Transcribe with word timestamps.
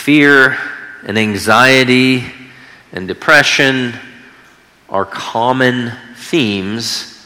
Fear 0.00 0.56
and 1.04 1.18
anxiety 1.18 2.24
and 2.90 3.06
depression 3.06 3.92
are 4.88 5.04
common 5.04 5.92
themes 6.16 7.22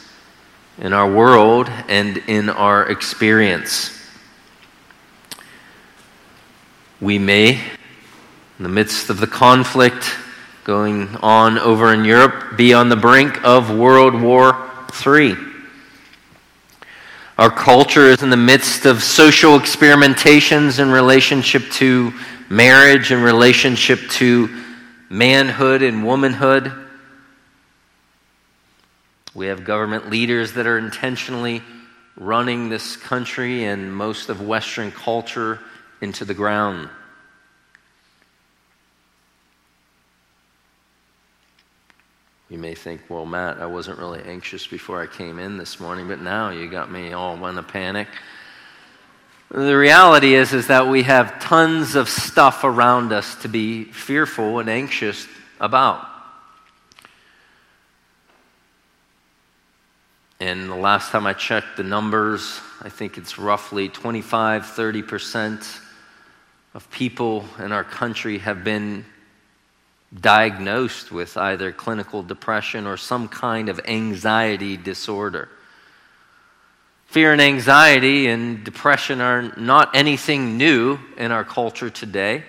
in 0.77 0.91
our 0.91 1.09
world 1.09 1.69
and 1.87 2.17
in 2.27 2.49
our 2.49 2.83
experience. 2.91 3.97
We 6.99 7.17
may, 7.17 7.53
in 7.53 8.63
the 8.63 8.67
midst 8.67 9.09
of 9.09 9.21
the 9.21 9.27
conflict 9.27 10.13
going 10.65 11.07
on 11.21 11.57
over 11.57 11.93
in 11.93 12.03
Europe, 12.03 12.57
be 12.57 12.73
on 12.73 12.89
the 12.89 12.97
brink 12.97 13.41
of 13.45 13.73
World 13.73 14.21
War 14.21 14.69
III. 15.07 15.37
Our 17.37 17.51
culture 17.51 18.09
is 18.09 18.21
in 18.21 18.29
the 18.29 18.37
midst 18.37 18.85
of 18.85 19.01
social 19.01 19.57
experimentations 19.57 20.79
in 20.79 20.91
relationship 20.91 21.71
to 21.73 22.13
marriage, 22.49 23.11
and 23.11 23.23
relationship 23.23 23.99
to 24.11 24.49
manhood 25.09 25.81
and 25.81 26.05
womanhood. 26.05 26.71
We 29.33 29.47
have 29.47 29.65
government 29.65 30.09
leaders 30.09 30.53
that 30.53 30.65
are 30.65 30.77
intentionally 30.77 31.61
running 32.17 32.69
this 32.69 32.95
country 32.95 33.65
and 33.65 33.93
most 33.93 34.29
of 34.29 34.41
Western 34.41 34.91
culture 34.91 35.59
into 36.01 36.23
the 36.25 36.33
ground. 36.33 36.89
You 42.49 42.59
may 42.59 42.75
think, 42.75 43.01
well, 43.09 43.25
Matt, 43.25 43.59
I 43.59 43.65
wasn't 43.65 43.97
really 43.97 44.21
anxious 44.21 44.67
before 44.67 45.01
I 45.01 45.07
came 45.07 45.39
in 45.39 45.57
this 45.57 45.79
morning, 45.79 46.07
but 46.07 46.21
now 46.21 46.51
you 46.51 46.69
got 46.69 46.91
me 46.91 47.11
all 47.11 47.45
in 47.47 47.57
a 47.57 47.63
panic. 47.63 48.07
The 49.49 49.77
reality 49.77 50.33
is, 50.33 50.53
is 50.53 50.67
that 50.67 50.87
we 50.87 51.03
have 51.03 51.39
tons 51.39 51.95
of 51.95 52.09
stuff 52.09 52.63
around 52.63 53.13
us 53.13 53.35
to 53.43 53.47
be 53.47 53.83
fearful 53.83 54.59
and 54.59 54.69
anxious 54.69 55.27
about. 55.59 56.07
And 60.39 60.69
the 60.69 60.75
last 60.75 61.11
time 61.11 61.25
I 61.25 61.33
checked 61.33 61.77
the 61.77 61.83
numbers, 61.83 62.59
I 62.81 62.89
think 62.89 63.17
it's 63.17 63.37
roughly 63.37 63.87
25, 63.87 64.63
30% 64.63 65.79
of 66.73 66.91
people 66.91 67.45
in 67.59 67.71
our 67.71 67.85
country 67.85 68.39
have 68.39 68.63
been 68.63 69.05
diagnosed 70.13 71.11
with 71.11 71.37
either 71.37 71.71
clinical 71.71 72.21
depression 72.21 72.85
or 72.85 72.97
some 72.97 73.27
kind 73.27 73.69
of 73.69 73.79
anxiety 73.85 74.75
disorder. 74.75 75.49
Fear 77.15 77.31
and 77.31 77.41
anxiety 77.41 78.27
and 78.27 78.61
depression 78.65 79.21
are 79.21 79.53
not 79.55 79.95
anything 79.95 80.57
new 80.57 80.99
in 81.15 81.31
our 81.31 81.45
culture 81.45 81.89
today. 81.89 82.43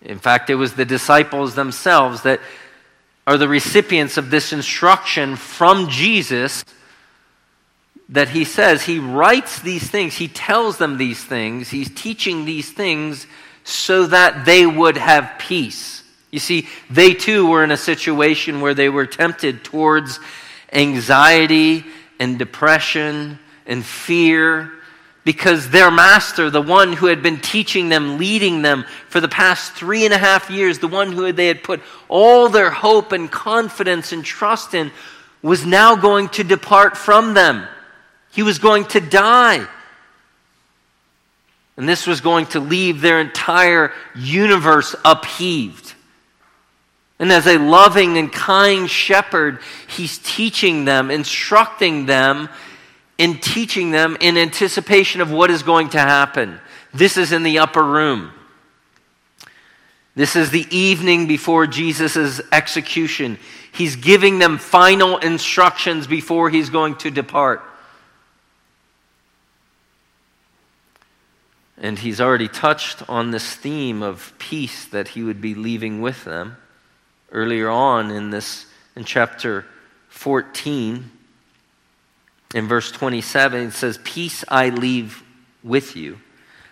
In 0.00 0.20
fact, 0.20 0.48
it 0.48 0.54
was 0.54 0.74
the 0.74 0.84
disciples 0.84 1.56
themselves 1.56 2.22
that 2.22 2.38
are 3.26 3.36
the 3.36 3.48
recipients 3.48 4.16
of 4.16 4.30
this 4.30 4.52
instruction 4.52 5.34
from 5.34 5.88
Jesus 5.88 6.64
that 8.10 8.28
he 8.28 8.44
says 8.44 8.84
he 8.84 9.00
writes 9.00 9.58
these 9.58 9.90
things, 9.90 10.14
he 10.14 10.28
tells 10.28 10.78
them 10.78 10.98
these 10.98 11.24
things, 11.24 11.68
he's 11.68 11.90
teaching 11.90 12.44
these 12.44 12.70
things 12.70 13.26
so 13.64 14.06
that 14.06 14.44
they 14.44 14.64
would 14.64 14.96
have 14.96 15.34
peace. 15.40 16.04
You 16.30 16.38
see, 16.38 16.68
they 16.90 17.12
too 17.12 17.48
were 17.48 17.64
in 17.64 17.72
a 17.72 17.76
situation 17.76 18.60
where 18.60 18.74
they 18.74 18.88
were 18.88 19.06
tempted 19.06 19.64
towards 19.64 20.20
anxiety 20.72 21.84
and 22.18 22.38
depression 22.38 23.38
and 23.66 23.84
fear 23.84 24.72
because 25.26 25.70
their 25.70 25.90
master, 25.90 26.50
the 26.50 26.62
one 26.62 26.92
who 26.92 27.06
had 27.06 27.20
been 27.20 27.40
teaching 27.40 27.88
them, 27.88 28.16
leading 28.16 28.62
them 28.62 28.84
for 29.08 29.20
the 29.20 29.26
past 29.26 29.72
three 29.72 30.04
and 30.04 30.14
a 30.14 30.18
half 30.18 30.48
years, 30.50 30.78
the 30.78 30.86
one 30.86 31.10
who 31.10 31.32
they 31.32 31.48
had 31.48 31.64
put 31.64 31.80
all 32.08 32.48
their 32.48 32.70
hope 32.70 33.10
and 33.10 33.28
confidence 33.28 34.12
and 34.12 34.24
trust 34.24 34.72
in, 34.72 34.92
was 35.42 35.66
now 35.66 35.96
going 35.96 36.28
to 36.28 36.44
depart 36.44 36.96
from 36.96 37.34
them. 37.34 37.66
He 38.30 38.44
was 38.44 38.60
going 38.60 38.84
to 38.84 39.00
die. 39.00 39.66
And 41.76 41.88
this 41.88 42.06
was 42.06 42.20
going 42.20 42.46
to 42.46 42.60
leave 42.60 43.00
their 43.00 43.20
entire 43.20 43.92
universe 44.14 44.94
upheaved. 45.04 45.92
And 47.18 47.32
as 47.32 47.46
a 47.46 47.58
loving 47.58 48.18
and 48.18 48.30
kind 48.30 48.90
shepherd, 48.90 49.60
he's 49.88 50.18
teaching 50.18 50.84
them, 50.84 51.10
instructing 51.10 52.06
them, 52.06 52.48
and 53.18 53.42
teaching 53.42 53.90
them 53.90 54.18
in 54.20 54.36
anticipation 54.36 55.22
of 55.22 55.30
what 55.30 55.50
is 55.50 55.62
going 55.62 55.90
to 55.90 55.98
happen. 55.98 56.60
This 56.92 57.16
is 57.16 57.32
in 57.32 57.42
the 57.42 57.58
upper 57.58 57.82
room. 57.82 58.32
This 60.14 60.36
is 60.36 60.50
the 60.50 60.66
evening 60.70 61.26
before 61.26 61.66
Jesus' 61.66 62.40
execution. 62.52 63.38
He's 63.72 63.96
giving 63.96 64.38
them 64.38 64.58
final 64.58 65.18
instructions 65.18 66.06
before 66.06 66.50
he's 66.50 66.70
going 66.70 66.96
to 66.96 67.10
depart. 67.10 67.62
And 71.78 71.98
he's 71.98 72.20
already 72.20 72.48
touched 72.48 73.08
on 73.08 73.30
this 73.30 73.54
theme 73.54 74.02
of 74.02 74.32
peace 74.38 74.86
that 74.86 75.08
he 75.08 75.22
would 75.22 75.40
be 75.42 75.54
leaving 75.54 76.00
with 76.00 76.24
them 76.24 76.56
earlier 77.32 77.68
on 77.68 78.10
in 78.10 78.30
this 78.30 78.66
in 78.94 79.04
chapter 79.04 79.64
14 80.08 81.10
in 82.54 82.68
verse 82.68 82.90
27 82.90 83.68
it 83.68 83.72
says 83.72 83.98
peace 84.04 84.44
i 84.48 84.68
leave 84.68 85.22
with 85.62 85.96
you. 85.96 86.18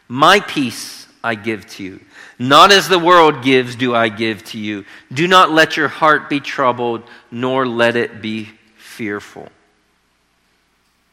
My 0.08 0.40
peace 0.40 1.06
i 1.22 1.34
give 1.34 1.66
to 1.66 1.82
you. 1.82 2.00
Not 2.38 2.72
as 2.72 2.88
the 2.88 2.98
world 2.98 3.42
gives 3.42 3.76
do 3.76 3.94
i 3.94 4.08
give 4.08 4.44
to 4.44 4.58
you. 4.58 4.84
Do 5.12 5.26
not 5.26 5.50
let 5.50 5.76
your 5.76 5.88
heart 5.88 6.30
be 6.30 6.40
troubled 6.40 7.02
nor 7.30 7.66
let 7.66 7.96
it 7.96 8.22
be 8.22 8.50
fearful. 8.76 9.48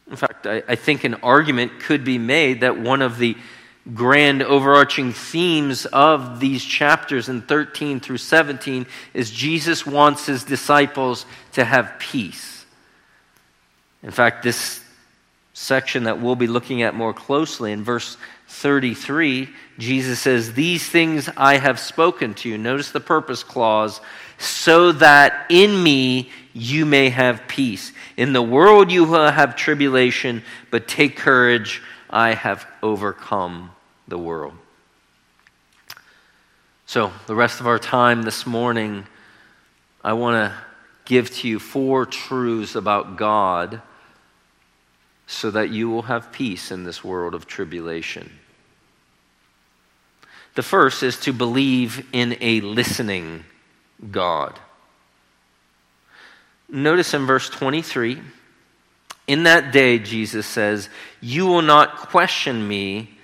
In 0.10 0.16
fact 0.16 0.48
i, 0.48 0.64
I 0.68 0.76
think 0.76 1.04
an 1.04 1.16
argument 1.16 1.80
could 1.80 2.04
be 2.04 2.18
made 2.18 2.62
that 2.62 2.80
one 2.80 3.02
of 3.02 3.18
the 3.18 3.36
grand 3.96 4.44
overarching 4.44 5.12
themes 5.12 5.86
of 5.88 6.40
these 6.40 6.64
chapters 6.64 7.30
in 7.30 7.42
13 7.42 8.00
through 8.00 8.18
17 8.18 8.86
is 9.14 9.32
Jesus 9.32 9.86
wants 9.86 10.26
his 10.26 10.44
disciples 10.44 11.26
to 11.54 11.66
have 11.66 11.98
peace. 12.00 12.66
In 14.04 14.12
fact, 14.12 14.44
this 14.44 14.84
section 15.54 16.06
that 16.06 16.20
we'll 16.22 16.36
be 16.36 16.48
looking 16.48 16.82
at 16.82 16.96
more 16.96 17.14
closely 17.14 17.72
in 17.72 17.84
verse 17.84 18.18
33, 18.48 19.50
Jesus 19.78 20.20
says, 20.20 20.54
These 20.54 20.88
things 20.88 21.30
I 21.38 21.58
have 21.58 21.80
spoken 21.80 22.34
to 22.36 22.50
you. 22.50 22.58
Notice 22.58 22.92
the 22.92 23.00
purpose 23.00 23.44
clause, 23.44 24.02
so 24.38 24.92
that 24.94 25.46
in 25.50 25.82
me 25.82 26.32
you 26.54 26.86
may 26.86 27.10
have 27.10 27.48
peace. 27.48 27.94
In 28.18 28.34
the 28.34 28.42
world 28.42 28.92
you 28.92 29.06
will 29.06 29.32
have 29.32 29.56
tribulation, 29.56 30.44
but 30.70 30.88
take 30.88 31.16
courage. 31.16 31.82
I 32.12 32.34
have 32.34 32.68
overcome 32.84 33.72
the 34.08 34.18
world. 34.18 34.54
So, 36.86 37.12
the 37.26 37.36
rest 37.36 37.62
of 37.62 37.68
our 37.68 37.80
time 37.80 38.24
this 38.24 38.46
morning, 38.46 39.06
I 40.04 40.14
want 40.14 40.52
to 40.52 40.58
give 41.06 41.30
to 41.38 41.48
you 41.48 41.60
four 41.60 42.06
truths 42.06 42.76
about 42.76 43.16
God 43.16 43.82
so 45.26 45.50
that 45.52 45.70
you 45.70 45.90
will 45.90 46.02
have 46.04 46.34
peace 46.34 46.72
in 46.72 46.84
this 46.84 47.04
world 47.04 47.34
of 47.34 47.48
tribulation. 47.48 48.30
The 50.56 50.64
first 50.64 51.04
is 51.04 51.18
to 51.22 51.32
believe 51.32 52.06
in 52.12 52.36
a 52.42 52.60
listening 52.60 53.46
God. 54.12 54.60
Notice 56.68 57.14
in 57.14 57.26
verse 57.26 57.50
23 57.50 58.20
in 59.32 59.44
that 59.44 59.72
day, 59.72 59.98
Jesus 59.98 60.46
says, 60.46 60.90
You 61.22 61.46
will 61.48 61.62
not 61.62 61.96
question 61.98 62.68
me 62.68 63.18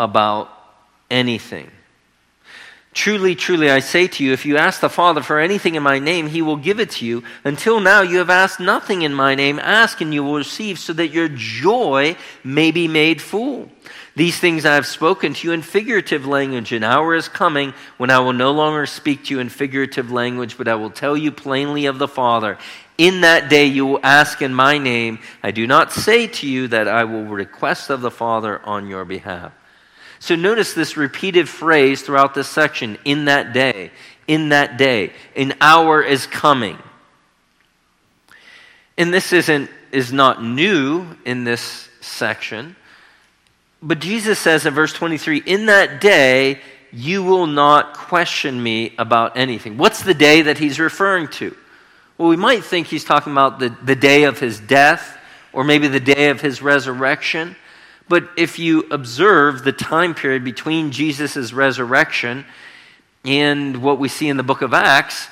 about 0.00 0.50
anything. 1.10 1.70
Truly, 2.92 3.34
truly, 3.34 3.70
I 3.70 3.80
say 3.80 4.08
to 4.08 4.24
you, 4.24 4.32
if 4.32 4.46
you 4.46 4.56
ask 4.56 4.80
the 4.80 4.88
Father 4.88 5.22
for 5.22 5.38
anything 5.38 5.74
in 5.74 5.82
my 5.82 5.98
name, 5.98 6.28
he 6.28 6.40
will 6.40 6.56
give 6.56 6.80
it 6.80 6.90
to 6.92 7.04
you. 7.04 7.22
Until 7.44 7.78
now, 7.78 8.00
you 8.00 8.16
have 8.18 8.30
asked 8.30 8.58
nothing 8.58 9.02
in 9.02 9.12
my 9.12 9.34
name. 9.34 9.58
Ask 9.58 10.00
and 10.00 10.14
you 10.14 10.24
will 10.24 10.36
receive, 10.36 10.78
so 10.78 10.94
that 10.94 11.08
your 11.08 11.28
joy 11.28 12.16
may 12.42 12.70
be 12.70 12.88
made 12.88 13.20
full. 13.20 13.70
These 14.16 14.38
things 14.38 14.64
I 14.64 14.76
have 14.76 14.86
spoken 14.86 15.34
to 15.34 15.46
you 15.46 15.52
in 15.52 15.60
figurative 15.60 16.26
language. 16.26 16.72
An 16.72 16.82
hour 16.82 17.14
is 17.14 17.28
coming 17.28 17.74
when 17.98 18.08
I 18.08 18.18
will 18.18 18.32
no 18.32 18.50
longer 18.52 18.86
speak 18.86 19.24
to 19.24 19.34
you 19.34 19.40
in 19.40 19.50
figurative 19.50 20.10
language, 20.10 20.56
but 20.56 20.66
I 20.66 20.74
will 20.76 20.90
tell 20.90 21.18
you 21.18 21.30
plainly 21.30 21.84
of 21.84 21.98
the 21.98 22.08
Father. 22.08 22.56
In 22.98 23.20
that 23.22 23.50
day 23.50 23.66
you 23.66 23.84
will 23.86 24.00
ask 24.02 24.40
in 24.42 24.54
my 24.54 24.78
name. 24.78 25.18
I 25.42 25.50
do 25.50 25.66
not 25.66 25.92
say 25.92 26.26
to 26.26 26.46
you 26.46 26.68
that 26.68 26.88
I 26.88 27.04
will 27.04 27.24
request 27.24 27.90
of 27.90 28.00
the 28.00 28.10
Father 28.10 28.60
on 28.64 28.88
your 28.88 29.04
behalf. 29.04 29.52
So 30.18 30.34
notice 30.34 30.72
this 30.72 30.96
repeated 30.96 31.48
phrase 31.48 32.02
throughout 32.02 32.34
this 32.34 32.48
section 32.48 32.98
in 33.04 33.26
that 33.26 33.52
day, 33.52 33.90
in 34.26 34.48
that 34.48 34.78
day. 34.78 35.12
An 35.34 35.54
hour 35.60 36.02
is 36.02 36.26
coming. 36.26 36.78
And 38.96 39.12
this 39.12 39.32
isn't 39.32 39.70
is 39.92 40.12
not 40.12 40.42
new 40.42 41.06
in 41.24 41.44
this 41.44 41.88
section. 42.00 42.76
but 43.82 43.98
Jesus 43.98 44.38
says 44.38 44.66
in 44.66 44.74
verse 44.74 44.92
23 44.92 45.42
In 45.46 45.66
that 45.66 46.00
day, 46.00 46.60
you 46.92 47.22
will 47.22 47.46
not 47.46 47.94
question 47.94 48.62
me 48.62 48.94
about 48.98 49.36
anything. 49.36 49.76
What's 49.76 50.02
the 50.02 50.14
day 50.14 50.42
that 50.42 50.58
he's 50.58 50.80
referring 50.80 51.28
to? 51.28 51.56
Well, 52.18 52.28
we 52.28 52.36
might 52.36 52.64
think 52.64 52.86
he's 52.86 53.04
talking 53.04 53.32
about 53.32 53.58
the, 53.58 53.76
the 53.82 53.94
day 53.94 54.24
of 54.24 54.38
his 54.38 54.58
death 54.58 55.18
or 55.52 55.64
maybe 55.64 55.86
the 55.88 56.00
day 56.00 56.30
of 56.30 56.40
his 56.40 56.62
resurrection. 56.62 57.56
But 58.08 58.28
if 58.38 58.58
you 58.58 58.86
observe 58.90 59.64
the 59.64 59.72
time 59.72 60.14
period 60.14 60.42
between 60.42 60.92
Jesus' 60.92 61.52
resurrection 61.52 62.46
and 63.24 63.82
what 63.82 63.98
we 63.98 64.08
see 64.08 64.28
in 64.28 64.38
the 64.38 64.42
book 64.42 64.62
of 64.62 64.72
Acts, 64.72 65.28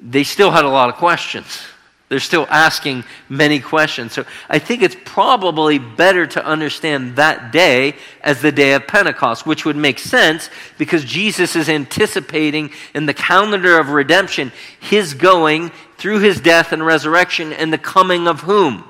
they 0.00 0.24
still 0.24 0.50
had 0.50 0.64
a 0.64 0.68
lot 0.68 0.88
of 0.88 0.94
questions. 0.94 1.62
They're 2.08 2.20
still 2.20 2.46
asking 2.48 3.04
many 3.28 3.60
questions. 3.60 4.12
So 4.12 4.24
I 4.48 4.58
think 4.58 4.82
it's 4.82 4.96
probably 5.04 5.78
better 5.78 6.26
to 6.28 6.44
understand 6.44 7.16
that 7.16 7.50
day 7.50 7.96
as 8.22 8.40
the 8.40 8.52
day 8.52 8.74
of 8.74 8.86
Pentecost, 8.86 9.46
which 9.46 9.64
would 9.64 9.76
make 9.76 9.98
sense 9.98 10.48
because 10.78 11.04
Jesus 11.04 11.56
is 11.56 11.68
anticipating 11.68 12.70
in 12.94 13.06
the 13.06 13.14
calendar 13.14 13.78
of 13.78 13.88
redemption 13.88 14.52
his 14.78 15.14
going 15.14 15.72
through 16.04 16.18
his 16.18 16.38
death 16.38 16.72
and 16.72 16.84
resurrection 16.84 17.50
and 17.54 17.72
the 17.72 17.78
coming 17.78 18.28
of 18.28 18.42
whom? 18.42 18.84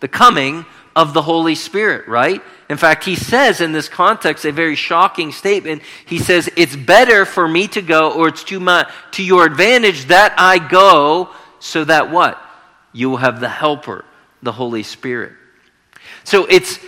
The 0.00 0.08
coming 0.08 0.66
of 0.94 1.14
the 1.14 1.22
Holy 1.22 1.54
Spirit, 1.54 2.06
right? 2.08 2.42
In 2.68 2.76
fact, 2.76 3.04
he 3.04 3.14
says 3.16 3.62
in 3.62 3.72
this 3.72 3.88
context 3.88 4.44
a 4.44 4.52
very 4.52 4.74
shocking 4.74 5.32
statement. 5.32 5.80
He 6.04 6.18
says, 6.18 6.50
It's 6.56 6.76
better 6.76 7.24
for 7.24 7.48
me 7.48 7.68
to 7.68 7.80
go, 7.80 8.12
or 8.12 8.28
it's 8.28 8.44
to, 8.44 8.60
my, 8.60 8.86
to 9.12 9.24
your 9.24 9.46
advantage 9.46 10.08
that 10.08 10.34
I 10.36 10.58
go, 10.58 11.30
so 11.58 11.84
that 11.84 12.10
what? 12.10 12.38
you 12.92 13.10
will 13.10 13.18
have 13.18 13.40
the 13.40 13.48
helper, 13.48 14.04
the 14.42 14.52
Holy 14.52 14.82
Spirit. 14.82 15.32
So 16.24 16.46
it's, 16.46 16.78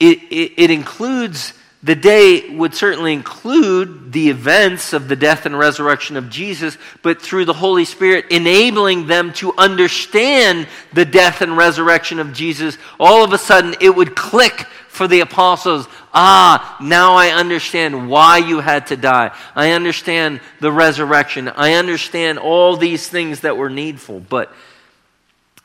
it, 0.00 0.18
it, 0.30 0.52
it 0.56 0.70
includes, 0.70 1.54
the 1.84 1.94
day 1.94 2.48
would 2.48 2.74
certainly 2.74 3.12
include 3.12 4.10
the 4.10 4.30
events 4.30 4.94
of 4.94 5.06
the 5.06 5.16
death 5.16 5.44
and 5.44 5.56
resurrection 5.58 6.16
of 6.16 6.30
Jesus, 6.30 6.78
but 7.02 7.20
through 7.20 7.44
the 7.44 7.52
Holy 7.52 7.84
Spirit 7.84 8.24
enabling 8.30 9.06
them 9.06 9.34
to 9.34 9.52
understand 9.58 10.66
the 10.94 11.04
death 11.04 11.42
and 11.42 11.58
resurrection 11.58 12.20
of 12.20 12.32
Jesus, 12.32 12.78
all 12.98 13.22
of 13.22 13.34
a 13.34 13.38
sudden 13.38 13.74
it 13.82 13.94
would 13.94 14.16
click 14.16 14.60
for 14.88 15.06
the 15.06 15.20
apostles. 15.20 15.86
Ah, 16.14 16.78
now 16.80 17.16
I 17.16 17.28
understand 17.28 18.08
why 18.08 18.38
you 18.38 18.60
had 18.60 18.86
to 18.86 18.96
die. 18.96 19.36
I 19.54 19.72
understand 19.72 20.40
the 20.60 20.72
resurrection. 20.72 21.48
I 21.48 21.74
understand 21.74 22.38
all 22.38 22.78
these 22.78 23.06
things 23.08 23.40
that 23.40 23.58
were 23.58 23.68
needful. 23.68 24.20
But 24.20 24.50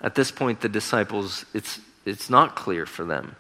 at 0.02 0.16
this 0.16 0.32
point, 0.32 0.60
the 0.60 0.68
disciples, 0.68 1.46
it's, 1.54 1.80
it's 2.06 2.30
not 2.30 2.58
clear 2.58 2.86
for 2.86 3.06
them. 3.06 3.38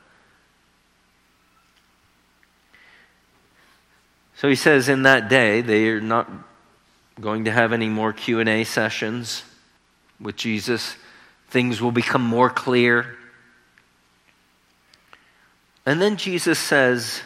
So 4.39 4.47
he 4.47 4.55
says 4.55 4.87
in 4.87 5.03
that 5.03 5.27
day, 5.27 5.59
they 5.59 5.89
are 5.89 5.99
not 5.99 6.29
going 7.19 7.43
to 7.43 7.51
have 7.51 7.73
any 7.73 7.89
more 7.89 8.13
Q&A 8.13 8.63
sessions 8.63 9.43
with 10.17 10.37
Jesus. 10.37 10.95
Things 11.49 11.81
will 11.81 11.91
become 11.91 12.21
more 12.21 12.49
clear. 12.49 13.17
And 15.85 16.01
then 16.01 16.15
Jesus 16.15 16.57
says, 16.57 17.21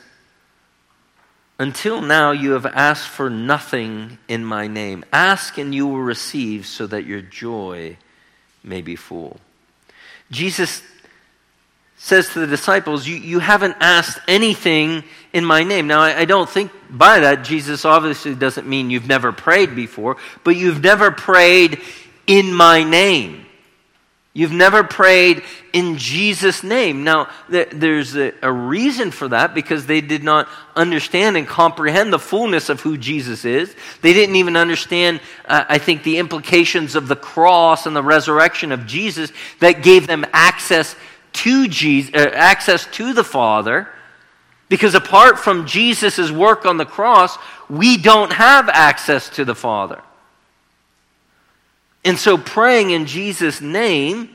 Until 1.60 2.01
now 2.01 2.31
you 2.31 2.54
have 2.54 2.65
asked 2.65 3.10
for 3.10 3.30
nothing 3.30 4.18
in 4.27 4.44
my 4.44 4.66
name. 4.66 5.06
Ask 5.13 5.59
and 5.59 5.75
you 5.75 5.86
will 5.86 6.01
receive 6.01 6.66
so 6.66 6.88
that 6.88 7.06
your 7.06 7.21
joy 7.21 7.98
may 8.63 8.81
be 8.81 8.95
full. 8.95 9.39
Jesus 10.31 10.81
says 12.03 12.27
to 12.27 12.39
the 12.39 12.47
disciples, 12.47 13.07
You, 13.07 13.15
you 13.15 13.39
haven't 13.39 13.77
asked 13.79 14.19
anything 14.27 15.05
in 15.31 15.45
my 15.45 15.63
name. 15.63 15.88
Now, 15.88 16.01
I, 16.01 16.19
I 16.19 16.25
don't 16.25 16.50
think 16.50 16.69
by 16.89 17.21
that 17.21 17.45
Jesus 17.45 17.85
obviously 17.85 18.35
doesn't 18.35 18.67
mean 18.67 18.89
you've 18.89 19.07
never 19.07 19.31
prayed 19.31 19.73
before, 19.73 20.17
but 20.44 20.57
you've 20.57 20.83
never 20.83 21.11
prayed 21.11 21.81
in 22.27 22.53
my 22.53 22.83
name. 22.83 23.45
You've 24.33 24.51
never 24.51 24.83
prayed 24.83 25.44
in 25.71 25.97
Jesus' 25.97 26.61
name. 26.61 27.05
Now, 27.05 27.29
there's 27.47 28.15
a, 28.15 28.51
reason 28.51 29.11
for 29.11 29.29
that 29.29 29.53
because 29.53 29.85
they 29.85 30.01
did 30.01 30.23
not 30.23 30.49
understand 30.75 31.38
and 31.38 31.47
comprehend 31.47 32.11
the 32.11 32.19
fullness 32.19 32.67
of 32.67 32.81
who 32.81 32.97
Jesus 32.97 33.45
is. 33.45 33.73
They 34.01 34.11
didn't 34.11 34.35
even 34.35 34.57
understand, 34.57 35.21
uh, 35.45 35.65
I 35.69 35.77
think, 35.77 36.03
the 36.03 36.17
implications 36.17 36.95
of 36.95 37.07
the 37.07 37.15
cross 37.15 37.85
and 37.85 37.95
the 37.95 38.03
resurrection 38.03 38.71
of 38.71 38.88
Jesus 38.88 39.31
that 39.59 39.83
gave 39.83 40.07
them 40.07 40.25
access 40.33 40.95
to 41.33 41.68
Jesus, 41.68 42.13
uh, 42.13 42.30
access 42.33 42.85
to 42.88 43.13
the 43.13 43.24
Father. 43.24 43.89
Because 44.69 44.95
apart 44.95 45.38
from 45.38 45.68
Jesus' 45.68 46.31
work 46.31 46.65
on 46.65 46.77
the 46.77 46.85
cross, 46.85 47.38
we 47.69 47.97
don't 47.97 48.33
have 48.33 48.69
access 48.69 49.30
to 49.31 49.45
the 49.45 49.53
Father. 49.53 50.01
And 52.06 52.18
so 52.18 52.38
praying 52.38 52.89
in 52.89 53.06
Jesus' 53.06 53.62
name 53.62 54.30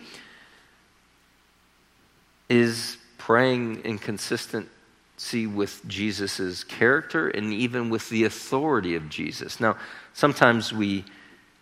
is 2.49 2.97
praying 3.19 3.85
in 3.85 3.99
consistency 3.99 5.47
with 5.47 5.87
Jesus' 5.87 6.65
character 6.65 7.29
and 7.29 7.53
even 7.53 7.91
with 7.91 8.09
the 8.09 8.25
authority 8.25 8.95
of 8.95 9.09
Jesus. 9.09 9.61
Now, 9.61 9.77
sometimes 10.15 10.73
we 10.73 11.05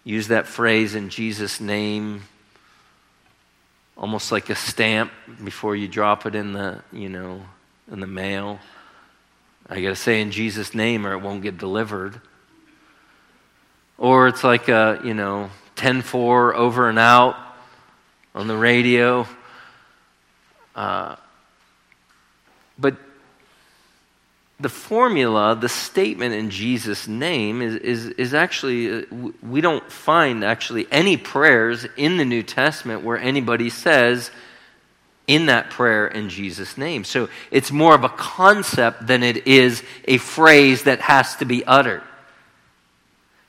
use 0.05 0.29
that 0.29 0.47
phrase 0.47 0.95
in 0.95 1.09
Jesus' 1.09 1.61
name 1.61 2.23
almost 3.97 4.31
like 4.31 4.51
a 4.51 4.55
stamp 4.55 5.11
before 5.43 5.75
you 5.75 5.89
drop 5.89 6.27
it 6.27 6.35
in 6.35 6.53
the, 6.53 6.83
you 6.93 7.09
know, 7.09 7.43
in 7.91 8.01
the 8.01 8.07
mail. 8.07 8.59
I 9.69 9.81
got 9.81 9.89
to 9.89 9.97
say 9.97 10.21
in 10.21 10.31
Jesus' 10.31 10.75
name 10.75 11.07
or 11.07 11.13
it 11.13 11.19
won't 11.19 11.43
get 11.43 11.59
delivered. 11.59 12.21
Or 13.99 14.29
it's 14.29 14.45
like 14.45 14.69
a, 14.69 15.01
you 15.05 15.15
know, 15.15 15.51
10 15.77 16.03
4 16.03 16.55
over 16.55 16.89
and 16.89 16.99
out 16.99 17.37
on 18.35 18.47
the 18.47 18.57
radio. 18.57 19.27
Uh, 20.75 21.17
but 22.79 22.97
the 24.59 24.69
formula, 24.71 25.55
the 25.55 25.69
statement 25.69 26.35
in 26.35 26.49
Jesus' 26.49 27.07
name 27.07 27.61
is, 27.61 27.75
is, 27.77 28.07
is 28.07 28.35
actually, 28.35 29.03
uh, 29.03 29.03
we 29.43 29.61
don't 29.61 29.91
find 29.93 30.43
actually 30.43 30.87
any 30.91 31.19
prayers 31.19 31.87
in 31.97 32.17
the 32.17 32.25
New 32.25 32.43
Testament 32.43 33.03
where 33.03 33.19
anybody 33.19 33.69
says 33.69 34.31
in 35.27 35.47
that 35.47 35.71
prayer 35.71 36.07
in 36.07 36.31
Jesus' 36.31 36.79
name. 36.79 37.05
So 37.05 37.29
it's 37.51 37.71
more 37.71 37.95
of 37.95 38.05
a 38.05 38.09
concept 38.09 39.07
than 39.07 39.23
it 39.23 39.47
is 39.47 39.83
a 40.07 40.17
phrase 40.19 40.85
that 40.85 41.01
has 41.01 41.37
to 41.37 41.45
be 41.45 41.65
uttered. 41.65 42.03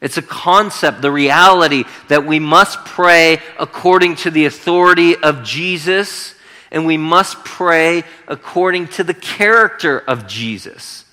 It's 0.02 0.18
a 0.18 0.22
concept, 0.22 1.02
the 1.02 1.12
reality 1.12 1.86
that 2.10 2.26
we 2.26 2.40
must 2.40 2.84
pray 2.86 3.42
according 3.58 4.18
to 4.18 4.32
the 4.32 4.46
authority 4.46 5.16
of 5.16 5.44
Jesus, 5.44 6.36
and 6.72 6.86
we 6.86 6.98
must 6.98 7.44
pray 7.44 8.04
according 8.28 8.88
to 8.90 9.04
the 9.04 9.14
character 9.14 10.00
of 10.00 10.28
Jesus. 10.28 11.06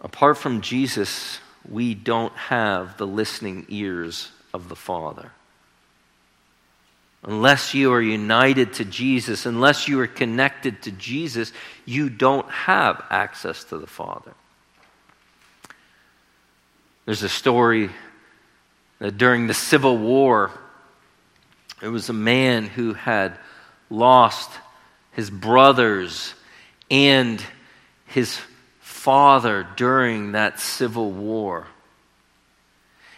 Apart 0.00 0.36
from 0.36 0.60
Jesus, 0.60 1.38
we 1.68 1.94
don't 1.94 2.34
have 2.34 2.98
the 2.98 3.06
listening 3.06 3.66
ears 3.68 4.30
of 4.52 4.68
the 4.68 4.76
Father. 4.76 5.32
Unless 7.22 7.72
you 7.72 7.90
are 7.92 8.02
united 8.02 8.74
to 8.74 8.84
Jesus, 8.84 9.46
unless 9.46 9.88
you 9.88 9.98
are 10.00 10.06
connected 10.06 10.82
to 10.82 10.90
Jesus, 10.90 11.52
you 11.86 12.10
don't 12.10 12.48
have 12.50 13.02
access 13.08 13.64
to 13.64 13.78
the 13.78 13.86
Father. 13.86 14.34
There's 17.06 17.22
a 17.22 17.28
story 17.28 17.90
Uh, 19.00 19.10
during 19.10 19.46
the 19.46 19.54
Civil 19.54 19.98
War, 19.98 20.50
there 21.80 21.90
was 21.90 22.08
a 22.08 22.14
man 22.14 22.66
who 22.66 22.94
had 22.94 23.38
lost 23.90 24.50
his 25.12 25.30
brothers 25.30 26.34
and 26.90 27.42
his 28.06 28.38
father 28.80 29.66
during 29.76 30.32
that 30.32 30.60
Civil 30.60 31.10
War 31.10 31.66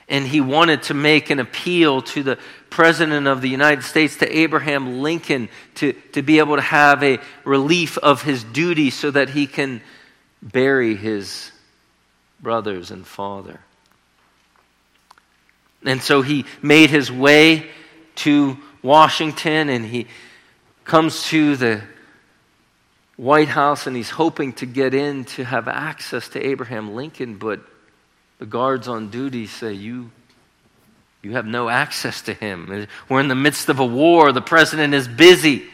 and 0.08 0.26
he 0.26 0.40
wanted 0.40 0.84
to 0.84 0.94
make 0.94 1.30
an 1.30 1.40
appeal 1.40 2.00
to 2.00 2.22
the 2.22 2.38
President 2.70 3.26
of 3.26 3.40
the 3.40 3.48
United 3.48 3.82
States, 3.82 4.16
to 4.16 4.38
Abraham 4.38 5.02
Lincoln, 5.02 5.48
to, 5.76 5.92
to 6.12 6.22
be 6.22 6.38
able 6.38 6.56
to 6.56 6.62
have 6.62 7.02
a 7.02 7.18
relief 7.44 7.98
of 7.98 8.22
his 8.22 8.44
duty 8.44 8.90
so 8.90 9.10
that 9.10 9.30
he 9.30 9.46
can 9.46 9.80
bury 10.42 10.94
his 10.94 11.50
brothers 12.40 12.90
and 12.90 13.06
father. 13.06 13.60
And 15.86 16.02
so 16.02 16.20
he 16.20 16.44
made 16.60 16.90
his 16.90 17.10
way 17.10 17.66
to 18.16 18.58
Washington 18.82 19.68
and 19.68 19.84
he 19.84 20.06
comes 20.84 21.24
to 21.28 21.56
the 21.56 21.82
White 23.16 23.48
House 23.48 23.86
and 23.86 23.96
he's 23.96 24.10
hoping 24.10 24.52
to 24.54 24.66
get 24.66 24.94
in 24.94 25.24
to 25.24 25.44
have 25.44 25.68
access 25.68 26.28
to 26.30 26.44
Abraham 26.44 26.94
Lincoln, 26.94 27.36
but 27.36 27.60
the 28.38 28.46
guards 28.46 28.88
on 28.88 29.08
duty 29.10 29.46
say, 29.46 29.72
You, 29.72 30.10
You 31.22 31.32
have 31.32 31.46
no 31.46 31.68
access 31.68 32.22
to 32.22 32.34
him. 32.34 32.86
We're 33.08 33.20
in 33.20 33.28
the 33.28 33.34
midst 33.34 33.68
of 33.68 33.80
a 33.80 33.86
war. 33.86 34.32
The 34.32 34.42
president 34.42 34.92
is 34.92 35.08
busy. 35.08 35.64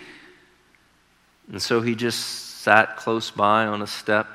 And 1.50 1.60
so 1.60 1.80
he 1.80 1.94
just 1.94 2.60
sat 2.60 2.96
close 2.96 3.30
by 3.30 3.66
on 3.66 3.82
a 3.82 3.86
step 3.86 4.28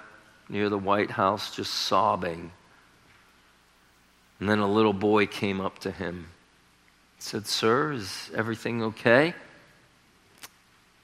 near 0.49 0.69
the 0.69 0.77
White 0.77 1.11
House, 1.11 1.55
just 1.55 1.73
sobbing. 1.73 2.51
And 4.39 4.49
then 4.49 4.59
a 4.59 4.71
little 4.71 4.93
boy 4.93 5.25
came 5.25 5.59
up 5.59 5.79
to 5.79 5.91
him 5.91 6.27
said, 7.19 7.47
Sir, 7.47 7.93
is 7.93 8.29
everything 8.35 8.83
okay? 8.83 9.33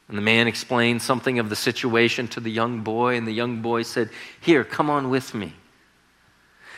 And 0.08 0.18
the 0.18 0.22
man 0.22 0.48
explained 0.48 1.02
something 1.02 1.40
of 1.40 1.50
the 1.50 1.56
situation 1.56 2.28
to 2.30 2.40
the 2.40 2.52
young 2.52 2.82
boy, 2.82 3.16
and 3.16 3.28
the 3.28 3.32
young 3.32 3.62
boy 3.62 3.84
said, 3.84 4.10
Here, 4.40 4.64
come 4.64 4.90
on 4.90 5.10
with 5.10 5.34
me. 5.34 5.54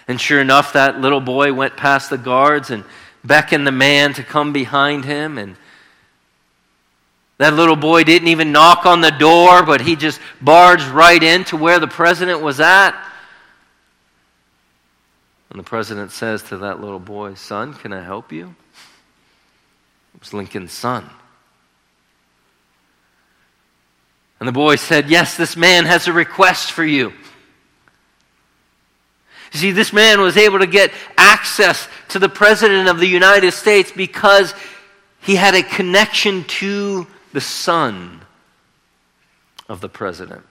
And 0.08 0.22
sure 0.22 0.40
enough, 0.40 0.74
that 0.74 1.02
little 1.02 1.22
boy 1.22 1.54
went 1.54 1.76
past 1.76 2.10
the 2.10 2.18
guards 2.18 2.70
and 2.70 2.84
beckoned 3.24 3.66
the 3.66 3.72
man 3.72 4.14
to 4.14 4.24
come 4.24 4.54
behind 4.54 5.04
him. 5.04 5.38
And 5.38 5.56
that 7.38 7.56
little 7.56 7.76
boy 7.76 8.04
didn't 8.04 8.28
even 8.28 8.52
knock 8.52 8.86
on 8.86 9.02
the 9.02 9.10
door, 9.12 9.64
but 9.64 9.82
he 9.82 9.96
just 9.96 10.22
barged 10.40 10.88
right 10.88 11.22
into 11.22 11.58
where 11.58 11.80
the 11.80 11.88
president 11.88 12.42
was 12.42 12.60
at. 12.60 12.92
And 15.56 15.64
the 15.64 15.70
president 15.70 16.12
says 16.12 16.44
to 16.50 16.58
that 16.58 16.82
little 16.82 17.00
boy, 17.00 17.36
Son, 17.36 17.74
can 17.76 17.94
I 17.94 18.04
help 18.04 18.34
you? 18.34 18.54
It 20.14 20.20
was 20.20 20.34
Lincoln's 20.34 20.74
son. 20.74 21.10
And 24.42 24.50
the 24.50 24.52
boy 24.52 24.76
said, 24.76 25.10
Yes, 25.10 25.38
this 25.38 25.56
man 25.56 25.86
has 25.86 26.10
a 26.10 26.12
request 26.12 26.74
for 26.74 26.84
you. 26.84 27.14
You 29.54 29.60
see, 29.60 29.72
this 29.72 29.94
man 29.94 30.20
was 30.20 30.36
able 30.36 30.60
to 30.60 30.68
get 30.68 30.92
access 31.18 31.88
to 32.10 32.20
the 32.20 32.28
President 32.28 32.90
of 32.90 33.00
the 33.00 33.08
United 33.08 33.54
States 33.54 33.94
because 33.94 34.54
he 35.22 35.36
had 35.38 35.56
a 35.56 35.64
connection 35.64 36.44
to 36.44 37.08
the 37.32 37.40
son 37.40 38.20
of 39.70 39.80
the 39.80 39.88
President. 39.88 40.44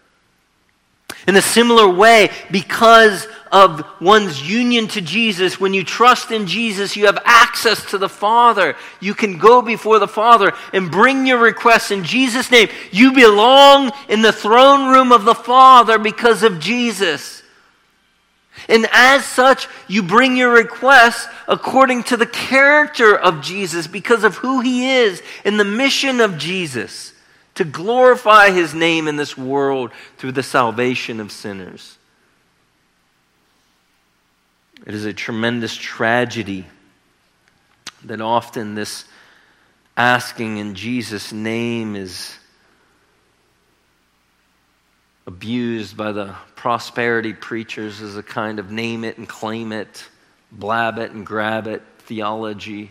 In 1.27 1.37
a 1.37 1.43
similar 1.43 1.89
way, 1.89 2.31
because 2.51 3.27
of 3.51 3.85
one's 4.01 4.47
union 4.47 4.89
to 4.89 5.01
Jesus, 5.01 5.59
when 5.59 5.73
you 5.73 5.85
trust 5.85 6.31
in 6.31 6.47
Jesus, 6.47 6.97
you 6.97 7.07
have 7.07 7.19
access 7.25 7.85
to 7.91 7.99
the 7.99 8.09
Father. 8.09 8.77
You 9.01 9.15
can 9.15 9.39
go 9.39 9.63
before 9.63 9.99
the 9.99 10.09
Father 10.09 10.53
and 10.73 10.91
bring 10.91 11.27
your 11.27 11.39
requests 11.39 11.91
in 11.91 12.05
Jesus' 12.05 12.51
name. 12.51 12.69
You 12.91 13.13
belong 13.13 13.93
in 14.09 14.21
the 14.21 14.33
throne 14.33 14.91
room 14.91 15.13
of 15.13 15.25
the 15.25 15.35
Father 15.35 15.99
because 15.99 16.43
of 16.43 16.61
Jesus. 16.61 17.43
And 18.69 18.87
as 18.93 19.25
such, 19.25 19.67
you 19.89 20.03
bring 20.03 20.37
your 20.37 20.53
requests 20.53 21.27
according 21.49 22.03
to 22.05 22.17
the 22.17 22.27
character 22.27 23.17
of 23.17 23.41
Jesus 23.41 23.87
because 23.87 24.25
of 24.25 24.37
who 24.37 24.61
he 24.61 24.91
is 24.91 25.23
and 25.45 25.59
the 25.59 25.65
mission 25.65 26.21
of 26.21 26.39
Jesus 26.39 27.14
to 27.55 27.65
glorify 27.65 28.51
his 28.51 28.75
name 28.75 29.09
in 29.09 29.17
this 29.17 29.37
world 29.37 29.93
through 30.17 30.33
the 30.33 30.43
salvation 30.43 31.21
of 31.21 31.31
sinners. 31.31 31.97
It 34.87 34.95
is 34.95 35.05
a 35.05 35.13
tremendous 35.13 35.75
tragedy 35.75 36.67
that 38.05 38.21
often 38.21 38.75
this 38.75 39.05
asking 39.97 40.59
in 40.59 40.75
Jesus' 40.75 41.33
name 41.33 41.97
is 41.97 42.37
abused 45.27 45.97
by 45.97 46.13
the 46.13 46.35
prosperity 46.55 47.33
preachers 47.33 48.01
as 48.01 48.17
a 48.17 48.23
kind 48.23 48.59
of 48.59 48.71
name 48.71 49.05
it 49.05 49.17
and 49.17 49.29
claim 49.29 49.73
it, 49.73 50.05
blab 50.53 50.99
it 50.99 51.13
and 51.13 51.25
grab 51.25 51.67
it 51.67 51.83
theology. 52.01 52.91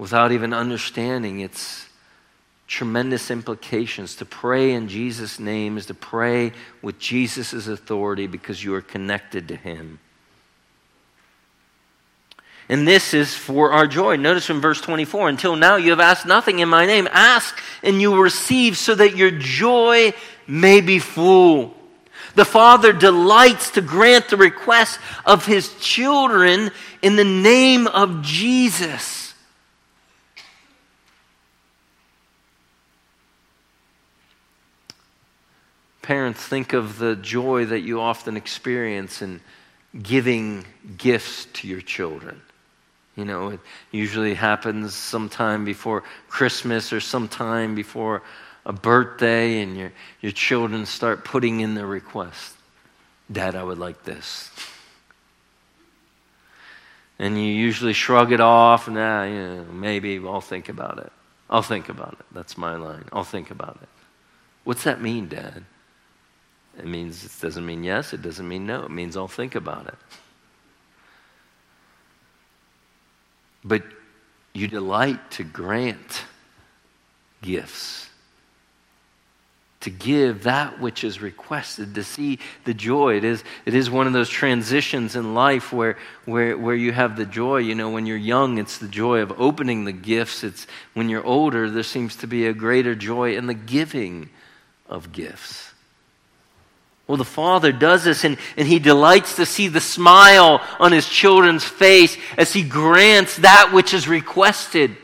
Without 0.00 0.32
even 0.32 0.54
understanding 0.54 1.40
its 1.40 1.86
tremendous 2.66 3.30
implications. 3.30 4.16
To 4.16 4.24
pray 4.24 4.72
in 4.72 4.88
Jesus' 4.88 5.38
name 5.38 5.76
is 5.76 5.84
to 5.86 5.94
pray 5.94 6.52
with 6.80 6.98
Jesus' 6.98 7.66
authority 7.66 8.26
because 8.26 8.64
you 8.64 8.74
are 8.74 8.80
connected 8.80 9.48
to 9.48 9.56
Him. 9.56 9.98
And 12.70 12.88
this 12.88 13.12
is 13.12 13.34
for 13.34 13.72
our 13.72 13.86
joy. 13.86 14.16
Notice 14.16 14.46
from 14.46 14.62
verse 14.62 14.80
24 14.80 15.28
until 15.28 15.54
now 15.54 15.76
you 15.76 15.90
have 15.90 16.00
asked 16.00 16.24
nothing 16.24 16.60
in 16.60 16.70
my 16.70 16.86
name. 16.86 17.06
Ask 17.12 17.60
and 17.82 18.00
you 18.00 18.10
will 18.12 18.22
receive 18.22 18.78
so 18.78 18.94
that 18.94 19.16
your 19.16 19.30
joy 19.30 20.14
may 20.46 20.80
be 20.80 20.98
full. 20.98 21.74
The 22.36 22.46
Father 22.46 22.94
delights 22.94 23.72
to 23.72 23.82
grant 23.82 24.28
the 24.28 24.38
requests 24.38 24.98
of 25.26 25.44
His 25.44 25.74
children 25.78 26.70
in 27.02 27.16
the 27.16 27.24
name 27.24 27.86
of 27.86 28.22
Jesus. 28.22 29.29
Parents, 36.10 36.44
think 36.44 36.72
of 36.72 36.98
the 36.98 37.14
joy 37.14 37.66
that 37.66 37.82
you 37.82 38.00
often 38.00 38.36
experience 38.36 39.22
in 39.22 39.40
giving 40.02 40.66
gifts 40.98 41.44
to 41.52 41.68
your 41.68 41.80
children. 41.80 42.42
You 43.14 43.24
know, 43.24 43.50
it 43.50 43.60
usually 43.92 44.34
happens 44.34 44.92
sometime 44.92 45.64
before 45.64 46.02
Christmas 46.28 46.92
or 46.92 46.98
sometime 46.98 47.76
before 47.76 48.22
a 48.66 48.72
birthday, 48.72 49.60
and 49.60 49.76
your, 49.76 49.92
your 50.20 50.32
children 50.32 50.84
start 50.84 51.24
putting 51.24 51.60
in 51.60 51.76
their 51.76 51.86
request. 51.86 52.56
Dad, 53.30 53.54
I 53.54 53.62
would 53.62 53.78
like 53.78 54.02
this. 54.02 54.50
And 57.20 57.38
you 57.38 57.52
usually 57.52 57.92
shrug 57.92 58.32
it 58.32 58.40
off, 58.40 58.88
and 58.88 58.98
ah, 58.98 59.22
you 59.22 59.34
know, 59.34 59.64
maybe 59.70 60.18
I'll 60.18 60.40
think 60.40 60.68
about 60.68 60.98
it. 60.98 61.12
I'll 61.48 61.62
think 61.62 61.88
about 61.88 62.14
it. 62.18 62.26
That's 62.32 62.58
my 62.58 62.74
line. 62.74 63.04
I'll 63.12 63.22
think 63.22 63.52
about 63.52 63.78
it. 63.80 63.88
What's 64.64 64.82
that 64.82 65.00
mean, 65.00 65.28
Dad? 65.28 65.66
It 66.78 66.86
means 66.86 67.24
it 67.24 67.32
doesn't 67.40 67.66
mean 67.66 67.84
yes, 67.84 68.12
it 68.12 68.22
doesn't 68.22 68.46
mean 68.46 68.66
no. 68.66 68.84
It 68.84 68.90
means 68.90 69.16
I'll 69.16 69.28
think 69.28 69.54
about 69.54 69.86
it. 69.86 69.94
But 73.62 73.82
you 74.54 74.66
delight 74.68 75.30
to 75.32 75.44
grant 75.44 76.24
gifts, 77.42 78.08
to 79.80 79.90
give 79.90 80.44
that 80.44 80.80
which 80.80 81.04
is 81.04 81.22
requested, 81.22 81.94
to 81.94 82.04
see 82.04 82.38
the 82.64 82.74
joy. 82.74 83.16
It 83.16 83.24
is, 83.24 83.44
it 83.64 83.74
is 83.74 83.90
one 83.90 84.06
of 84.06 84.12
those 84.12 84.28
transitions 84.28 85.16
in 85.16 85.34
life 85.34 85.72
where, 85.72 85.96
where, 86.26 86.56
where 86.56 86.74
you 86.74 86.92
have 86.92 87.16
the 87.16 87.24
joy. 87.26 87.58
You 87.58 87.74
know, 87.74 87.90
when 87.90 88.06
you're 88.06 88.16
young, 88.16 88.58
it's 88.58 88.78
the 88.78 88.88
joy 88.88 89.20
of 89.20 89.38
opening 89.40 89.84
the 89.84 89.92
gifts. 89.92 90.44
It's 90.44 90.66
when 90.94 91.08
you're 91.08 91.24
older, 91.24 91.70
there 91.70 91.82
seems 91.82 92.16
to 92.16 92.26
be 92.26 92.46
a 92.46 92.52
greater 92.52 92.94
joy 92.94 93.36
in 93.36 93.46
the 93.46 93.54
giving 93.54 94.30
of 94.86 95.12
gifts. 95.12 95.72
Well, 97.10 97.16
the 97.16 97.24
Father 97.24 97.72
does 97.72 98.04
this, 98.04 98.22
and, 98.22 98.38
and 98.56 98.68
He 98.68 98.78
delights 98.78 99.34
to 99.34 99.44
see 99.44 99.66
the 99.66 99.80
smile 99.80 100.64
on 100.78 100.92
His 100.92 101.08
children's 101.08 101.64
face 101.64 102.16
as 102.38 102.52
He 102.52 102.62
grants 102.62 103.38
that 103.38 103.72
which 103.72 103.92
is 103.92 104.06
requested. 104.06 104.96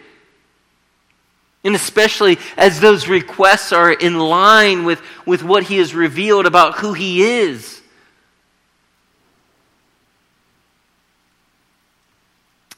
And 1.64 1.74
especially 1.74 2.38
as 2.56 2.78
those 2.78 3.08
requests 3.08 3.72
are 3.72 3.90
in 3.90 4.20
line 4.20 4.84
with, 4.84 5.02
with 5.26 5.42
what 5.42 5.64
He 5.64 5.78
has 5.78 5.96
revealed 5.96 6.46
about 6.46 6.78
who 6.78 6.92
He 6.92 7.24
is. 7.24 7.82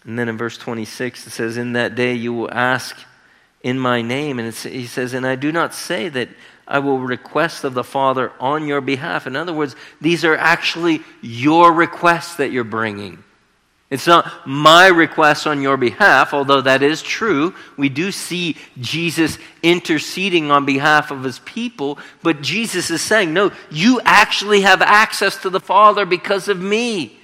And 0.05 0.19
then 0.19 0.31
in 0.31 0.39
verse 0.39 0.57
26, 0.57 1.27
it 1.27 1.31
says, 1.33 1.59
In 1.59 1.75
that 1.75 1.95
day 1.95 2.15
you 2.15 2.33
will 2.33 2.51
ask 2.51 2.97
in 3.63 3.79
my 3.79 4.01
name. 4.01 4.39
And 4.39 4.55
he 4.55 4.87
says, 4.87 5.13
And 5.13 5.27
I 5.27 5.37
do 5.37 5.53
not 5.53 5.75
say 5.75 6.09
that 6.09 6.31
I 6.69 6.81
will 6.81 7.01
request 7.01 7.65
of 7.65 7.73
the 7.73 7.83
Father 7.83 8.31
on 8.39 8.67
your 8.67 8.83
behalf. 8.83 9.27
In 9.27 9.35
other 9.35 9.55
words, 9.55 9.75
these 10.03 10.25
are 10.25 10.37
actually 10.37 11.01
your 11.23 11.73
requests 11.73 12.37
that 12.37 12.53
you're 12.53 12.63
bringing. 12.63 13.25
It's 13.91 14.07
not 14.07 14.47
my 14.47 14.89
requests 14.89 15.47
on 15.47 15.63
your 15.63 15.79
behalf, 15.79 16.35
although 16.35 16.61
that 16.61 16.83
is 16.83 17.01
true. 17.01 17.55
We 17.79 17.89
do 17.89 18.13
see 18.13 18.57
Jesus 18.79 19.39
interceding 19.63 20.51
on 20.51 20.67
behalf 20.67 21.11
of 21.11 21.25
his 21.25 21.39
people, 21.39 21.99
but 22.23 22.43
Jesus 22.43 22.91
is 22.91 23.01
saying, 23.01 23.33
No, 23.33 23.51
you 23.71 24.03
actually 24.05 24.61
have 24.61 24.83
access 24.83 25.41
to 25.41 25.51
the 25.51 25.61
Father 25.61 26.05
because 26.05 26.49
of 26.49 26.61
me. 26.61 27.19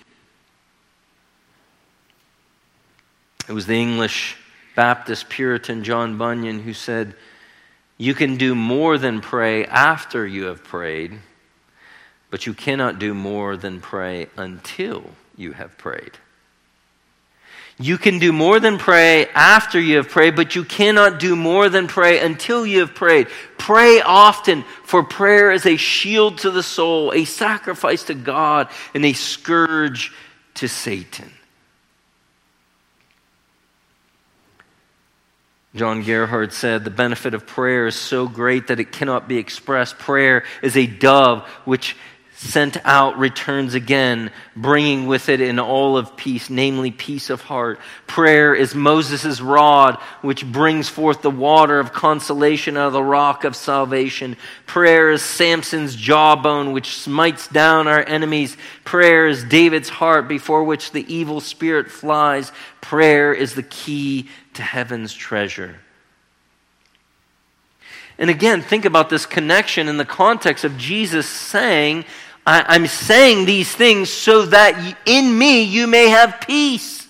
It 3.47 3.53
was 3.53 3.67
the 3.67 3.79
English 3.79 4.39
Baptist 4.75 5.29
Puritan 5.29 5.85
John 5.85 6.17
Bunyan 6.17 6.61
who 6.61 6.73
said, 6.73 7.15
you 7.97 8.15
can 8.15 8.37
do 8.37 8.55
more 8.55 8.99
than 8.99 9.21
pray 9.21 9.65
after 9.67 10.27
you 10.27 10.45
have 10.45 10.65
prayed, 10.65 11.19
but 12.31 12.47
you 12.47 12.55
cannot 12.55 12.99
do 12.99 13.15
more 13.15 13.57
than 13.57 13.81
pray 13.81 14.29
until 14.37 15.11
you 15.37 15.53
have 15.53 15.79
prayed. 15.79 16.13
You 17.79 17.99
can 17.99 18.21
do 18.21 18.33
more 18.33 18.61
than 18.61 18.79
pray 18.79 19.27
after 19.35 19.81
you 19.81 19.97
have 19.97 20.09
prayed, 20.09 20.37
but 20.37 20.55
you 20.55 20.65
cannot 20.65 21.19
do 21.19 21.35
more 21.35 21.69
than 21.69 21.89
pray 21.89 22.21
until 22.21 22.65
you 22.65 22.81
have 22.81 22.95
prayed. 22.95 23.27
Pray 23.59 24.01
often, 24.01 24.63
for 24.85 25.03
prayer 25.03 25.51
is 25.51 25.67
a 25.67 25.77
shield 25.77 26.39
to 26.39 26.53
the 26.53 26.63
soul, 26.63 27.13
a 27.13 27.25
sacrifice 27.25 28.05
to 28.05 28.15
God, 28.15 28.69
and 28.95 29.05
a 29.05 29.13
scourge 29.13 30.13
to 30.55 30.69
Satan. 30.69 31.31
John 35.75 36.03
Gerhard 36.03 36.53
said, 36.53 36.85
The 36.85 36.91
benefit 36.91 37.35
of 37.35 37.47
prayer 37.47 37.87
is 37.87 37.97
so 37.97 38.29
great 38.29 38.69
that 38.69 38.79
it 38.79 38.93
cannot 38.93 39.29
be 39.29 39.39
expressed. 39.39 39.99
Prayer 39.99 40.45
is 40.63 40.77
a 40.77 40.87
dove 40.87 41.43
which 41.65 41.97
sent 42.37 42.77
out 42.85 43.17
returns 43.17 43.75
again, 43.75 44.31
bringing 44.57 45.07
with 45.07 45.29
it 45.29 45.41
in 45.41 45.61
all 45.61 45.97
of 45.97 46.17
peace, 46.17 46.51
namely 46.51 46.91
peace 46.91 47.31
of 47.31 47.41
heart. 47.41 47.79
Prayer 48.09 48.55
is 48.55 48.75
Moses' 48.75 49.41
rod, 49.41 49.97
which 50.21 50.45
brings 50.45 50.89
forth 50.89 51.23
the 51.23 51.31
water 51.31 51.79
of 51.79 51.93
consolation 51.93 52.77
out 52.77 52.89
of 52.89 52.93
the 52.93 53.03
rock 53.03 53.45
of 53.45 53.55
salvation. 53.55 54.37
Prayer 54.67 55.11
is 55.13 55.23
Samson's 55.23 55.95
jawbone, 55.95 56.73
which 56.73 56.97
smites 56.97 57.47
down 57.47 57.87
our 57.87 58.05
enemies. 58.05 58.57
Prayer 58.85 59.29
is 59.29 59.45
David's 59.45 59.89
heart, 59.89 60.27
before 60.27 60.65
which 60.65 60.91
the 60.91 61.07
evil 61.13 61.41
spirit 61.41 61.89
flies. 61.89 62.51
Prayer 62.81 63.33
is 63.33 63.55
the 63.55 63.63
key 63.63 64.29
to 64.55 64.63
heaven's 64.63 65.15
treasure. 65.15 65.77
And 68.19 68.31
again, 68.31 68.63
think 68.63 68.85
about 68.85 69.11
this 69.11 69.27
connection 69.27 69.89
in 69.89 69.97
the 69.97 70.05
context 70.05 70.65
of 70.65 70.79
Jesus 70.79 71.29
saying 71.29 72.05
I, 72.47 72.77
am 72.77 72.87
saying 72.87 73.47
these 73.47 73.75
things 73.75 74.11
so 74.11 74.43
that 74.47 74.99
in 75.07 75.37
me 75.37 75.63
you 75.63 75.87
may 75.87 76.09
have 76.09 76.43
peace. 76.47 77.07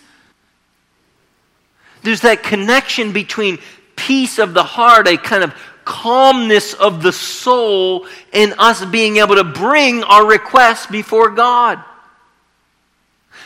There's 2.03 2.21
that 2.21 2.43
connection 2.43 3.13
between 3.13 3.59
peace 3.97 4.39
of 4.39 4.55
the 4.55 4.63
heart, 4.63 5.09
a 5.09 5.17
kind 5.17 5.43
of 5.43 5.55
calmness 5.85 6.75
of 6.75 7.03
the 7.03 7.13
soul, 7.13 8.07
and 8.33 8.55
us 8.59 8.85
being 8.85 9.17
able 9.17 9.37
to 9.37 9.45
bring 9.45 10.05
our 10.05 10.27
requests 10.27 10.87
before 10.87 11.31
God. 11.31 11.83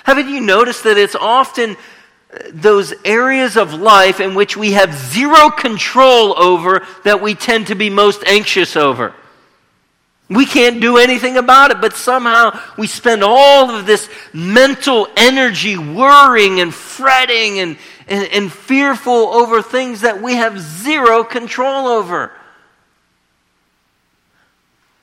Haven't 0.05 0.29
you 0.29 0.41
noticed 0.41 0.85
that 0.85 0.99
it's 0.99 1.15
often 1.15 1.77
uh, 2.33 2.39
those 2.53 2.95
areas 3.05 3.57
of 3.57 3.75
life 3.75 4.21
in 4.21 4.35
which 4.35 4.57
we 4.57 4.73
have 4.73 4.95
zero 4.95 5.51
control 5.51 6.39
over 6.39 6.87
that 7.05 7.21
we 7.21 7.35
tend 7.35 7.69
to 7.69 7.75
be 7.75 7.91
most 7.91 8.23
anxious 8.25 8.77
over? 8.77 9.15
We 10.29 10.45
can't 10.45 10.81
do 10.81 10.99
anything 10.99 11.39
about 11.39 11.71
it, 11.71 11.81
but 11.81 11.95
somehow 11.95 12.59
we 12.77 12.87
spend 12.87 13.25
all 13.25 13.71
of 13.71 13.87
this 13.87 14.11
mental 14.35 15.09
energy 15.17 15.79
worrying 15.79 16.61
and 16.61 16.75
fretting 16.75 17.61
and, 17.61 17.79
and, 18.07 18.29
and, 18.31 18.53
fearful 18.53 19.11
over 19.11 19.63
things 19.63 20.03
that 20.03 20.21
we 20.21 20.35
have 20.35 20.61
zero 20.61 21.25
control 21.25 21.87
over. 21.87 22.31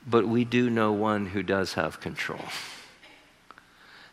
But 0.06 0.28
we 0.28 0.46
do 0.46 0.70
know 0.70 0.92
one 0.92 1.26
who 1.26 1.42
does 1.42 1.74
have 1.74 2.00
control. 2.00 2.46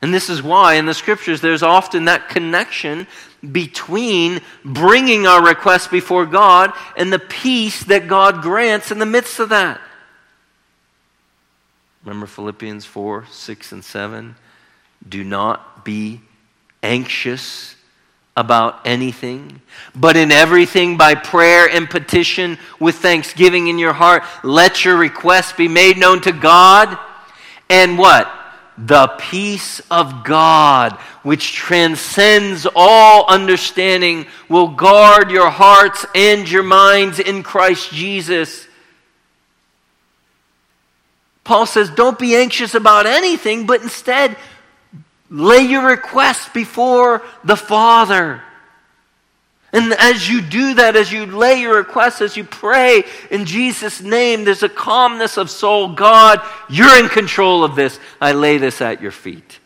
And 0.00 0.14
this 0.14 0.30
is 0.30 0.42
why 0.42 0.74
in 0.74 0.86
the 0.86 0.94
scriptures 0.94 1.42
there's 1.42 1.62
often 1.62 2.06
that 2.06 2.30
connection 2.30 3.06
between 3.50 4.40
bringing 4.64 5.26
our 5.26 5.44
request 5.44 5.90
before 5.90 6.24
God 6.24 6.72
and 6.96 7.12
the 7.12 7.18
peace 7.18 7.84
that 7.84 8.08
God 8.08 8.40
grants 8.40 8.90
in 8.90 8.98
the 8.98 9.06
midst 9.06 9.38
of 9.38 9.50
that. 9.50 9.78
Remember 12.04 12.26
Philippians 12.26 12.84
4 12.84 13.26
6 13.30 13.72
and 13.72 13.84
7? 13.84 14.36
Do 15.08 15.24
not 15.24 15.84
be 15.84 16.20
anxious 16.82 17.76
about 18.36 18.86
anything, 18.86 19.60
but 19.94 20.16
in 20.16 20.32
everything 20.32 20.96
by 20.96 21.14
prayer 21.14 21.68
and 21.68 21.88
petition 21.88 22.58
with 22.80 22.96
thanksgiving 22.96 23.68
in 23.68 23.78
your 23.78 23.92
heart, 23.92 24.22
let 24.42 24.84
your 24.84 24.96
requests 24.96 25.52
be 25.52 25.68
made 25.68 25.98
known 25.98 26.20
to 26.22 26.32
God. 26.32 26.98
And 27.68 27.98
what? 27.98 28.32
The 28.78 29.08
peace 29.18 29.80
of 29.90 30.24
God, 30.24 30.94
which 31.22 31.52
transcends 31.52 32.66
all 32.74 33.26
understanding, 33.28 34.26
will 34.48 34.68
guard 34.68 35.30
your 35.30 35.50
hearts 35.50 36.06
and 36.14 36.50
your 36.50 36.62
minds 36.62 37.18
in 37.18 37.42
Christ 37.42 37.92
Jesus. 37.92 38.66
Paul 41.44 41.66
says, 41.66 41.90
don't 41.90 42.18
be 42.18 42.36
anxious 42.36 42.74
about 42.74 43.06
anything, 43.06 43.66
but 43.66 43.82
instead 43.82 44.36
lay 45.28 45.62
your 45.62 45.86
requests 45.86 46.48
before 46.50 47.22
the 47.42 47.56
Father. 47.56 48.42
And 49.72 49.94
as 49.94 50.28
you 50.28 50.42
do 50.42 50.74
that, 50.74 50.96
as 50.96 51.10
you 51.10 51.24
lay 51.24 51.60
your 51.60 51.76
requests, 51.76 52.20
as 52.20 52.36
you 52.36 52.44
pray 52.44 53.04
in 53.30 53.46
Jesus' 53.46 54.02
name, 54.02 54.44
there's 54.44 54.62
a 54.62 54.68
calmness 54.68 55.38
of 55.38 55.50
soul. 55.50 55.94
God, 55.94 56.42
you're 56.68 56.98
in 56.98 57.08
control 57.08 57.64
of 57.64 57.74
this. 57.74 57.98
I 58.20 58.32
lay 58.32 58.58
this 58.58 58.82
at 58.82 59.00
your 59.00 59.10
feet. 59.10 59.58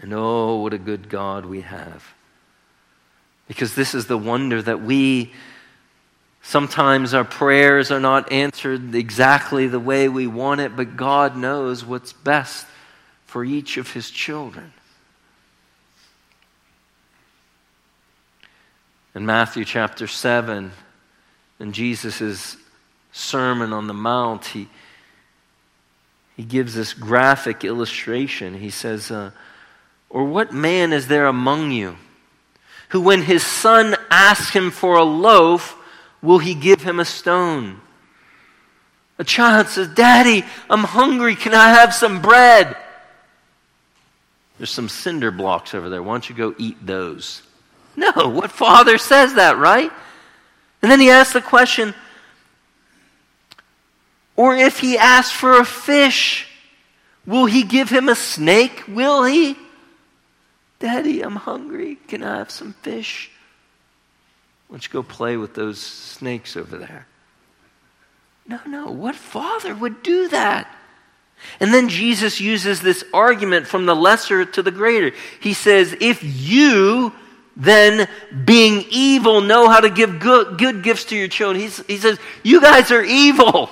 And 0.00 0.14
oh, 0.14 0.56
what 0.56 0.72
a 0.72 0.78
good 0.78 1.08
God 1.08 1.46
we 1.46 1.62
have. 1.62 2.14
Because 3.48 3.74
this 3.74 3.92
is 3.92 4.06
the 4.06 4.18
wonder 4.18 4.62
that 4.62 4.80
we 4.80 5.32
Sometimes 6.48 7.12
our 7.12 7.24
prayers 7.24 7.90
are 7.90 7.98
not 7.98 8.30
answered 8.30 8.94
exactly 8.94 9.66
the 9.66 9.80
way 9.80 10.08
we 10.08 10.28
want 10.28 10.60
it, 10.60 10.76
but 10.76 10.96
God 10.96 11.36
knows 11.36 11.84
what's 11.84 12.12
best 12.12 12.68
for 13.24 13.44
each 13.44 13.78
of 13.78 13.90
His 13.90 14.12
children. 14.12 14.72
In 19.12 19.26
Matthew 19.26 19.64
chapter 19.64 20.06
7, 20.06 20.70
in 21.58 21.72
Jesus' 21.72 22.56
Sermon 23.10 23.72
on 23.72 23.88
the 23.88 23.92
Mount, 23.92 24.44
he, 24.44 24.68
he 26.36 26.44
gives 26.44 26.76
this 26.76 26.94
graphic 26.94 27.64
illustration. 27.64 28.54
He 28.54 28.70
says, 28.70 29.10
uh, 29.10 29.32
Or 30.08 30.24
what 30.24 30.52
man 30.52 30.92
is 30.92 31.08
there 31.08 31.26
among 31.26 31.72
you 31.72 31.96
who, 32.90 33.00
when 33.00 33.22
his 33.22 33.44
son 33.44 33.96
asks 34.12 34.50
him 34.50 34.70
for 34.70 34.94
a 34.94 35.02
loaf, 35.02 35.82
will 36.26 36.38
he 36.38 36.54
give 36.54 36.82
him 36.82 36.98
a 36.98 37.04
stone? 37.04 37.80
A 39.18 39.24
child 39.24 39.68
says, 39.68 39.88
Daddy, 39.88 40.44
I'm 40.68 40.84
hungry. 40.84 41.36
Can 41.36 41.54
I 41.54 41.68
have 41.70 41.94
some 41.94 42.20
bread? 42.20 42.76
There's 44.58 44.70
some 44.70 44.88
cinder 44.88 45.30
blocks 45.30 45.74
over 45.74 45.88
there. 45.88 46.02
Why 46.02 46.14
don't 46.14 46.28
you 46.28 46.34
go 46.34 46.54
eat 46.58 46.84
those? 46.84 47.42
No, 47.94 48.10
what 48.28 48.50
father 48.50 48.98
says 48.98 49.34
that, 49.34 49.56
right? 49.56 49.90
And 50.82 50.90
then 50.90 51.00
he 51.00 51.10
asks 51.10 51.32
the 51.32 51.40
question, 51.40 51.94
or 54.34 54.54
if 54.54 54.80
he 54.80 54.98
asks 54.98 55.32
for 55.32 55.58
a 55.58 55.64
fish, 55.64 56.46
will 57.24 57.46
he 57.46 57.62
give 57.62 57.88
him 57.88 58.08
a 58.08 58.14
snake? 58.14 58.84
Will 58.86 59.24
he? 59.24 59.56
Daddy, 60.78 61.22
I'm 61.22 61.36
hungry. 61.36 61.96
Can 62.08 62.22
I 62.22 62.38
have 62.38 62.50
some 62.50 62.74
fish? 62.74 63.30
Why 64.68 64.74
don't 64.74 64.86
you 64.86 64.92
go 64.92 65.02
play 65.02 65.36
with 65.36 65.54
those 65.54 65.80
snakes 65.80 66.56
over 66.56 66.76
there? 66.76 67.06
No, 68.46 68.60
no. 68.66 68.90
What 68.90 69.14
father 69.14 69.74
would 69.74 70.02
do 70.02 70.28
that? 70.28 70.72
And 71.60 71.72
then 71.72 71.88
Jesus 71.88 72.40
uses 72.40 72.80
this 72.80 73.04
argument 73.12 73.66
from 73.66 73.86
the 73.86 73.94
lesser 73.94 74.44
to 74.44 74.62
the 74.62 74.70
greater. 74.70 75.12
He 75.40 75.52
says, 75.52 75.94
If 76.00 76.22
you 76.22 77.12
then, 77.56 78.06
being 78.44 78.84
evil, 78.90 79.40
know 79.40 79.68
how 79.68 79.80
to 79.80 79.88
give 79.88 80.18
good, 80.18 80.58
good 80.58 80.82
gifts 80.82 81.06
to 81.06 81.16
your 81.16 81.28
children, 81.28 81.60
He's, 81.60 81.84
he 81.86 81.96
says, 81.96 82.18
You 82.42 82.60
guys 82.60 82.90
are 82.90 83.02
evil. 83.02 83.70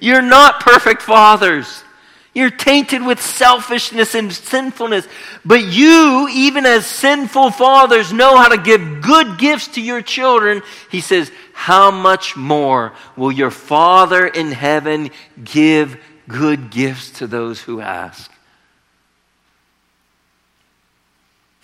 You're 0.00 0.22
not 0.22 0.60
perfect 0.60 1.02
fathers. 1.02 1.82
You're 2.32 2.50
tainted 2.50 3.04
with 3.04 3.20
selfishness 3.20 4.14
and 4.14 4.32
sinfulness. 4.32 5.08
But 5.44 5.64
you, 5.64 6.28
even 6.32 6.64
as 6.64 6.86
sinful 6.86 7.50
fathers, 7.50 8.12
know 8.12 8.36
how 8.36 8.48
to 8.48 8.58
give 8.58 9.02
good 9.02 9.38
gifts 9.38 9.68
to 9.68 9.80
your 9.80 10.00
children. 10.00 10.62
He 10.90 11.00
says, 11.00 11.32
How 11.52 11.90
much 11.90 12.36
more 12.36 12.92
will 13.16 13.32
your 13.32 13.50
Father 13.50 14.26
in 14.26 14.52
heaven 14.52 15.10
give 15.42 16.00
good 16.28 16.70
gifts 16.70 17.10
to 17.18 17.26
those 17.26 17.60
who 17.60 17.80
ask? 17.80 18.30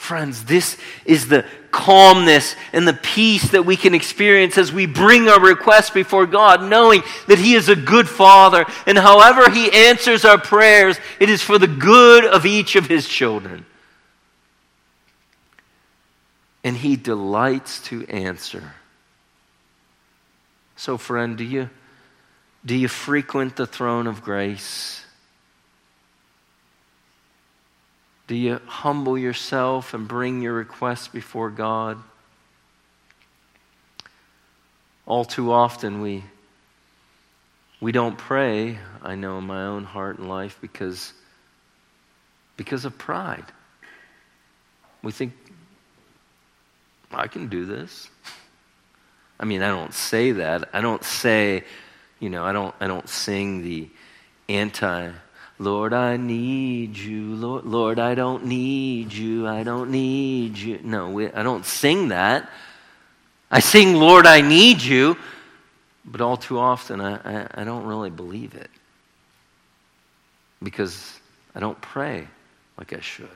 Friends, 0.06 0.44
this 0.44 0.76
is 1.04 1.26
the 1.26 1.44
calmness 1.72 2.54
and 2.72 2.86
the 2.86 2.92
peace 2.94 3.50
that 3.50 3.66
we 3.66 3.76
can 3.76 3.92
experience 3.92 4.56
as 4.56 4.70
we 4.70 4.86
bring 4.86 5.26
our 5.26 5.40
requests 5.40 5.90
before 5.90 6.26
God, 6.26 6.62
knowing 6.62 7.02
that 7.26 7.40
He 7.40 7.54
is 7.54 7.68
a 7.68 7.74
good 7.74 8.08
Father. 8.08 8.66
And 8.86 8.96
however 8.96 9.50
He 9.50 9.68
answers 9.72 10.24
our 10.24 10.38
prayers, 10.38 10.96
it 11.18 11.28
is 11.28 11.42
for 11.42 11.58
the 11.58 11.66
good 11.66 12.24
of 12.24 12.46
each 12.46 12.76
of 12.76 12.86
His 12.86 13.08
children. 13.08 13.66
And 16.62 16.76
He 16.76 16.94
delights 16.94 17.80
to 17.88 18.06
answer. 18.06 18.74
So, 20.76 20.98
friend, 20.98 21.36
do 21.36 21.42
you, 21.42 21.68
do 22.64 22.76
you 22.76 22.86
frequent 22.86 23.56
the 23.56 23.66
throne 23.66 24.06
of 24.06 24.22
grace? 24.22 25.04
Do 28.26 28.34
you 28.34 28.60
humble 28.66 29.16
yourself 29.16 29.94
and 29.94 30.08
bring 30.08 30.42
your 30.42 30.54
requests 30.54 31.08
before 31.08 31.50
God? 31.50 31.98
All 35.06 35.24
too 35.24 35.52
often 35.52 36.00
we 36.00 36.24
we 37.80 37.92
don't 37.92 38.16
pray, 38.16 38.78
I 39.02 39.14
know 39.16 39.38
in 39.38 39.44
my 39.44 39.64
own 39.64 39.84
heart 39.84 40.18
and 40.18 40.28
life 40.28 40.58
because 40.60 41.12
because 42.56 42.84
of 42.84 42.96
pride. 42.98 43.44
We 45.02 45.12
think, 45.12 45.34
I 47.12 47.28
can 47.28 47.48
do 47.48 47.64
this. 47.66 48.08
I 49.38 49.44
mean, 49.44 49.62
I 49.62 49.68
don't 49.68 49.92
say 49.92 50.32
that. 50.32 50.70
I 50.72 50.80
don't 50.80 51.04
say, 51.04 51.64
you 52.18 52.30
know, 52.30 52.44
I 52.44 52.52
don't, 52.52 52.74
I 52.80 52.86
don't 52.86 53.08
sing 53.08 53.62
the 53.62 53.88
anti, 54.48 55.12
Lord, 55.58 55.92
I 55.92 56.16
need 56.16 56.96
you. 56.98 57.34
Lord, 57.34 57.64
Lord, 57.64 57.98
I 57.98 58.14
don't 58.14 58.44
need 58.44 59.12
you. 59.12 59.46
I 59.46 59.62
don't 59.62 59.90
need 59.90 60.58
you. 60.58 60.80
No, 60.82 61.18
I 61.20 61.42
don't 61.42 61.64
sing 61.64 62.08
that. 62.08 62.50
I 63.50 63.60
sing, 63.60 63.94
Lord, 63.94 64.26
I 64.26 64.42
need 64.42 64.82
you. 64.82 65.16
But 66.04 66.20
all 66.20 66.36
too 66.36 66.58
often, 66.58 67.00
I, 67.00 67.14
I, 67.16 67.48
I 67.54 67.64
don't 67.64 67.86
really 67.86 68.10
believe 68.10 68.54
it 68.54 68.70
because 70.62 71.18
I 71.54 71.60
don't 71.60 71.80
pray 71.80 72.28
like 72.78 72.92
I 72.92 73.00
should. 73.00 73.28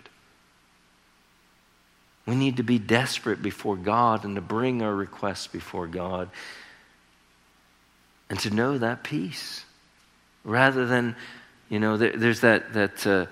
We 2.26 2.36
need 2.36 2.58
to 2.58 2.62
be 2.62 2.78
desperate 2.78 3.42
before 3.42 3.76
God 3.76 4.24
and 4.24 4.36
to 4.36 4.40
bring 4.40 4.82
our 4.82 4.94
requests 4.94 5.48
before 5.48 5.86
God 5.88 6.28
and 8.28 8.38
to 8.40 8.50
know 8.50 8.78
that 8.78 9.02
peace 9.02 9.64
rather 10.44 10.86
than, 10.86 11.16
you 11.70 11.78
know, 11.78 11.96
there, 11.96 12.12
there's 12.14 12.40
that, 12.40 12.74
that 12.74 13.06
uh, 13.06 13.26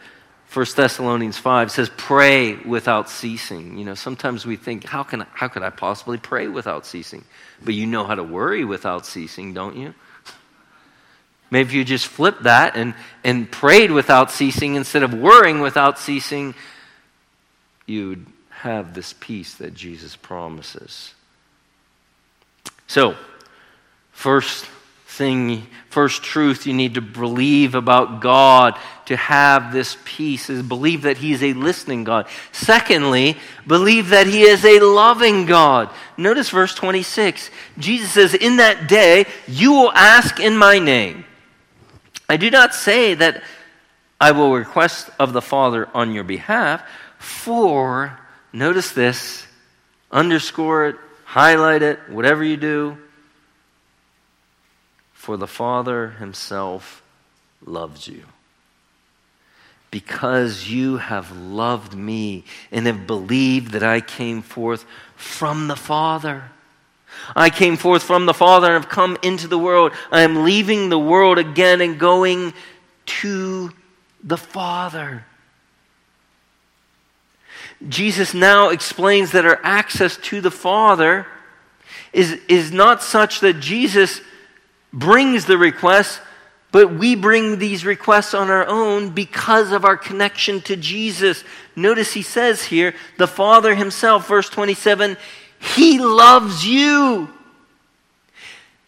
1 0.55 0.67
Thessalonians 0.77 1.37
5 1.37 1.71
says, 1.71 1.91
pray 1.97 2.55
without 2.55 3.11
ceasing. 3.11 3.77
You 3.77 3.85
know, 3.85 3.95
sometimes 3.95 4.47
we 4.47 4.57
think, 4.57 4.85
how, 4.85 5.03
can 5.03 5.23
I, 5.23 5.27
how 5.35 5.49
could 5.49 5.63
I 5.63 5.71
possibly 5.71 6.17
pray 6.17 6.49
without 6.49 6.87
ceasing? 6.87 7.25
But 7.63 7.75
you 7.75 7.87
know 7.87 8.05
how 8.05 8.15
to 8.15 8.23
worry 8.23 8.65
without 8.65 9.05
ceasing, 9.05 9.53
don't 9.53 9.77
you? 9.77 9.93
Maybe 11.51 11.69
if 11.69 11.75
you 11.75 11.85
just 11.85 12.07
flipped 12.07 12.45
that 12.45 12.77
and, 12.77 12.95
and 13.25 13.51
prayed 13.51 13.91
without 13.91 14.31
ceasing 14.31 14.77
instead 14.77 15.03
of 15.03 15.13
worrying 15.13 15.61
without 15.61 15.99
ceasing, 15.99 16.55
you'd 17.87 18.27
have 18.51 18.95
this 18.95 19.15
peace 19.19 19.55
that 19.57 19.75
Jesus 19.75 20.15
promises. 20.15 21.15
So, 22.87 23.17
first 24.13 24.67
thing, 25.09 25.67
first 25.91 26.23
truth 26.23 26.67
you 26.67 26.75
need 26.75 26.95
to 26.95 27.01
believe 27.01 27.75
about 27.75 28.21
God 28.21 28.79
to 29.07 29.17
have 29.17 29.73
this 29.73 29.97
peace 30.05 30.49
is 30.51 30.63
believe 30.63 31.03
that 31.03 31.19
He 31.19 31.33
is 31.33 31.43
a 31.43 31.55
listening 31.55 32.05
God. 32.05 32.29
Secondly, 32.53 33.37
believe 33.67 34.11
that 34.11 34.27
He 34.27 34.43
is 34.43 34.65
a 34.65 34.81
loving 34.81 35.47
God. 35.47 35.91
Notice 36.17 36.51
verse 36.51 36.75
26. 36.75 37.51
Jesus 37.79 38.13
says, 38.13 38.35
In 38.35 38.59
that 38.59 38.89
day 38.89 39.27
you 39.47 39.73
will 39.73 39.93
ask 39.93 40.39
in 40.39 40.57
my 40.57 40.79
name. 40.79 41.25
I 42.29 42.37
do 42.37 42.51
not 42.51 42.75
say 42.75 43.15
that 43.15 43.43
I 44.21 44.33
will 44.33 44.53
request 44.53 45.11
of 45.19 45.33
the 45.33 45.43
Father 45.43 45.89
on 45.95 46.13
your 46.13 46.25
behalf, 46.25 46.83
for 47.19 48.19
Notice 48.53 48.93
this, 48.93 49.47
underscore 50.11 50.87
it, 50.87 50.97
highlight 51.25 51.83
it, 51.83 51.99
whatever 52.09 52.43
you 52.43 52.57
do. 52.57 52.97
For 55.29 55.37
the 55.37 55.47
Father 55.47 56.13
Himself 56.13 57.03
loves 57.63 58.09
you. 58.09 58.23
Because 59.91 60.69
you 60.69 60.97
have 60.97 61.37
loved 61.37 61.95
me 61.95 62.45
and 62.73 62.87
have 62.87 63.07
believed 63.07 63.73
that 63.73 63.83
I 63.83 64.01
came 64.01 64.41
forth 64.41 64.87
from 65.17 65.69
the 65.69 65.77
Father. 65.77 66.45
I 67.37 67.51
came 67.51 67.77
forth 67.77 68.05
from 68.05 68.25
the 68.25 68.33
Father 68.33 68.69
and 68.69 68.83
have 68.83 68.91
come 68.91 69.19
into 69.23 69.49
the 69.49 69.59
world. 69.59 69.93
I 70.11 70.23
am 70.23 70.45
leaving 70.45 70.89
the 70.89 70.99
world 70.99 71.37
again 71.37 71.83
and 71.83 71.99
going 71.99 72.55
to 73.21 73.71
the 74.25 74.39
Father. 74.39 75.27
Jesus 77.87 78.33
now 78.33 78.71
explains 78.71 79.33
that 79.33 79.45
our 79.45 79.61
access 79.63 80.17
to 80.17 80.41
the 80.41 80.51
Father 80.51 81.27
is, 82.15 82.41
is 82.49 82.73
not 82.73 83.03
such 83.03 83.41
that 83.41 83.61
Jesus 83.61 84.23
brings 84.93 85.45
the 85.45 85.59
request, 85.59 86.21
but 86.71 86.95
we 86.95 87.15
bring 87.15 87.59
these 87.59 87.85
requests 87.85 88.35
on 88.35 88.51
our 88.51 88.67
own 88.67 89.11
because 89.11 89.73
of 89.73 89.85
our 89.85 89.97
connection 89.97 90.61
to 90.63 90.77
Jesus. 90.77 91.45
Notice 91.75 92.13
he 92.13 92.23
says 92.23 92.63
here, 92.65 92.95
the 93.17 93.27
Father 93.27 93.75
himself, 93.75 94.29
verse 94.29 94.49
27, 94.49 95.17
he 95.59 95.99
loves 95.99 96.67
you. 96.67 97.31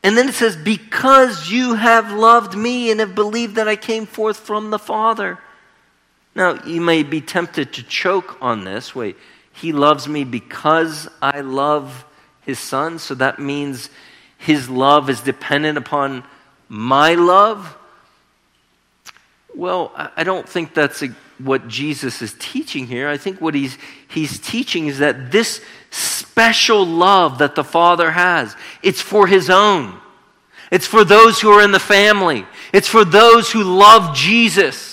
And 0.02 0.16
then 0.16 0.28
it 0.28 0.34
says, 0.34 0.56
because 0.56 1.50
you 1.50 1.74
have 1.74 2.12
loved 2.12 2.56
me 2.56 2.90
and 2.90 3.00
have 3.00 3.14
believed 3.14 3.56
that 3.56 3.68
I 3.68 3.76
came 3.76 4.06
forth 4.06 4.38
from 4.38 4.70
the 4.70 4.78
Father. 4.78 5.38
Now, 6.34 6.62
you 6.64 6.80
may 6.80 7.02
be 7.02 7.20
tempted 7.20 7.72
to 7.74 7.82
choke 7.82 8.38
on 8.40 8.64
this. 8.64 8.94
Wait, 8.94 9.16
he 9.52 9.72
loves 9.72 10.08
me 10.08 10.24
because 10.24 11.08
I 11.20 11.40
love 11.40 12.04
his 12.42 12.58
son, 12.58 12.98
so 12.98 13.14
that 13.16 13.38
means 13.38 13.90
his 14.40 14.68
love 14.70 15.10
is 15.10 15.20
dependent 15.20 15.76
upon 15.78 16.24
my 16.68 17.14
love? 17.14 17.76
Well, 19.54 19.92
I 20.16 20.24
don't 20.24 20.48
think 20.48 20.72
that's 20.72 21.02
a, 21.02 21.08
what 21.38 21.68
Jesus 21.68 22.22
is 22.22 22.34
teaching 22.38 22.86
here. 22.86 23.08
I 23.08 23.18
think 23.18 23.40
what 23.40 23.54
he's, 23.54 23.76
he's 24.08 24.38
teaching 24.38 24.86
is 24.86 24.98
that 24.98 25.30
this 25.30 25.60
special 25.90 26.86
love 26.86 27.38
that 27.38 27.54
the 27.54 27.64
Father 27.64 28.10
has, 28.10 28.56
it's 28.82 29.02
for 29.02 29.26
his 29.26 29.50
own. 29.50 30.00
It's 30.70 30.86
for 30.86 31.04
those 31.04 31.40
who 31.40 31.50
are 31.50 31.62
in 31.62 31.72
the 31.72 31.78
family. 31.78 32.46
It's 32.72 32.88
for 32.88 33.04
those 33.04 33.50
who 33.52 33.62
love 33.62 34.16
Jesus. 34.16 34.89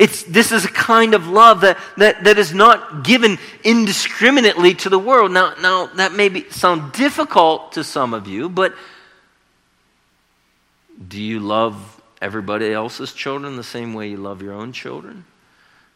It's, 0.00 0.22
this 0.22 0.50
is 0.50 0.64
a 0.64 0.68
kind 0.68 1.12
of 1.12 1.28
love 1.28 1.60
that, 1.60 1.76
that, 1.98 2.24
that 2.24 2.38
is 2.38 2.54
not 2.54 3.04
given 3.04 3.36
indiscriminately 3.62 4.72
to 4.76 4.88
the 4.88 4.98
world. 4.98 5.30
Now, 5.30 5.52
now 5.60 5.86
that 5.96 6.14
may 6.14 6.30
be, 6.30 6.48
sound 6.48 6.92
difficult 6.92 7.72
to 7.72 7.84
some 7.84 8.14
of 8.14 8.26
you, 8.26 8.48
but 8.48 8.74
do 11.06 11.20
you 11.20 11.38
love 11.38 12.00
everybody 12.22 12.72
else's 12.72 13.12
children 13.12 13.56
the 13.56 13.62
same 13.62 13.92
way 13.92 14.08
you 14.08 14.16
love 14.16 14.40
your 14.40 14.54
own 14.54 14.72
children? 14.72 15.26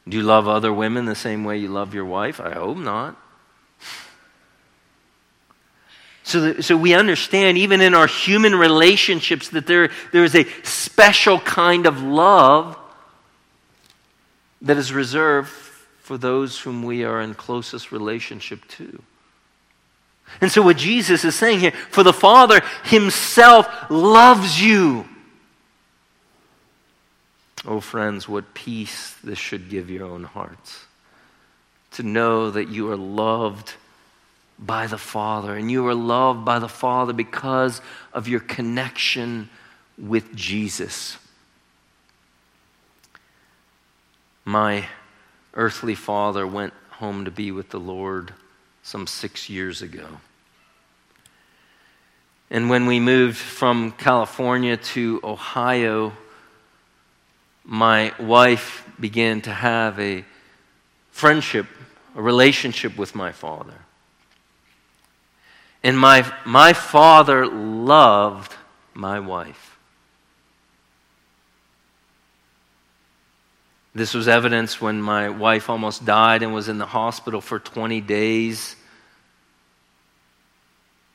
Do 0.07 0.19
you 0.19 0.23
love 0.23 0.49
other 0.49 0.71
women 0.71 1.07
the 1.07 1.15
same 1.15 1.43
way 1.45 1.57
you 1.57 1.69
love 1.69 1.95
your 1.95 2.05
wife? 2.05 2.41
I 2.41 2.53
hope 2.53 2.77
not. 2.77 3.17
So, 6.25 6.41
that, 6.43 6.63
so 6.63 6.77
we 6.77 6.93
understand, 6.93 7.57
even 7.57 7.81
in 7.81 7.95
our 7.95 8.07
human 8.07 8.55
relationships, 8.55 9.49
that 9.49 9.67
there, 9.67 9.89
there 10.13 10.25
is 10.25 10.35
a 10.35 10.45
special 10.63 11.41
kind 11.41 11.87
of 11.87 12.03
love 12.03 12.77
that 14.63 14.77
is 14.77 14.93
reserved 14.93 15.49
for 15.49 16.19
those 16.19 16.61
whom 16.61 16.83
we 16.83 17.05
are 17.05 17.21
in 17.21 17.35
closest 17.35 17.91
relationship 17.91 18.67
to. 18.69 19.03
And 20.41 20.51
so, 20.51 20.63
what 20.63 20.77
Jesus 20.77 21.25
is 21.25 21.35
saying 21.35 21.61
here, 21.61 21.73
for 21.91 22.03
the 22.03 22.13
Father 22.13 22.63
Himself 22.85 23.69
loves 23.91 24.61
you. 24.61 25.07
Oh, 27.67 27.81
friends, 27.81 28.29
what 28.29 28.53
peace 28.55 29.15
this 29.25 29.39
should 29.39 29.71
give 29.71 29.91
your 29.91 30.07
own 30.07 30.25
hearts. 30.25 30.85
To 31.93 32.03
know 32.03 32.51
that 32.51 32.69
you 32.69 32.91
are 32.91 32.97
loved 32.97 33.75
by 34.59 34.87
the 34.87 34.99
Father, 34.99 35.57
and 35.57 35.71
you 35.71 35.87
are 35.87 35.95
loved 35.95 36.45
by 36.45 36.59
the 36.59 36.69
Father 36.69 37.13
because 37.13 37.81
of 38.13 38.29
your 38.29 38.41
connection 38.41 39.49
with 39.97 40.35
Jesus. 40.35 41.17
My 44.45 44.87
earthly 45.55 45.95
father 45.95 46.47
went 46.47 46.75
home 46.91 47.25
to 47.25 47.31
be 47.31 47.51
with 47.51 47.71
the 47.71 47.81
Lord 47.81 48.33
some 48.83 49.07
six 49.07 49.49
years 49.49 49.83
ago. 49.83 50.07
And 52.51 52.69
when 52.69 52.87
we 52.87 53.01
moved 53.01 53.39
from 53.39 53.93
California 53.93 54.77
to 54.77 55.21
Ohio, 55.25 56.13
my 57.65 58.13
wife 58.21 58.87
began 59.01 59.41
to 59.43 59.53
have 59.53 59.99
a 59.99 60.25
friendship, 61.11 61.67
a 62.15 62.23
relationship 62.23 62.97
with 62.99 63.15
my 63.15 63.33
father. 63.33 63.75
And 65.83 65.99
my, 65.99 66.31
my 66.45 66.73
father 66.73 67.47
loved 67.47 68.55
my 68.93 69.21
wife. 69.21 69.74
This 73.95 74.13
was 74.13 74.27
evidenced 74.27 74.83
when 74.83 75.01
my 75.01 75.29
wife 75.29 75.71
almost 75.71 76.05
died 76.05 76.43
and 76.43 76.53
was 76.53 76.69
in 76.69 76.79
the 76.79 76.87
hospital 76.87 77.41
for 77.41 77.61
20 77.61 78.01
days. 78.01 78.75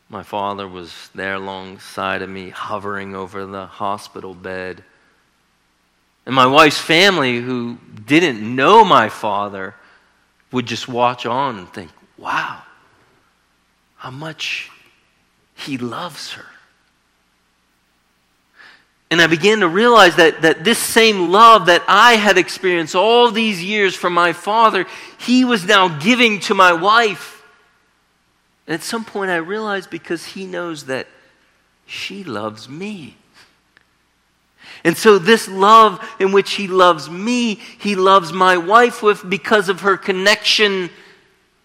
My 0.08 0.24
father 0.24 0.68
was 0.68 1.10
there 1.14 1.36
alongside 1.36 2.22
of 2.22 2.30
me, 2.30 2.50
hovering 2.50 3.16
over 3.16 3.46
the 3.46 3.66
hospital 3.66 4.34
bed. 4.34 4.84
And 6.26 6.34
my 6.34 6.48
wife's 6.48 6.80
family, 6.80 7.42
who 7.42 7.78
didn't 8.06 8.42
know 8.42 8.86
my 8.86 9.10
father, 9.10 9.76
would 10.52 10.66
just 10.66 10.88
watch 10.88 11.26
on 11.26 11.60
and 11.60 11.74
think, 11.74 11.92
wow, 12.18 12.64
how 13.98 14.12
much 14.12 14.72
he 15.54 15.78
loves 15.78 16.32
her. 16.34 16.46
And 19.12 19.22
I 19.22 19.28
began 19.28 19.62
to 19.62 19.68
realize 19.68 20.16
that, 20.18 20.44
that 20.44 20.64
this 20.64 20.78
same 20.78 21.32
love 21.32 21.66
that 21.66 21.84
I 21.88 22.14
had 22.14 22.38
experienced 22.38 22.94
all 22.94 23.32
these 23.32 23.64
years 23.64 23.96
from 23.96 24.14
my 24.14 24.34
father, 24.34 24.86
he 25.18 25.44
was 25.46 25.66
now 25.66 25.88
giving 25.88 26.40
to 26.42 26.54
my 26.54 26.74
wife. 26.74 27.44
And 28.68 28.76
at 28.76 28.84
some 28.84 29.04
point, 29.04 29.32
I 29.32 29.38
realized 29.38 29.90
because 29.90 30.24
he 30.26 30.46
knows 30.46 30.86
that 30.86 31.08
she 31.88 32.24
loves 32.24 32.70
me. 32.70 33.18
And 34.84 34.96
so, 34.96 35.18
this 35.18 35.48
love 35.48 36.08
in 36.20 36.32
which 36.32 36.52
he 36.52 36.68
loves 36.68 37.10
me, 37.10 37.56
he 37.56 37.96
loves 37.96 38.32
my 38.32 38.58
wife 38.58 39.02
with 39.02 39.28
because 39.28 39.70
of 39.70 39.82
her 39.82 39.98
connection 39.98 40.92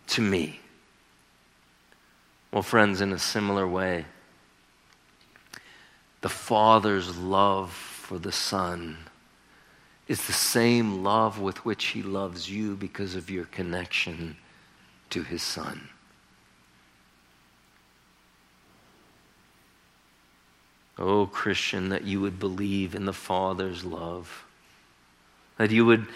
to 0.09 0.23
me. 0.23 0.61
Well, 2.51 2.63
friends, 2.63 3.01
in 3.01 3.13
a 3.13 3.19
similar 3.19 3.69
way, 3.69 4.07
the 6.25 6.31
Father's 6.31 7.19
love 7.19 7.71
for 7.71 8.19
the 8.19 8.33
Son 8.33 8.97
is 10.09 10.27
the 10.27 10.33
same 10.33 11.05
love 11.05 11.39
with 11.39 11.67
which 11.67 11.89
He 11.89 12.03
loves 12.03 12.51
you 12.51 12.77
because 12.77 13.15
of 13.15 13.29
your 13.29 13.45
connection 13.45 14.35
to 15.11 15.23
His 15.23 15.43
Son. 15.43 15.91
Oh, 20.97 21.27
Christian, 21.27 21.91
that 21.91 22.05
you 22.05 22.23
would 22.23 22.39
believe 22.39 22.95
in 22.95 23.05
the 23.05 23.13
Father's 23.13 23.85
love, 23.85 24.47
that 25.59 25.71
you 25.71 25.85
would 25.85 26.07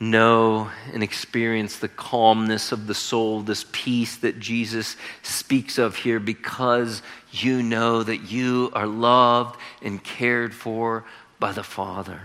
know 0.00 0.70
and 0.92 1.02
experience 1.02 1.78
the 1.78 1.88
calmness 1.88 2.70
of 2.72 2.86
the 2.86 2.94
soul, 2.94 3.40
this 3.40 3.64
peace 3.72 4.16
that 4.18 4.38
Jesus 4.38 4.96
speaks 5.22 5.78
of 5.78 5.96
here, 5.96 6.20
because 6.20 7.02
you 7.32 7.62
know 7.62 8.02
that 8.02 8.30
you 8.30 8.70
are 8.74 8.86
loved 8.86 9.58
and 9.82 10.02
cared 10.02 10.54
for 10.54 11.04
by 11.40 11.52
the 11.52 11.64
Father. 11.64 12.20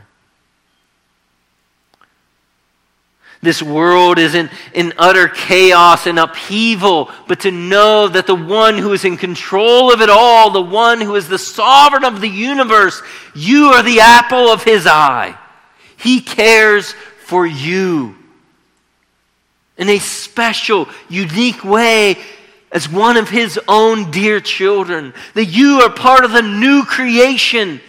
This 3.42 3.62
world 3.62 4.20
is 4.20 4.36
in, 4.36 4.50
in 4.74 4.94
utter 4.98 5.28
chaos 5.28 6.08
and 6.08 6.18
upheaval, 6.18 7.12
but 7.28 7.42
to 7.42 7.52
know 7.52 8.08
that 8.08 8.26
the 8.26 8.36
one 8.36 8.78
who 8.78 8.94
is 8.94 9.04
in 9.04 9.18
control 9.18 9.92
of 9.92 10.00
it 10.00 10.10
all, 10.10 10.50
the 10.50 10.62
one 10.62 11.02
who 11.02 11.16
is 11.16 11.28
the 11.28 11.38
sovereign 11.38 12.06
of 12.06 12.22
the 12.22 12.30
universe, 12.30 13.02
you 13.36 13.66
are 13.66 13.84
the 13.84 14.00
apple 14.00 14.48
of 14.48 14.64
his 14.64 14.88
eye. 14.88 15.38
He 15.98 16.22
cares 16.22 16.96
for 17.24 17.46
you 17.46 18.16
in 19.78 19.90
a 19.90 20.00
special, 20.00 20.88
unique 21.10 21.64
way 21.64 22.18
as 22.72 22.90
one 22.90 23.18
of 23.18 23.30
his 23.30 23.60
own 23.68 24.12
dear 24.12 24.40
children. 24.40 25.14
That 25.34 25.46
you 25.46 25.82
are 25.82 25.90
part 25.90 26.26
of 26.26 26.32
the 26.32 26.42
new 26.42 26.84
creation 26.84 27.82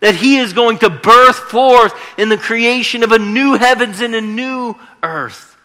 that 0.00 0.16
he 0.16 0.38
is 0.38 0.52
going 0.52 0.78
to 0.78 0.90
birth 0.90 1.38
forth 1.38 1.94
in 2.18 2.28
the 2.28 2.36
creation 2.36 3.04
of 3.04 3.12
a 3.12 3.18
new 3.20 3.54
heavens 3.54 4.00
and 4.00 4.16
a 4.16 4.20
new 4.20 4.74
earth. 5.00 5.56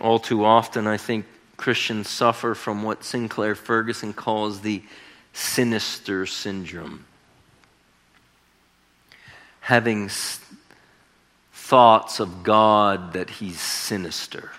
All 0.00 0.20
too 0.20 0.44
often, 0.44 0.86
I 0.86 0.98
think 0.98 1.24
Christians 1.56 2.08
suffer 2.08 2.54
from 2.54 2.84
what 2.84 3.02
Sinclair 3.02 3.56
Ferguson 3.56 4.12
calls 4.12 4.60
the 4.60 4.82
sinister 5.36 6.24
syndrome. 6.24 7.04
Having 9.60 10.10
thoughts 11.52 12.20
of 12.20 12.42
God 12.42 13.12
that 13.12 13.28
he's 13.28 13.60
sinister. 13.60 14.50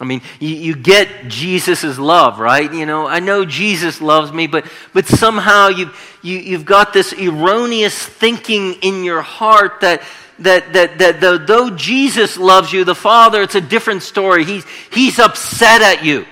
I 0.00 0.04
mean, 0.04 0.20
you, 0.38 0.50
you 0.50 0.76
get 0.76 1.28
Jesus' 1.28 1.98
love, 1.98 2.38
right? 2.38 2.72
You 2.72 2.86
know, 2.86 3.06
I 3.06 3.20
know 3.20 3.44
Jesus 3.44 4.00
loves 4.00 4.32
me, 4.32 4.46
but, 4.46 4.66
but 4.92 5.06
somehow 5.06 5.68
you've, 5.68 6.18
you, 6.22 6.38
you've 6.38 6.64
got 6.64 6.92
this 6.92 7.12
erroneous 7.12 7.96
thinking 7.96 8.74
in 8.74 9.02
your 9.02 9.22
heart 9.22 9.80
that, 9.80 10.02
that, 10.40 10.72
that, 10.74 10.98
that 10.98 11.20
though, 11.20 11.38
though 11.38 11.70
Jesus 11.70 12.36
loves 12.36 12.72
you, 12.72 12.84
the 12.84 12.94
Father, 12.94 13.42
it's 13.42 13.56
a 13.56 13.60
different 13.60 14.02
story. 14.02 14.44
He's, 14.44 14.64
he's 14.92 15.18
upset 15.18 15.80
at 15.80 16.04
you. 16.04 16.26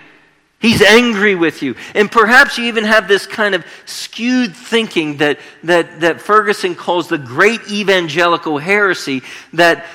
He's 0.58 0.80
angry 0.80 1.34
with 1.34 1.62
you. 1.62 1.74
And 1.94 2.10
perhaps 2.10 2.56
you 2.56 2.64
even 2.64 2.84
have 2.84 3.08
this 3.08 3.26
kind 3.26 3.54
of 3.54 3.64
skewed 3.84 4.56
thinking 4.56 5.18
that, 5.18 5.38
that, 5.64 6.00
that 6.00 6.20
Ferguson 6.20 6.74
calls 6.74 7.08
the 7.08 7.18
great 7.18 7.60
evangelical 7.70 8.58
heresy 8.58 9.22
that 9.52 9.86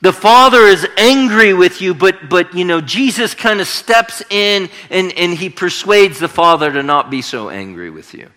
the 0.00 0.12
Father 0.12 0.60
is 0.60 0.86
angry 0.96 1.54
with 1.54 1.80
you, 1.80 1.92
but, 1.92 2.28
but 2.28 2.54
you 2.54 2.64
know, 2.64 2.80
Jesus 2.80 3.34
kind 3.34 3.60
of 3.60 3.66
steps 3.66 4.22
in 4.30 4.68
and, 4.90 5.12
and 5.18 5.34
he 5.34 5.50
persuades 5.50 6.20
the 6.20 6.28
Father 6.28 6.70
to 6.70 6.82
not 6.82 7.10
be 7.10 7.20
so 7.20 7.48
angry 7.48 7.90
with 7.90 8.14
you. 8.14 8.28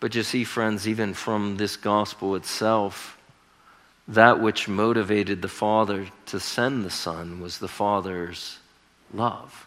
But 0.00 0.16
you 0.16 0.24
see, 0.24 0.42
friends, 0.42 0.88
even 0.88 1.14
from 1.14 1.56
this 1.56 1.76
gospel 1.76 2.34
itself, 2.34 3.16
that 4.14 4.40
which 4.40 4.68
motivated 4.68 5.42
the 5.42 5.48
Father 5.48 6.06
to 6.26 6.38
send 6.38 6.84
the 6.84 6.90
Son 6.90 7.40
was 7.40 7.58
the 7.58 7.68
Father's 7.68 8.58
love. 9.12 9.66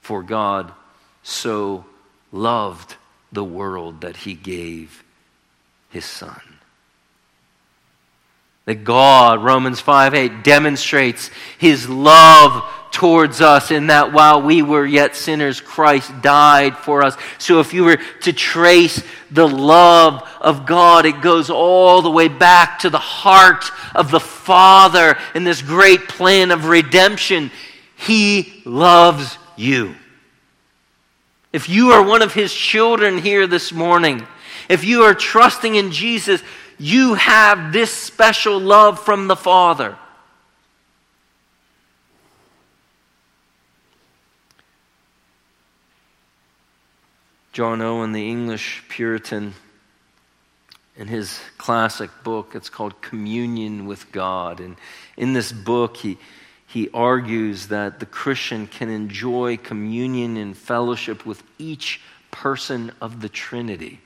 For 0.00 0.22
God 0.22 0.72
so 1.22 1.84
loved 2.32 2.96
the 3.30 3.44
world 3.44 4.00
that 4.00 4.16
he 4.18 4.34
gave 4.34 5.04
his 5.90 6.04
Son. 6.04 6.40
That 8.64 8.84
God, 8.84 9.42
Romans 9.42 9.80
5 9.80 10.14
8, 10.14 10.44
demonstrates 10.44 11.30
his 11.58 11.88
love 11.88 12.64
towards 12.98 13.40
us 13.40 13.70
in 13.70 13.86
that 13.86 14.12
while 14.12 14.42
we 14.42 14.60
were 14.60 14.84
yet 14.84 15.14
sinners, 15.14 15.60
Christ 15.60 16.10
died 16.20 16.76
for 16.76 17.04
us. 17.04 17.16
So 17.38 17.60
if 17.60 17.72
you 17.72 17.84
were 17.84 17.98
to 18.22 18.32
trace 18.32 19.00
the 19.30 19.46
love 19.46 20.28
of 20.40 20.66
God, 20.66 21.06
it 21.06 21.20
goes 21.20 21.48
all 21.48 22.02
the 22.02 22.10
way 22.10 22.26
back 22.26 22.80
to 22.80 22.90
the 22.90 22.98
heart 22.98 23.66
of 23.94 24.10
the 24.10 24.18
Father 24.18 25.16
in 25.36 25.44
this 25.44 25.62
great 25.62 26.08
plan 26.08 26.50
of 26.50 26.64
redemption. 26.64 27.52
He 27.94 28.62
loves 28.64 29.38
you. 29.54 29.94
If 31.52 31.68
you 31.68 31.92
are 31.92 32.02
one 32.02 32.22
of 32.22 32.34
his 32.34 32.52
children 32.52 33.18
here 33.18 33.46
this 33.46 33.70
morning, 33.70 34.26
if 34.68 34.82
you 34.82 35.02
are 35.04 35.14
trusting 35.14 35.76
in 35.76 35.92
Jesus, 35.92 36.42
you 36.80 37.14
have 37.14 37.72
this 37.72 37.92
special 37.92 38.58
love 38.58 38.98
from 38.98 39.28
the 39.28 39.36
Father. 39.36 39.96
John 47.58 47.82
Owen, 47.82 48.12
the 48.12 48.30
English 48.30 48.84
Puritan, 48.88 49.52
in 50.96 51.08
his 51.08 51.40
classic 51.56 52.08
book, 52.22 52.52
it's 52.54 52.70
called 52.70 53.02
Communion 53.02 53.86
with 53.86 54.12
God. 54.12 54.60
And 54.60 54.76
in 55.16 55.32
this 55.32 55.50
book, 55.50 55.96
he, 55.96 56.18
he 56.68 56.88
argues 56.94 57.66
that 57.66 57.98
the 57.98 58.06
Christian 58.06 58.68
can 58.68 58.90
enjoy 58.90 59.56
communion 59.56 60.36
and 60.36 60.56
fellowship 60.56 61.26
with 61.26 61.42
each 61.58 62.00
person 62.30 62.92
of 63.00 63.22
the 63.22 63.28
Trinity. 63.28 64.02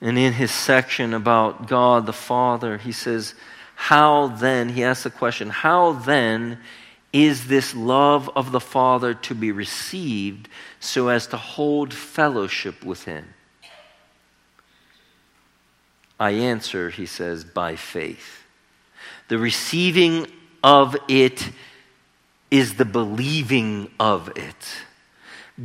And 0.00 0.16
in 0.16 0.34
his 0.34 0.52
section 0.52 1.12
about 1.12 1.66
God 1.66 2.06
the 2.06 2.12
Father, 2.12 2.78
he 2.78 2.92
says, 2.92 3.34
How 3.74 4.28
then, 4.28 4.68
he 4.68 4.84
asks 4.84 5.02
the 5.02 5.10
question, 5.10 5.50
how 5.50 5.94
then 5.94 6.60
is 7.12 7.46
this 7.46 7.74
love 7.74 8.30
of 8.34 8.52
the 8.52 8.60
Father 8.60 9.14
to 9.14 9.34
be 9.34 9.52
received 9.52 10.48
so 10.80 11.08
as 11.08 11.26
to 11.28 11.36
hold 11.36 11.92
fellowship 11.92 12.84
with 12.84 13.04
Him? 13.04 13.34
I 16.18 16.30
answer, 16.30 16.88
he 16.88 17.06
says, 17.06 17.42
by 17.42 17.74
faith. 17.74 18.44
The 19.26 19.38
receiving 19.38 20.28
of 20.62 20.96
it 21.08 21.50
is 22.48 22.74
the 22.74 22.84
believing 22.84 23.90
of 23.98 24.28
it. 24.36 24.84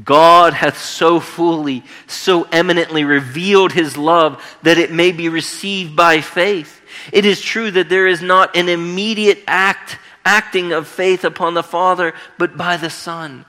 God 0.04 0.54
hath 0.54 0.80
so 0.80 1.20
fully, 1.20 1.84
so 2.08 2.44
eminently 2.52 3.04
revealed 3.04 3.72
his 3.72 3.98
love 3.98 4.58
that 4.64 4.78
it 4.78 4.92
may 4.92 5.12
be 5.12 5.30
received 5.30 5.96
by 5.96 6.22
faith. 6.22 6.82
It 7.14 7.26
is 7.26 7.40
true 7.40 7.70
that 7.72 7.90
there 7.90 8.08
is 8.08 8.22
not 8.22 8.56
an 8.58 8.68
immediate 8.68 9.44
act 9.48 9.98
acting 10.28 10.74
of 10.74 10.90
faith 10.90 11.24
upon 11.24 11.54
the 11.54 11.64
Father, 11.64 12.14
but 12.38 12.58
by 12.58 12.76
the 12.76 12.90
Son. 12.90 13.46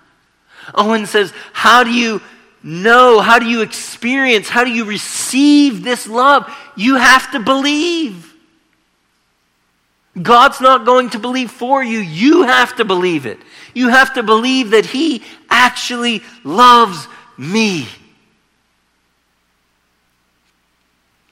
Owen 0.74 1.06
says, 1.06 1.32
How 1.52 1.82
do 1.82 1.90
you 1.90 2.22
know? 2.62 3.20
How 3.20 3.40
do 3.40 3.46
you 3.46 3.62
experience? 3.62 4.48
How 4.48 4.62
do 4.62 4.70
you 4.70 4.84
receive 4.84 5.82
this 5.82 6.06
love? 6.06 6.48
You 6.76 6.94
have 6.94 7.32
to 7.32 7.40
believe. 7.40 8.32
God's 10.20 10.60
not 10.60 10.86
going 10.86 11.10
to 11.10 11.18
believe 11.18 11.50
for 11.50 11.82
you. 11.82 11.98
You 11.98 12.44
have 12.44 12.76
to 12.76 12.84
believe 12.84 13.26
it. 13.26 13.38
You 13.74 13.88
have 13.88 14.14
to 14.14 14.22
believe 14.22 14.70
that 14.70 14.86
He 14.86 15.24
actually 15.50 16.22
loves 16.44 17.08
me. 17.36 17.88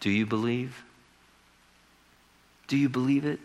Do 0.01 0.11
you 0.11 0.27
believe? 0.27 0.85
Do 2.67 2.77
you 2.77 2.89
believe 2.89 3.25
it? 3.25 3.39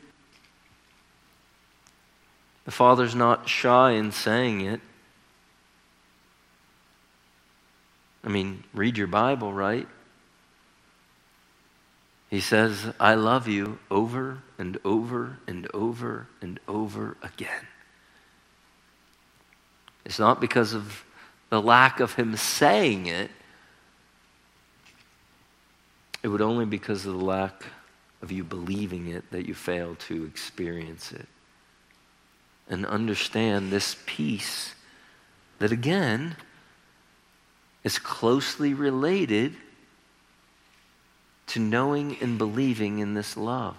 The 2.71 2.77
Father's 2.77 3.15
not 3.15 3.49
shy 3.49 3.91
in 3.91 4.13
saying 4.13 4.61
it. 4.61 4.79
I 8.23 8.29
mean, 8.29 8.63
read 8.73 8.97
your 8.97 9.07
Bible, 9.07 9.51
right? 9.51 9.89
He 12.29 12.39
says, 12.39 12.93
I 12.97 13.15
love 13.15 13.49
you 13.49 13.77
over 13.91 14.37
and 14.57 14.79
over 14.85 15.39
and 15.47 15.67
over 15.73 16.27
and 16.41 16.61
over 16.65 17.17
again. 17.21 17.67
It's 20.05 20.17
not 20.17 20.39
because 20.39 20.73
of 20.73 21.03
the 21.49 21.61
lack 21.61 21.99
of 21.99 22.13
him 22.13 22.37
saying 22.37 23.07
it, 23.07 23.31
it 26.23 26.29
would 26.29 26.39
only 26.41 26.63
be 26.63 26.77
because 26.77 27.05
of 27.05 27.15
the 27.15 27.25
lack 27.25 27.65
of 28.21 28.31
you 28.31 28.45
believing 28.45 29.07
it 29.07 29.29
that 29.31 29.45
you 29.45 29.55
fail 29.55 29.95
to 30.07 30.23
experience 30.23 31.11
it. 31.11 31.27
And 32.69 32.85
understand 32.85 33.71
this 33.71 33.97
peace 34.05 34.75
that, 35.59 35.71
again, 35.71 36.35
is 37.83 37.99
closely 37.99 38.73
related 38.73 39.55
to 41.47 41.59
knowing 41.59 42.17
and 42.21 42.37
believing 42.37 42.99
in 42.99 43.13
this 43.13 43.35
love. 43.35 43.75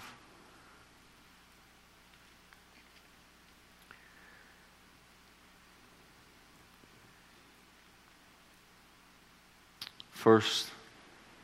First 10.12 10.68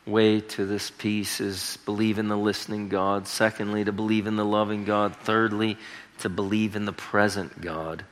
way 0.05 0.39
to 0.39 0.65
this 0.65 0.89
peace 0.89 1.41
is 1.41 1.77
believe 1.85 2.17
in 2.17 2.27
the 2.27 2.37
listening 2.37 2.89
God. 2.89 3.27
Secondly, 3.27 3.83
to 3.83 3.91
believe 3.91 4.25
in 4.25 4.35
the 4.35 4.45
loving 4.45 4.85
God. 4.85 5.15
Thirdly, 5.15 5.77
to 6.19 6.29
believe 6.29 6.75
in 6.75 6.85
the 6.85 6.93
present 6.93 7.61
God. 7.61 8.03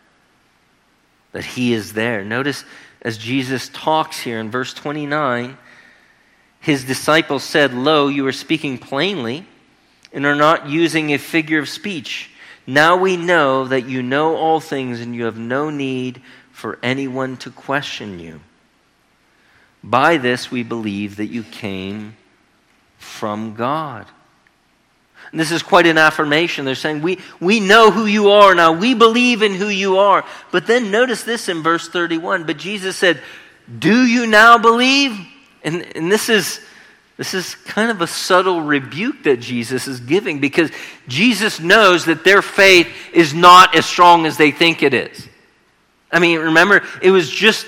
That 1.31 1.45
He 1.45 1.73
is 1.73 1.93
there. 1.93 2.23
Notice 2.23 2.63
as 3.01 3.17
Jesus 3.17 3.69
talks 3.69 4.19
here 4.19 4.39
in 4.39 4.49
verse 4.49 4.73
29, 4.73 5.57
His 6.59 6.83
disciples 6.83 7.43
said, 7.43 7.73
Lo, 7.73 8.07
you 8.07 8.25
are 8.27 8.31
speaking 8.31 8.77
plainly 8.77 9.45
and 10.11 10.25
are 10.25 10.35
not 10.35 10.67
using 10.67 11.13
a 11.13 11.17
figure 11.17 11.59
of 11.59 11.69
speech. 11.69 12.31
Now 12.65 12.97
we 12.97 13.15
know 13.15 13.65
that 13.65 13.87
you 13.87 14.01
know 14.01 14.35
all 14.35 14.59
things 14.59 14.99
and 14.99 15.15
you 15.15 15.25
have 15.25 15.37
no 15.37 15.69
need 15.69 16.21
for 16.51 16.79
anyone 16.83 17.37
to 17.37 17.51
question 17.51 18.19
you. 18.19 18.41
By 19.83 20.17
this 20.17 20.51
we 20.51 20.63
believe 20.63 21.17
that 21.17 21.27
you 21.27 21.43
came 21.43 22.17
from 22.97 23.53
God. 23.53 24.07
And 25.31 25.39
this 25.39 25.51
is 25.51 25.61
quite 25.61 25.85
an 25.85 25.97
affirmation. 25.97 26.65
They're 26.65 26.75
saying, 26.75 27.01
we, 27.01 27.19
we 27.39 27.59
know 27.59 27.91
who 27.91 28.05
you 28.05 28.29
are 28.29 28.55
now. 28.55 28.71
We 28.71 28.93
believe 28.93 29.41
in 29.41 29.53
who 29.53 29.67
you 29.67 29.97
are. 29.97 30.25
But 30.51 30.67
then 30.67 30.91
notice 30.91 31.23
this 31.23 31.49
in 31.49 31.61
verse 31.61 31.89
31. 31.89 32.45
But 32.45 32.57
Jesus 32.57 32.95
said, 32.95 33.21
Do 33.79 34.05
you 34.05 34.25
now 34.25 34.57
believe? 34.57 35.17
And, 35.63 35.85
and 35.95 36.11
this 36.11 36.29
is. 36.29 36.61
This 37.17 37.33
is 37.33 37.55
kind 37.55 37.89
of 37.89 37.99
a 38.01 38.05
subtle 38.05 38.61
rebuke 38.61 39.23
that 39.23 39.39
Jesus 39.39 39.87
is 39.87 39.99
giving 39.99 40.39
because 40.39 40.69
Jesus 41.07 41.59
knows 41.59 42.05
that 42.05 42.23
their 42.23 42.43
faith 42.43 42.87
is 43.11 43.33
not 43.33 43.75
as 43.75 43.87
strong 43.87 44.27
as 44.27 44.37
they 44.37 44.51
think 44.51 44.83
it 44.83 44.93
is. 44.93 45.27
I 46.11 46.19
mean, 46.19 46.39
remember, 46.39 46.83
it 47.01 47.09
was 47.09 47.27
just 47.27 47.65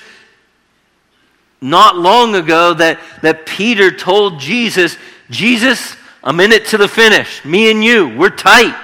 not 1.61 1.97
long 1.97 2.35
ago 2.35 2.75
that, 2.75 2.99
that 3.21 3.47
Peter 3.47 3.91
told 3.91 4.39
Jesus, 4.39 4.97
Jesus, 5.29 5.95
I'm 6.29 6.39
in 6.41 6.51
it 6.51 6.67
to 6.67 6.77
the 6.77 6.87
finish. 6.87 7.43
Me 7.43 7.71
and 7.71 7.83
you, 7.83 8.15
we're 8.15 8.29
tight. 8.29 8.79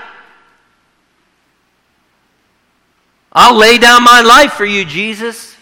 I'll 3.32 3.56
lay 3.56 3.78
down 3.78 4.04
my 4.04 4.22
life 4.22 4.54
for 4.54 4.66
you, 4.66 4.84
Jesus. 4.84 5.56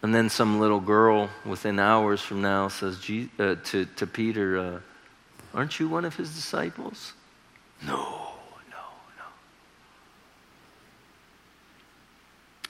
And 0.00 0.14
then 0.14 0.30
some 0.30 0.58
little 0.58 0.80
girl 0.80 1.28
within 1.44 1.78
hours 1.78 2.22
from 2.22 2.40
now 2.40 2.68
says 2.68 2.96
uh, 3.38 3.56
to, 3.62 3.84
to 3.84 4.06
Peter, 4.06 4.56
uh, 4.56 4.80
Aren't 5.52 5.78
you 5.78 5.86
one 5.86 6.06
of 6.06 6.16
his 6.16 6.34
disciples? 6.34 7.12
No. 7.86 8.13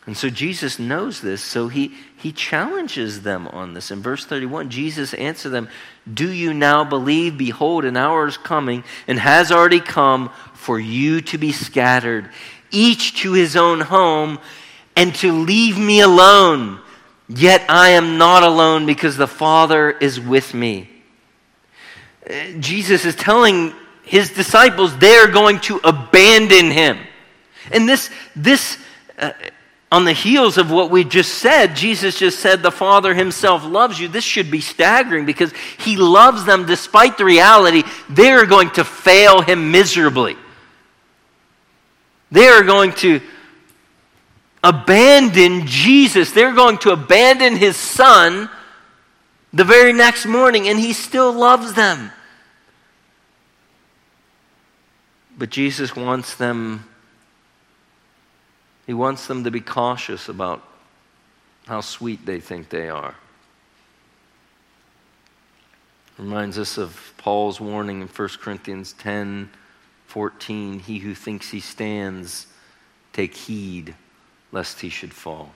And 0.06 0.16
so 0.16 0.28
Jesus 0.28 0.78
knows 0.78 1.22
this, 1.22 1.42
so 1.42 1.68
he, 1.68 1.94
he 2.16 2.30
challenges 2.30 3.22
them 3.22 3.48
on 3.48 3.72
this. 3.72 3.90
In 3.90 4.02
verse 4.02 4.26
31, 4.26 4.68
Jesus 4.68 5.14
answered 5.14 5.50
them, 5.50 5.68
Do 6.12 6.30
you 6.30 6.52
now 6.52 6.84
believe? 6.84 7.38
Behold, 7.38 7.86
an 7.86 7.96
hour 7.96 8.26
is 8.26 8.36
coming 8.36 8.84
and 9.08 9.18
has 9.18 9.50
already 9.50 9.80
come 9.80 10.30
for 10.52 10.78
you 10.78 11.22
to 11.22 11.38
be 11.38 11.52
scattered, 11.52 12.28
each 12.70 13.22
to 13.22 13.32
his 13.32 13.56
own 13.56 13.80
home, 13.80 14.38
and 14.94 15.14
to 15.16 15.32
leave 15.32 15.78
me 15.78 16.00
alone. 16.00 16.80
Yet 17.26 17.64
I 17.70 17.90
am 17.90 18.18
not 18.18 18.42
alone 18.42 18.84
because 18.84 19.16
the 19.16 19.26
Father 19.26 19.90
is 19.90 20.20
with 20.20 20.52
me. 20.52 20.90
Jesus 22.60 23.06
is 23.06 23.14
telling 23.14 23.72
his 24.02 24.30
disciples 24.30 24.96
they're 24.98 25.28
going 25.28 25.60
to 25.60 25.80
abandon 25.82 26.70
him. 26.70 26.98
And 27.72 27.88
this, 27.88 28.10
this, 28.36 28.78
uh, 29.18 29.32
on 29.94 30.04
the 30.04 30.12
heels 30.12 30.58
of 30.58 30.72
what 30.72 30.90
we 30.90 31.04
just 31.04 31.34
said, 31.34 31.76
Jesus 31.76 32.18
just 32.18 32.40
said 32.40 32.64
the 32.64 32.72
Father 32.72 33.14
Himself 33.14 33.64
loves 33.64 34.00
you. 34.00 34.08
This 34.08 34.24
should 34.24 34.50
be 34.50 34.60
staggering 34.60 35.24
because 35.24 35.52
He 35.78 35.96
loves 35.96 36.44
them 36.44 36.66
despite 36.66 37.16
the 37.16 37.24
reality 37.24 37.84
they 38.08 38.32
are 38.32 38.44
going 38.44 38.70
to 38.70 38.82
fail 38.82 39.40
Him 39.40 39.70
miserably. 39.70 40.36
They 42.32 42.48
are 42.48 42.64
going 42.64 42.94
to 42.94 43.20
abandon 44.64 45.64
Jesus. 45.64 46.32
They're 46.32 46.56
going 46.56 46.78
to 46.78 46.90
abandon 46.90 47.54
His 47.54 47.76
Son 47.76 48.50
the 49.52 49.62
very 49.62 49.92
next 49.92 50.26
morning, 50.26 50.66
and 50.66 50.76
He 50.76 50.92
still 50.92 51.32
loves 51.32 51.74
them. 51.74 52.10
But 55.38 55.50
Jesus 55.50 55.94
wants 55.94 56.34
them 56.34 56.84
he 58.86 58.94
wants 58.94 59.26
them 59.26 59.44
to 59.44 59.50
be 59.50 59.60
cautious 59.60 60.28
about 60.28 60.62
how 61.66 61.80
sweet 61.80 62.26
they 62.26 62.40
think 62.40 62.68
they 62.68 62.88
are. 62.88 63.14
Reminds 66.18 66.58
us 66.58 66.78
of 66.78 67.12
Paul's 67.16 67.60
warning 67.60 68.00
in 68.02 68.08
1 68.08 68.28
Corinthians 68.40 68.92
10 68.94 69.50
14. 70.06 70.78
He 70.78 70.98
who 70.98 71.12
thinks 71.12 71.50
he 71.50 71.58
stands, 71.58 72.46
take 73.12 73.34
heed 73.34 73.96
lest 74.52 74.80
he 74.80 74.88
should 74.88 75.12
fall. 75.12 75.52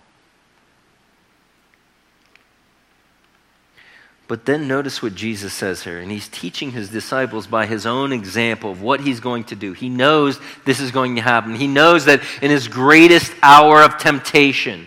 But 4.28 4.44
then 4.44 4.68
notice 4.68 5.02
what 5.02 5.14
Jesus 5.14 5.54
says 5.54 5.82
here, 5.82 5.98
and 5.98 6.10
he's 6.10 6.28
teaching 6.28 6.70
his 6.70 6.90
disciples 6.90 7.46
by 7.46 7.64
his 7.64 7.86
own 7.86 8.12
example 8.12 8.70
of 8.70 8.82
what 8.82 9.00
he's 9.00 9.20
going 9.20 9.44
to 9.44 9.56
do. 9.56 9.72
He 9.72 9.88
knows 9.88 10.38
this 10.66 10.80
is 10.80 10.90
going 10.90 11.16
to 11.16 11.22
happen. 11.22 11.54
He 11.54 11.66
knows 11.66 12.04
that 12.04 12.20
in 12.42 12.50
his 12.50 12.68
greatest 12.68 13.32
hour 13.42 13.82
of 13.82 13.96
temptation, 13.96 14.86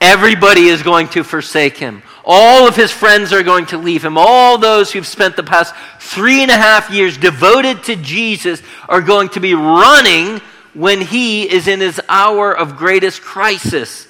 everybody 0.00 0.68
is 0.68 0.84
going 0.84 1.08
to 1.08 1.24
forsake 1.24 1.76
him. 1.76 2.04
All 2.24 2.68
of 2.68 2.76
his 2.76 2.92
friends 2.92 3.32
are 3.32 3.42
going 3.42 3.66
to 3.66 3.76
leave 3.76 4.04
him. 4.04 4.16
All 4.16 4.56
those 4.56 4.92
who've 4.92 5.06
spent 5.06 5.34
the 5.34 5.42
past 5.42 5.74
three 5.98 6.40
and 6.42 6.50
a 6.50 6.56
half 6.56 6.90
years 6.90 7.18
devoted 7.18 7.82
to 7.84 7.96
Jesus 7.96 8.62
are 8.88 9.00
going 9.00 9.30
to 9.30 9.40
be 9.40 9.54
running 9.54 10.40
when 10.74 11.00
he 11.00 11.42
is 11.42 11.66
in 11.66 11.80
his 11.80 12.00
hour 12.08 12.56
of 12.56 12.76
greatest 12.76 13.20
crisis. 13.20 14.06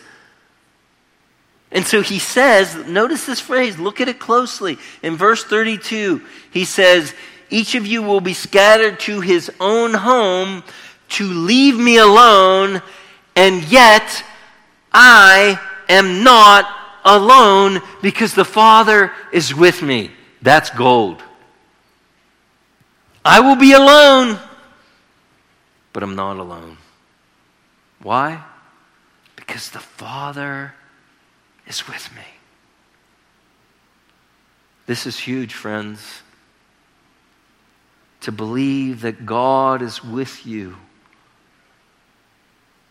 And 1.75 1.85
so 1.85 2.03
he 2.03 2.21
says, 2.21 2.77
notice 2.87 3.27
this 3.27 3.41
phrase, 3.41 3.81
look 3.81 4.01
at 4.01 4.09
it 4.09 4.21
closely. 4.21 4.79
In 5.03 5.17
verse 5.17 5.43
32, 5.43 6.23
he 6.53 6.65
says, 6.65 7.13
Each 7.51 7.75
of 7.75 7.85
you 7.85 8.01
will 8.01 8.21
be 8.21 8.33
scattered 8.33 9.01
to 9.01 9.21
his 9.21 9.51
own 9.59 9.93
home 9.93 10.63
to 11.11 11.27
leave 11.27 11.77
me 11.77 11.99
alone, 11.99 12.81
and 13.35 13.65
yet 13.65 14.25
I 14.92 15.61
am 15.88 16.23
not 16.23 16.65
alone 17.05 17.83
because 18.01 18.35
the 18.35 18.44
Father 18.44 19.11
is 19.33 19.53
with 19.53 19.83
me. 19.83 20.13
That's 20.42 20.71
gold. 20.71 21.23
I 23.25 23.40
will 23.40 23.57
be 23.57 23.73
alone, 23.73 24.38
but 25.92 26.05
I'm 26.05 26.15
not 26.15 26.37
alone. 26.37 26.77
Why? 28.01 28.44
Because 29.35 29.71
the 29.71 29.81
Father 29.81 30.73
is 31.67 31.87
with 31.88 32.10
me. 32.15 32.23
This 34.87 35.06
is 35.06 35.19
huge, 35.19 35.54
friends. 35.54 36.23
To 38.23 38.33
believe 38.33 39.02
that 39.02 39.27
God 39.27 39.83
is 39.83 40.02
with 40.02 40.46
you 40.46 40.77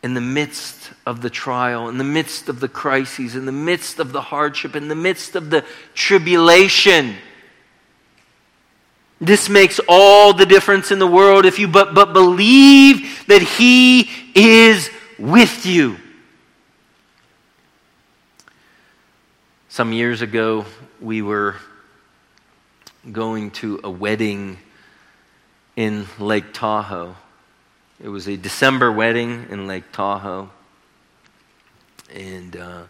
in 0.03 0.13
the 0.13 0.21
midst 0.21 0.91
of 1.05 1.21
the 1.21 1.29
trial, 1.29 1.87
in 1.87 1.97
the 1.97 2.03
midst 2.03 2.49
of 2.49 2.59
the 2.59 2.67
crises, 2.67 3.35
in 3.35 3.45
the 3.45 3.51
midst 3.51 3.99
of 3.99 4.11
the 4.11 4.21
hardship, 4.21 4.75
in 4.75 4.89
the 4.89 4.95
midst 4.95 5.35
of 5.35 5.49
the 5.49 5.63
tribulation. 5.93 7.15
This 9.21 9.47
makes 9.47 9.79
all 9.87 10.33
the 10.33 10.45
difference 10.45 10.91
in 10.91 10.99
the 10.99 11.07
world 11.07 11.45
if 11.45 11.57
you 11.57 11.69
but, 11.69 11.95
but 11.95 12.11
believe 12.11 13.25
that 13.27 13.41
He 13.41 14.09
is 14.35 14.89
with 15.17 15.65
you. 15.65 15.97
Some 19.73 19.91
years 19.91 20.21
ago, 20.21 20.65
we 21.01 21.23
were 21.23 21.55
going 23.11 23.49
to 23.53 23.79
a 23.83 23.89
wedding 23.89 24.59
in 25.75 26.05
Lake 26.19 26.53
Tahoe. 26.53 27.15
It 27.99 28.07
was 28.07 28.27
a 28.27 28.37
December 28.37 28.91
wedding 28.91 29.47
in 29.49 29.65
Lake 29.65 29.91
Tahoe. 29.91 30.51
And 32.13 32.55
uh, 32.55 32.83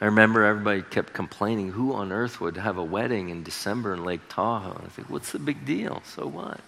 I 0.00 0.04
remember 0.06 0.42
everybody 0.42 0.82
kept 0.82 1.12
complaining, 1.12 1.70
who 1.70 1.92
on 1.92 2.10
earth 2.10 2.40
would 2.40 2.56
have 2.56 2.78
a 2.78 2.84
wedding 2.84 3.28
in 3.28 3.44
December 3.44 3.94
in 3.94 4.02
Lake 4.02 4.22
Tahoe? 4.28 4.82
I 4.84 4.88
think, 4.88 5.08
what's 5.08 5.30
the 5.30 5.38
big 5.38 5.64
deal? 5.64 6.02
So 6.04 6.26
what? 6.26 6.58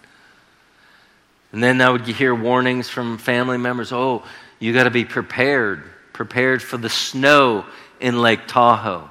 And 1.51 1.61
then 1.61 1.81
I 1.81 1.89
would 1.89 2.07
hear 2.07 2.33
warnings 2.33 2.87
from 2.87 3.17
family 3.17 3.57
members 3.57 3.91
oh, 3.91 4.23
you 4.59 4.71
got 4.71 4.85
to 4.85 4.91
be 4.91 5.03
prepared, 5.03 5.83
prepared 6.13 6.63
for 6.63 6.77
the 6.77 6.89
snow 6.89 7.65
in 7.99 8.21
Lake 8.21 8.47
Tahoe. 8.47 9.09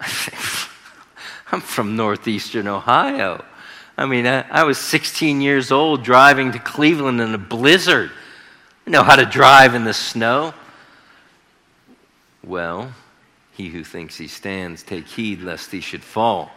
I'm 1.52 1.60
from 1.60 1.96
northeastern 1.96 2.68
Ohio. 2.68 3.44
I 3.96 4.06
mean, 4.06 4.26
I, 4.26 4.48
I, 4.48 4.64
was 4.64 4.78
16 4.78 5.40
years 5.40 5.70
old 5.70 6.02
driving 6.02 6.52
to 6.52 6.58
Cleveland 6.58 7.20
in 7.20 7.34
a 7.34 7.38
blizzard. 7.38 8.10
I 8.86 8.90
know 8.90 9.02
how 9.02 9.16
to 9.16 9.26
drive 9.26 9.74
in 9.74 9.84
the 9.84 9.92
snow. 9.92 10.54
Well, 12.42 12.94
he 13.52 13.68
who 13.68 13.84
thinks 13.84 14.16
he 14.16 14.26
stands, 14.26 14.82
take 14.82 15.06
heed 15.06 15.42
lest 15.42 15.70
he 15.70 15.80
should 15.80 16.02
fall. 16.02 16.50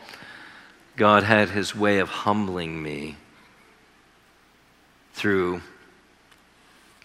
God 0.95 1.23
had 1.23 1.49
his 1.49 1.75
way 1.75 1.99
of 1.99 2.07
humbling 2.07 2.81
me 2.81 3.17
through 5.13 5.61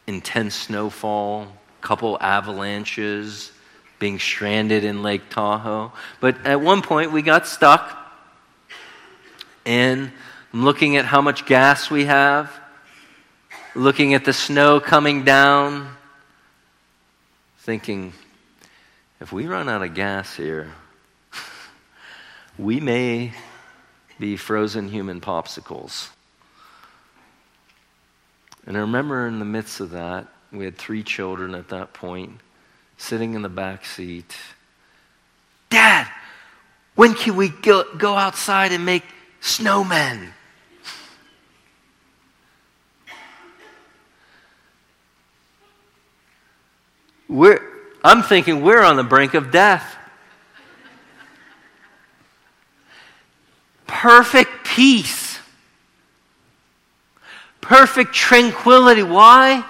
intense 0.06 0.54
snowfall, 0.54 1.48
couple 1.80 2.16
avalanches, 2.20 3.52
being 3.98 4.18
stranded 4.18 4.84
in 4.84 5.02
Lake 5.02 5.28
Tahoe. 5.30 5.92
But 6.20 6.46
at 6.46 6.60
one 6.60 6.82
point, 6.82 7.12
we 7.12 7.22
got 7.22 7.46
stuck. 7.46 7.96
And 9.66 10.10
I'm 10.52 10.64
looking 10.64 10.96
at 10.96 11.04
how 11.04 11.20
much 11.20 11.46
gas 11.46 11.90
we 11.90 12.06
have, 12.06 12.50
looking 13.74 14.14
at 14.14 14.24
the 14.24 14.32
snow 14.32 14.80
coming 14.80 15.24
down, 15.24 15.94
thinking, 17.58 18.12
if 19.20 19.32
we 19.32 19.46
run 19.46 19.68
out 19.68 19.82
of 19.82 19.94
gas 19.94 20.34
here, 20.36 20.72
we 22.56 22.80
may 22.80 23.32
be 24.18 24.36
frozen 24.36 24.88
human 24.88 25.20
popsicles. 25.20 26.08
And 28.66 28.76
I 28.76 28.80
remember 28.80 29.26
in 29.26 29.38
the 29.38 29.44
midst 29.44 29.80
of 29.80 29.90
that, 29.90 30.28
we 30.52 30.64
had 30.64 30.76
three 30.76 31.02
children 31.02 31.54
at 31.54 31.68
that 31.68 31.92
point 31.92 32.40
sitting 32.98 33.34
in 33.34 33.42
the 33.42 33.48
back 33.48 33.86
seat. 33.86 34.36
Dad, 35.70 36.06
when 36.94 37.14
can 37.14 37.36
we 37.36 37.48
go, 37.48 37.84
go 37.96 38.14
outside 38.14 38.72
and 38.72 38.84
make 38.84 39.04
snowmen? 39.40 40.32
We're, 47.28 47.60
I'm 48.02 48.22
thinking 48.22 48.62
we're 48.62 48.82
on 48.82 48.96
the 48.96 49.04
brink 49.04 49.34
of 49.34 49.50
death. 49.50 49.96
Perfect 53.86 54.64
peace. 54.64 55.38
Perfect 57.60 58.14
tranquility. 58.14 59.02
Why? 59.02 59.64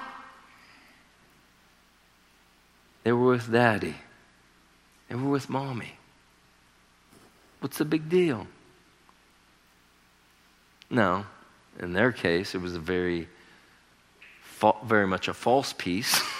They 3.08 3.12
were 3.12 3.30
with 3.30 3.50
daddy. 3.50 3.94
They 5.08 5.14
were 5.14 5.30
with 5.30 5.48
mommy. 5.48 5.96
What's 7.60 7.78
the 7.78 7.86
big 7.86 8.10
deal? 8.10 8.46
No, 10.90 11.24
in 11.78 11.94
their 11.94 12.12
case, 12.12 12.54
it 12.54 12.60
was 12.60 12.74
a 12.74 12.78
very, 12.78 13.26
very 14.84 15.06
much 15.06 15.28
a 15.28 15.32
false 15.32 15.72
peace. 15.72 16.22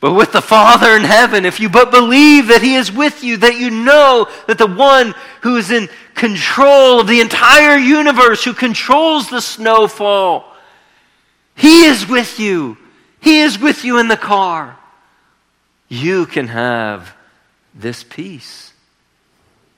But 0.00 0.14
with 0.14 0.32
the 0.32 0.42
Father 0.42 0.96
in 0.96 1.04
heaven, 1.04 1.44
if 1.44 1.60
you 1.60 1.68
but 1.68 1.92
believe 1.92 2.48
that 2.48 2.60
He 2.60 2.74
is 2.74 2.90
with 2.90 3.22
you, 3.22 3.36
that 3.36 3.60
you 3.60 3.70
know 3.70 4.26
that 4.48 4.58
the 4.58 4.66
one 4.66 5.14
who 5.42 5.56
is 5.56 5.70
in 5.70 5.88
control 6.16 6.98
of 6.98 7.06
the 7.06 7.20
entire 7.20 7.76
universe, 7.76 8.42
who 8.42 8.52
controls 8.52 9.28
the 9.28 9.40
snowfall, 9.40 10.56
He 11.54 11.84
is 11.84 12.08
with 12.08 12.40
you. 12.40 12.78
He 13.22 13.40
is 13.40 13.58
with 13.58 13.84
you 13.84 13.98
in 13.98 14.08
the 14.08 14.16
car. 14.16 14.76
You 15.88 16.26
can 16.26 16.48
have 16.48 17.14
this 17.72 18.02
peace. 18.02 18.72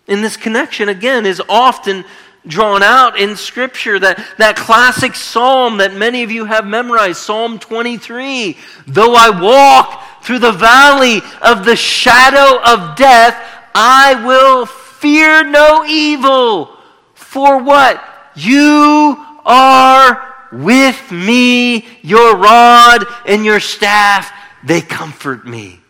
And 0.09 0.25
this 0.25 0.37
connection, 0.37 0.89
again, 0.89 1.27
is 1.27 1.43
often 1.47 2.05
drawn 2.47 2.83
out 2.83 3.19
in 3.19 3.37
Scripture. 3.37 3.99
That, 3.99 4.25
that 4.39 4.57
classic 4.57 5.15
psalm 5.15 5.77
that 5.77 5.95
many 5.95 6.23
of 6.23 6.31
you 6.31 6.47
have 6.47 6.67
memorized, 6.67 7.19
Psalm 7.19 7.59
23. 7.59 8.57
Though 8.87 9.15
I 9.15 9.29
walk 9.29 10.25
through 10.25 10.39
the 10.39 10.53
valley 10.53 11.21
of 11.43 11.67
the 11.67 11.77
shadow 11.77 12.63
of 12.65 12.97
death, 12.97 13.37
I 13.75 14.25
will 14.25 14.65
fear 14.65 15.45
no 15.45 15.85
evil. 15.87 16.79
For 17.13 17.63
what? 17.63 18.03
You 18.35 19.23
are 19.45 20.34
with 20.63 21.11
me, 21.11 21.87
your 22.03 22.37
rod 22.37 23.05
and 23.27 23.45
your 23.45 23.61
staff, 23.61 24.33
they 24.65 24.81
comfort 24.81 25.47
me. 25.47 25.81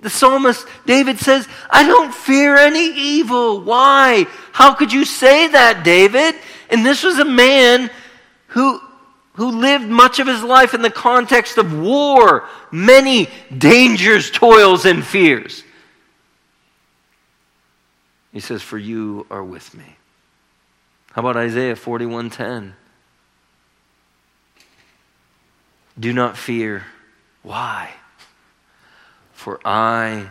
The 0.00 0.10
psalmist 0.10 0.66
David 0.84 1.18
says, 1.18 1.48
I 1.70 1.86
don't 1.86 2.14
fear 2.14 2.56
any 2.56 2.92
evil. 2.94 3.60
Why? 3.62 4.26
How 4.52 4.74
could 4.74 4.92
you 4.92 5.04
say 5.04 5.48
that, 5.48 5.84
David? 5.84 6.34
And 6.70 6.84
this 6.84 7.02
was 7.02 7.18
a 7.18 7.24
man 7.24 7.90
who 8.48 8.80
who 9.36 9.50
lived 9.50 9.86
much 9.86 10.18
of 10.18 10.26
his 10.26 10.42
life 10.42 10.72
in 10.72 10.80
the 10.80 10.90
context 10.90 11.58
of 11.58 11.78
war, 11.78 12.48
many 12.72 13.28
dangers, 13.56 14.30
toils, 14.30 14.86
and 14.86 15.04
fears. 15.04 15.62
He 18.32 18.40
says, 18.40 18.62
For 18.62 18.78
you 18.78 19.26
are 19.30 19.44
with 19.44 19.74
me. 19.74 19.96
How 21.12 21.20
about 21.20 21.36
Isaiah 21.36 21.74
41:10? 21.74 22.72
Do 25.98 26.12
not 26.12 26.36
fear. 26.36 26.84
Why? 27.42 27.90
For 29.32 29.60
I 29.64 30.30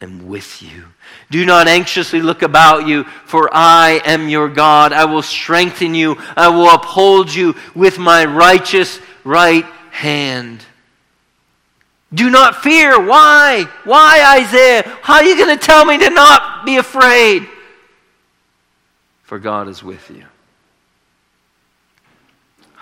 am 0.00 0.28
with 0.28 0.62
you. 0.62 0.84
Do 1.30 1.44
not 1.46 1.68
anxiously 1.68 2.20
look 2.20 2.42
about 2.42 2.86
you, 2.86 3.04
for 3.24 3.50
I 3.52 4.02
am 4.04 4.28
your 4.28 4.48
God. 4.48 4.92
I 4.92 5.04
will 5.04 5.22
strengthen 5.22 5.94
you, 5.94 6.16
I 6.36 6.48
will 6.48 6.70
uphold 6.70 7.32
you 7.32 7.54
with 7.74 7.98
my 7.98 8.24
righteous 8.24 9.00
right 9.24 9.64
hand. 9.90 10.64
Do 12.14 12.28
not 12.28 12.62
fear. 12.62 13.00
Why? 13.00 13.66
Why, 13.84 14.38
Isaiah? 14.40 14.82
How 15.02 15.14
are 15.14 15.24
you 15.24 15.36
going 15.36 15.56
to 15.56 15.64
tell 15.64 15.84
me 15.84 15.98
to 15.98 16.10
not 16.10 16.66
be 16.66 16.76
afraid? 16.76 17.48
For 19.22 19.38
God 19.38 19.68
is 19.68 19.82
with 19.82 20.10
you. 20.10 20.26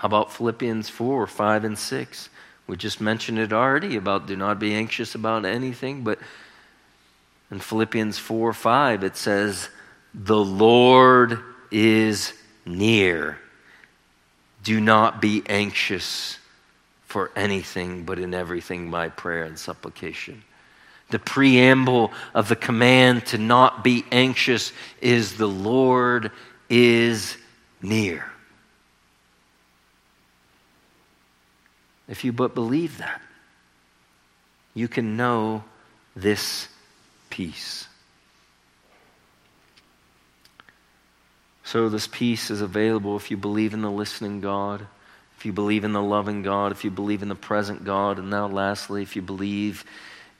How 0.01 0.07
about 0.07 0.33
Philippians 0.33 0.89
4, 0.89 1.27
5, 1.27 1.63
and 1.63 1.77
6? 1.77 2.29
We 2.65 2.75
just 2.75 3.01
mentioned 3.01 3.37
it 3.37 3.53
already 3.53 3.97
about 3.97 4.25
do 4.25 4.35
not 4.35 4.57
be 4.57 4.73
anxious 4.73 5.13
about 5.13 5.45
anything, 5.45 6.03
but 6.03 6.17
in 7.51 7.59
Philippians 7.59 8.17
4 8.17 8.51
5, 8.51 9.03
it 9.03 9.15
says, 9.15 9.69
The 10.15 10.43
Lord 10.43 11.37
is 11.69 12.33
near. 12.65 13.37
Do 14.63 14.81
not 14.81 15.21
be 15.21 15.43
anxious 15.47 16.39
for 17.03 17.29
anything, 17.35 18.03
but 18.03 18.17
in 18.17 18.33
everything 18.33 18.89
by 18.89 19.09
prayer 19.09 19.43
and 19.43 19.59
supplication. 19.59 20.41
The 21.11 21.19
preamble 21.19 22.11
of 22.33 22.49
the 22.49 22.55
command 22.55 23.27
to 23.27 23.37
not 23.37 23.83
be 23.83 24.03
anxious 24.11 24.73
is 24.99 25.37
the 25.37 25.47
Lord 25.47 26.31
is 26.71 27.37
near. 27.83 28.30
If 32.11 32.25
you 32.25 32.33
but 32.33 32.53
believe 32.53 32.97
that, 32.97 33.21
you 34.73 34.89
can 34.89 35.15
know 35.15 35.63
this 36.13 36.67
peace. 37.29 37.87
So, 41.63 41.87
this 41.87 42.07
peace 42.07 42.51
is 42.51 42.59
available 42.59 43.15
if 43.15 43.31
you 43.31 43.37
believe 43.37 43.73
in 43.73 43.81
the 43.81 43.89
listening 43.89 44.41
God, 44.41 44.85
if 45.37 45.45
you 45.45 45.53
believe 45.53 45.85
in 45.85 45.93
the 45.93 46.01
loving 46.01 46.43
God, 46.43 46.73
if 46.73 46.83
you 46.83 46.91
believe 46.91 47.21
in 47.21 47.29
the 47.29 47.35
present 47.35 47.85
God, 47.85 48.19
and 48.19 48.29
now, 48.29 48.45
lastly, 48.45 49.01
if 49.01 49.15
you 49.15 49.21
believe 49.21 49.85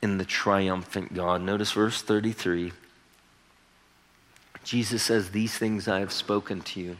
in 0.01 0.17
the 0.17 0.25
triumphant 0.25 1.13
God. 1.13 1.41
Notice 1.41 1.71
verse 1.71 2.01
33. 2.01 2.73
Jesus 4.65 5.03
says, 5.03 5.31
These 5.31 5.57
things 5.57 5.87
I 5.87 5.99
have 5.99 6.11
spoken 6.11 6.59
to 6.61 6.81
you, 6.81 6.97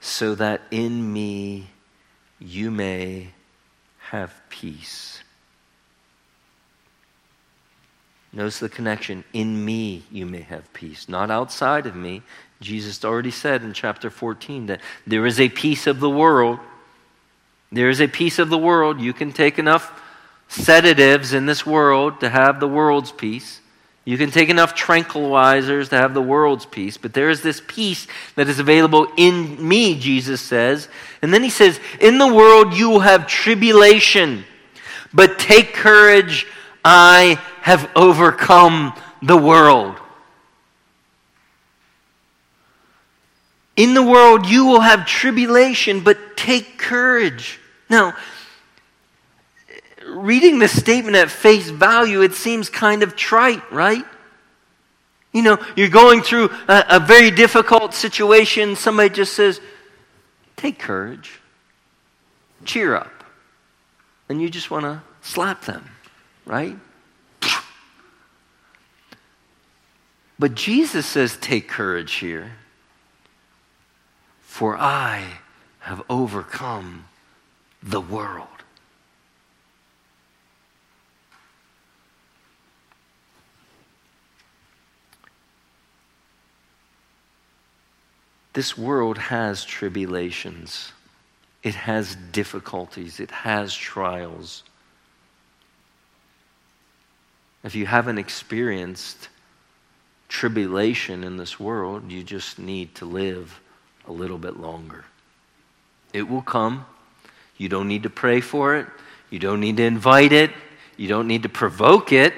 so 0.00 0.36
that 0.36 0.60
in 0.70 1.12
me 1.12 1.70
you 2.38 2.70
may 2.70 3.30
have 4.10 4.34
peace. 4.48 5.22
Notice 8.32 8.58
the 8.58 8.68
connection. 8.68 9.24
In 9.32 9.64
me 9.64 10.04
you 10.10 10.26
may 10.26 10.42
have 10.42 10.72
peace, 10.72 11.08
not 11.08 11.30
outside 11.30 11.86
of 11.86 11.96
me. 11.96 12.22
Jesus 12.60 13.04
already 13.04 13.30
said 13.30 13.62
in 13.62 13.72
chapter 13.72 14.10
14 14.10 14.66
that 14.66 14.80
there 15.06 15.26
is 15.26 15.40
a 15.40 15.48
peace 15.48 15.86
of 15.86 16.00
the 16.00 16.10
world. 16.10 16.58
There 17.70 17.90
is 17.90 18.00
a 18.00 18.08
peace 18.08 18.38
of 18.38 18.48
the 18.48 18.58
world. 18.58 19.00
You 19.00 19.12
can 19.12 19.32
take 19.32 19.58
enough 19.58 20.00
sedatives 20.48 21.32
in 21.32 21.46
this 21.46 21.66
world 21.66 22.20
to 22.20 22.28
have 22.28 22.60
the 22.60 22.68
world's 22.68 23.12
peace. 23.12 23.60
You 24.08 24.16
can 24.16 24.30
take 24.30 24.48
enough 24.48 24.74
tranquilizers 24.74 25.90
to 25.90 25.98
have 25.98 26.14
the 26.14 26.22
world's 26.22 26.64
peace, 26.64 26.96
but 26.96 27.12
there 27.12 27.28
is 27.28 27.42
this 27.42 27.60
peace 27.66 28.06
that 28.36 28.48
is 28.48 28.58
available 28.58 29.06
in 29.18 29.68
me, 29.68 29.98
Jesus 29.98 30.40
says. 30.40 30.88
And 31.20 31.30
then 31.30 31.42
he 31.42 31.50
says, 31.50 31.78
In 32.00 32.16
the 32.16 32.32
world 32.32 32.72
you 32.72 32.88
will 32.88 33.00
have 33.00 33.26
tribulation, 33.26 34.46
but 35.12 35.38
take 35.38 35.74
courage, 35.74 36.46
I 36.82 37.38
have 37.60 37.90
overcome 37.94 38.98
the 39.20 39.36
world. 39.36 39.94
In 43.76 43.92
the 43.92 44.02
world 44.02 44.46
you 44.46 44.64
will 44.64 44.80
have 44.80 45.04
tribulation, 45.04 46.00
but 46.00 46.34
take 46.34 46.78
courage. 46.78 47.60
Now, 47.90 48.16
reading 50.08 50.58
this 50.58 50.76
statement 50.78 51.16
at 51.16 51.30
face 51.30 51.68
value, 51.68 52.22
it 52.22 52.34
seems 52.34 52.68
kind 52.68 53.02
of 53.02 53.16
trite, 53.16 53.70
right? 53.70 54.04
You 55.32 55.42
know, 55.42 55.58
you're 55.76 55.88
going 55.88 56.22
through 56.22 56.50
a, 56.68 56.84
a 56.90 57.00
very 57.00 57.30
difficult 57.30 57.94
situation. 57.94 58.76
Somebody 58.76 59.10
just 59.10 59.34
says, 59.34 59.60
Take 60.56 60.78
courage, 60.78 61.40
cheer 62.64 62.96
up. 62.96 63.12
And 64.28 64.42
you 64.42 64.50
just 64.50 64.70
want 64.70 64.84
to 64.84 65.02
slap 65.22 65.64
them, 65.64 65.88
right? 66.44 66.76
But 70.38 70.54
Jesus 70.54 71.06
says, 71.06 71.36
Take 71.36 71.68
courage 71.68 72.14
here, 72.14 72.52
for 74.42 74.76
I 74.76 75.38
have 75.80 76.02
overcome 76.08 77.04
the 77.82 78.00
world. 78.00 78.47
This 88.58 88.76
world 88.76 89.18
has 89.18 89.64
tribulations, 89.64 90.90
it 91.62 91.76
has 91.76 92.16
difficulties, 92.32 93.20
it 93.20 93.30
has 93.30 93.72
trials. 93.72 94.64
If 97.62 97.76
you 97.76 97.86
haven't 97.86 98.18
experienced 98.18 99.28
tribulation 100.28 101.22
in 101.22 101.36
this 101.36 101.60
world, 101.60 102.10
you 102.10 102.24
just 102.24 102.58
need 102.58 102.96
to 102.96 103.04
live 103.04 103.60
a 104.08 104.12
little 104.12 104.38
bit 104.38 104.56
longer. 104.56 105.04
It 106.12 106.28
will 106.28 106.42
come. 106.42 106.84
You 107.58 107.68
don't 107.68 107.86
need 107.86 108.02
to 108.02 108.10
pray 108.10 108.40
for 108.40 108.74
it. 108.74 108.88
You 109.30 109.38
don't 109.38 109.60
need 109.60 109.76
to 109.76 109.84
invite 109.84 110.32
it. 110.32 110.50
You 110.96 111.06
don't 111.06 111.28
need 111.28 111.44
to 111.44 111.48
provoke 111.48 112.10
it. 112.10 112.34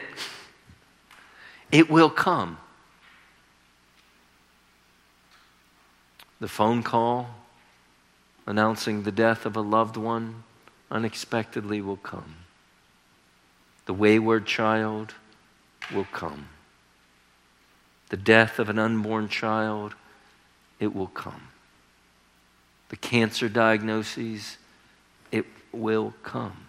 It 1.72 1.88
will 1.88 2.10
come. 2.10 2.58
The 6.40 6.48
phone 6.48 6.82
call 6.82 7.28
announcing 8.46 9.02
the 9.02 9.12
death 9.12 9.46
of 9.46 9.56
a 9.56 9.60
loved 9.60 9.96
one 9.96 10.42
unexpectedly 10.90 11.80
will 11.80 11.98
come. 11.98 12.34
The 13.86 13.94
wayward 13.94 14.46
child 14.46 15.14
will 15.94 16.06
come. 16.12 16.48
The 18.08 18.16
death 18.16 18.58
of 18.58 18.68
an 18.68 18.78
unborn 18.78 19.28
child, 19.28 19.94
it 20.80 20.94
will 20.94 21.08
come. 21.08 21.42
The 22.88 22.96
cancer 22.96 23.48
diagnoses, 23.48 24.56
it 25.30 25.46
will 25.72 26.14
come. 26.22 26.66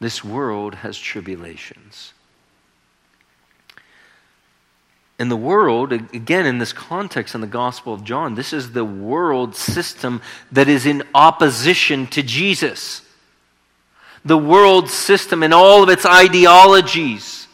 This 0.00 0.24
world 0.24 0.74
has 0.76 0.98
tribulations. 0.98 2.12
In 5.24 5.30
the 5.30 5.36
world, 5.36 5.90
again, 5.90 6.44
in 6.44 6.58
this 6.58 6.74
context 6.74 7.34
in 7.34 7.40
the 7.40 7.46
Gospel 7.46 7.94
of 7.94 8.04
John, 8.04 8.34
this 8.34 8.52
is 8.52 8.72
the 8.72 8.84
world 8.84 9.56
system 9.56 10.20
that 10.52 10.68
is 10.68 10.84
in 10.84 11.02
opposition 11.14 12.06
to 12.08 12.22
Jesus. 12.22 13.00
The 14.22 14.36
world 14.36 14.90
system 14.90 15.42
and 15.42 15.54
all 15.54 15.82
of 15.82 15.88
its 15.88 16.04
ideologies. 16.04 17.48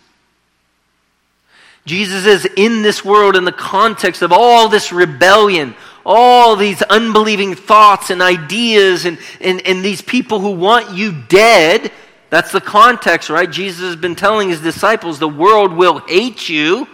Jesus 1.86 2.26
is 2.26 2.44
in 2.56 2.82
this 2.82 3.04
world 3.04 3.36
in 3.36 3.44
the 3.44 3.52
context 3.52 4.22
of 4.22 4.32
all 4.32 4.68
this 4.68 4.90
rebellion, 4.90 5.76
all 6.04 6.56
these 6.56 6.82
unbelieving 6.82 7.54
thoughts 7.54 8.10
and 8.10 8.20
ideas, 8.20 9.04
and, 9.04 9.16
and, 9.40 9.64
and 9.64 9.84
these 9.84 10.02
people 10.02 10.40
who 10.40 10.50
want 10.56 10.90
you 10.96 11.14
dead. 11.28 11.92
That's 12.30 12.50
the 12.50 12.60
context, 12.60 13.30
right? 13.30 13.48
Jesus 13.48 13.84
has 13.84 13.96
been 13.96 14.16
telling 14.16 14.48
his 14.48 14.60
disciples 14.60 15.20
the 15.20 15.28
world 15.28 15.72
will 15.72 16.00
hate 16.00 16.48
you 16.48 16.88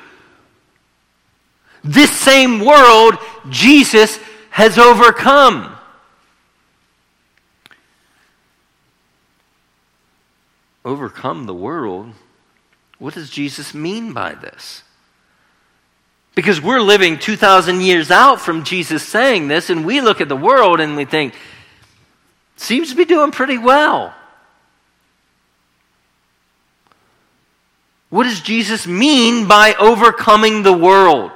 this 1.87 2.11
same 2.11 2.61
world 2.61 3.16
Jesus 3.49 4.18
has 4.51 4.78
overcome. 4.78 5.76
Overcome 10.84 11.47
the 11.47 11.55
world? 11.55 12.12
What 12.99 13.14
does 13.14 13.28
Jesus 13.28 13.74
mean 13.74 14.12
by 14.12 14.34
this? 14.34 14.82
Because 16.34 16.61
we're 16.61 16.80
living 16.80 17.18
2,000 17.18 17.80
years 17.80 18.11
out 18.11 18.41
from 18.41 18.62
Jesus 18.62 19.03
saying 19.03 19.49
this, 19.49 19.70
and 19.70 19.87
we 19.87 20.01
look 20.01 20.20
at 20.20 20.28
the 20.28 20.37
world 20.37 20.80
and 20.80 20.97
we 20.97 21.05
think, 21.05 21.34
seems 22.57 22.91
to 22.91 22.97
be 22.97 23.05
doing 23.05 23.30
pretty 23.30 23.59
well. 23.59 24.14
What 28.11 28.24
does 28.24 28.41
Jesus 28.41 28.87
mean 28.87 29.49
by 29.49 29.74
overcoming 29.74 30.62
the 30.62 30.72
world? 30.72 31.32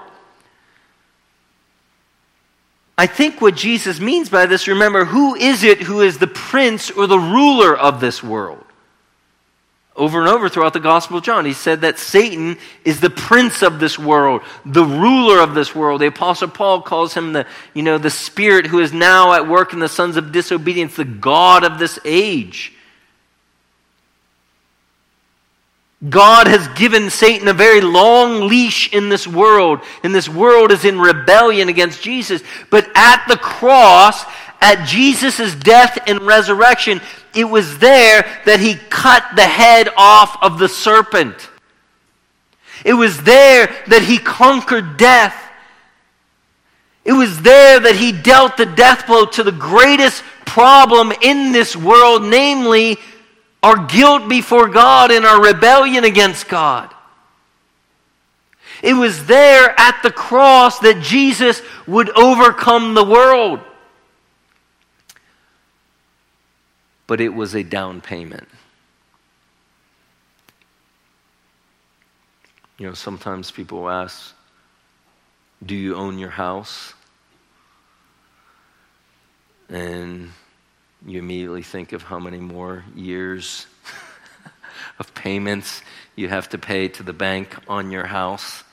I 3.01 3.07
think 3.07 3.41
what 3.41 3.55
Jesus 3.57 3.99
means 3.99 4.29
by 4.29 4.45
this, 4.45 4.69
remember, 4.69 5.07
who 5.07 5.35
is 5.35 5.65
it 5.65 5.81
who 5.81 6.03
is 6.03 6.19
the 6.19 6.27
prince 6.27 6.91
or 6.91 7.07
the 7.07 7.19
ruler 7.19 7.75
of 7.75 7.99
this 7.99 8.23
world? 8.23 8.63
Over 9.97 10.21
and 10.21 10.29
over 10.29 10.51
throughout 10.51 10.75
the 10.75 10.81
Gospel 10.81 11.17
of 11.17 11.25
John, 11.25 11.47
he 11.47 11.55
said 11.55 11.81
that 11.81 11.99
Satan 11.99 12.59
is 12.85 13.01
the 13.01 13.09
prince 13.09 13.63
of 13.63 13.81
this 13.81 13.99
world, 13.99 14.43
the 14.67 14.85
ruler 14.85 15.41
of 15.41 15.55
this 15.55 15.75
world. 15.75 16.03
The 16.03 16.09
Apostle 16.09 16.49
Paul 16.49 16.83
calls 16.83 17.15
him 17.15 17.33
the, 17.33 17.47
you 17.73 17.83
know, 17.83 17.97
the 17.97 18.11
spirit 18.11 18.67
who 18.67 18.81
is 18.81 18.93
now 18.93 19.33
at 19.33 19.49
work 19.49 19.73
in 19.73 19.79
the 19.79 19.89
sons 19.89 20.19
of 20.19 20.31
disobedience, 20.31 20.95
the 20.97 21.07
God 21.07 21.65
of 21.65 21.79
this 21.79 21.99
age. 22.05 22.75
God 26.09 26.47
has 26.47 26.67
given 26.69 27.11
Satan 27.11 27.47
a 27.49 27.53
very 27.53 27.83
long 27.83 28.49
leash 28.49 28.93
in 28.93 29.11
this 29.11 29.27
world, 29.27 29.81
and 30.03 30.15
this 30.15 30.29
world 30.29 30.73
is 30.73 30.85
in 30.87 30.99
rebellion 30.99 31.69
against 31.69 32.03
Jesus. 32.03 32.43
But 32.71 32.89
at 32.95 33.27
the 33.29 33.37
cross, 33.37 34.25
at 34.63 34.87
Jesus' 34.87 35.55
death 35.55 35.99
and 36.07 36.23
resurrection, 36.23 37.03
it 37.35 37.45
was 37.45 37.79
there 37.79 38.23
that 38.47 38.61
he 38.61 38.77
cut 38.89 39.25
the 39.37 39.47
head 39.47 39.91
off 39.95 40.43
of 40.43 40.59
the 40.59 40.71
serpent. 40.71 41.51
It 42.83 42.95
was 42.95 43.23
there 43.23 43.67
that 43.89 44.03
he 44.03 44.17
conquered 44.17 44.97
death. 44.97 45.37
It 47.05 47.13
was 47.13 47.43
there 47.43 47.79
that 47.79 47.97
he 47.97 48.13
dealt 48.13 48.57
the 48.57 48.65
death 48.65 49.07
blow 49.07 49.27
to 49.27 49.43
the 49.43 49.53
greatest 49.53 50.23
problem 50.47 51.13
in 51.21 51.53
this 51.53 51.77
world, 51.77 52.25
namely 52.25 52.99
our 53.63 53.87
guilt 53.87 54.29
before 54.29 54.69
God 54.69 55.11
and 55.11 55.25
our 55.25 55.43
rebellion 55.43 56.05
against 56.05 56.49
God. 56.49 56.95
It 58.83 58.95
was 58.95 59.27
there 59.27 59.79
at 59.79 60.01
the 60.03 60.11
cross 60.11 60.79
that 60.79 61.03
Jesus 61.03 61.61
would 61.87 62.11
overcome 62.17 62.95
the 62.95 63.05
world. 63.05 63.61
But 67.07 67.21
it 67.21 67.35
was 67.35 67.55
a 67.55 67.63
down 67.63 68.01
payment. 68.01 68.49
You 72.79 72.87
know, 72.87 72.95
sometimes 72.95 73.51
people 73.51 73.91
ask, 73.91 74.33
Do 75.65 75.75
you 75.75 75.97
own 75.97 76.19
your 76.19 76.31
house? 76.31 76.95
And 79.69 80.33
you 81.07 81.19
immediately 81.19 81.63
think 81.63 81.93
of 81.93 82.03
how 82.03 82.19
many 82.19 82.39
more 82.39 82.85
years 82.95 83.67
of 84.99 85.15
payments 85.15 85.83
you 86.17 86.29
have 86.29 86.49
to 86.51 86.59
pay 86.59 86.89
to 86.89 87.03
the 87.03 87.13
bank 87.13 87.57
on 87.69 87.91
your 87.91 88.07
house 88.07 88.65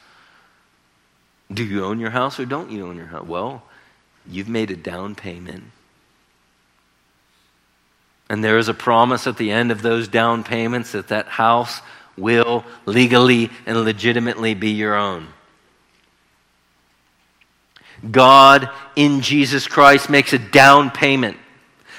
Do 1.54 1.64
you 1.64 1.86
own 1.86 2.00
your 2.00 2.10
house 2.10 2.40
or 2.40 2.46
don't 2.46 2.72
you 2.72 2.88
own 2.88 2.98
your 2.98 3.06
house? 3.06 3.26
Well, 3.26 3.64
you've 4.28 4.50
made 4.50 4.72
a 4.72 4.76
down 4.76 5.16
payment. 5.16 5.64
And 8.30 8.44
there 8.44 8.58
is 8.58 8.68
a 8.68 8.74
promise 8.74 9.28
at 9.28 9.38
the 9.38 9.52
end 9.52 9.72
of 9.72 9.82
those 9.82 10.10
down 10.10 10.44
payments 10.44 10.92
that 10.92 11.08
that 11.08 11.28
house 11.28 11.82
will 12.18 12.66
legally 12.86 13.50
and 13.66 13.86
legitimately 13.86 14.54
be 14.54 14.72
your 14.72 14.96
own. 14.96 15.28
God 18.12 18.70
in 18.96 19.22
Jesus 19.22 19.68
Christ 19.68 20.10
makes 20.10 20.34
a 20.34 20.38
down 20.38 20.92
payment. 20.92 21.38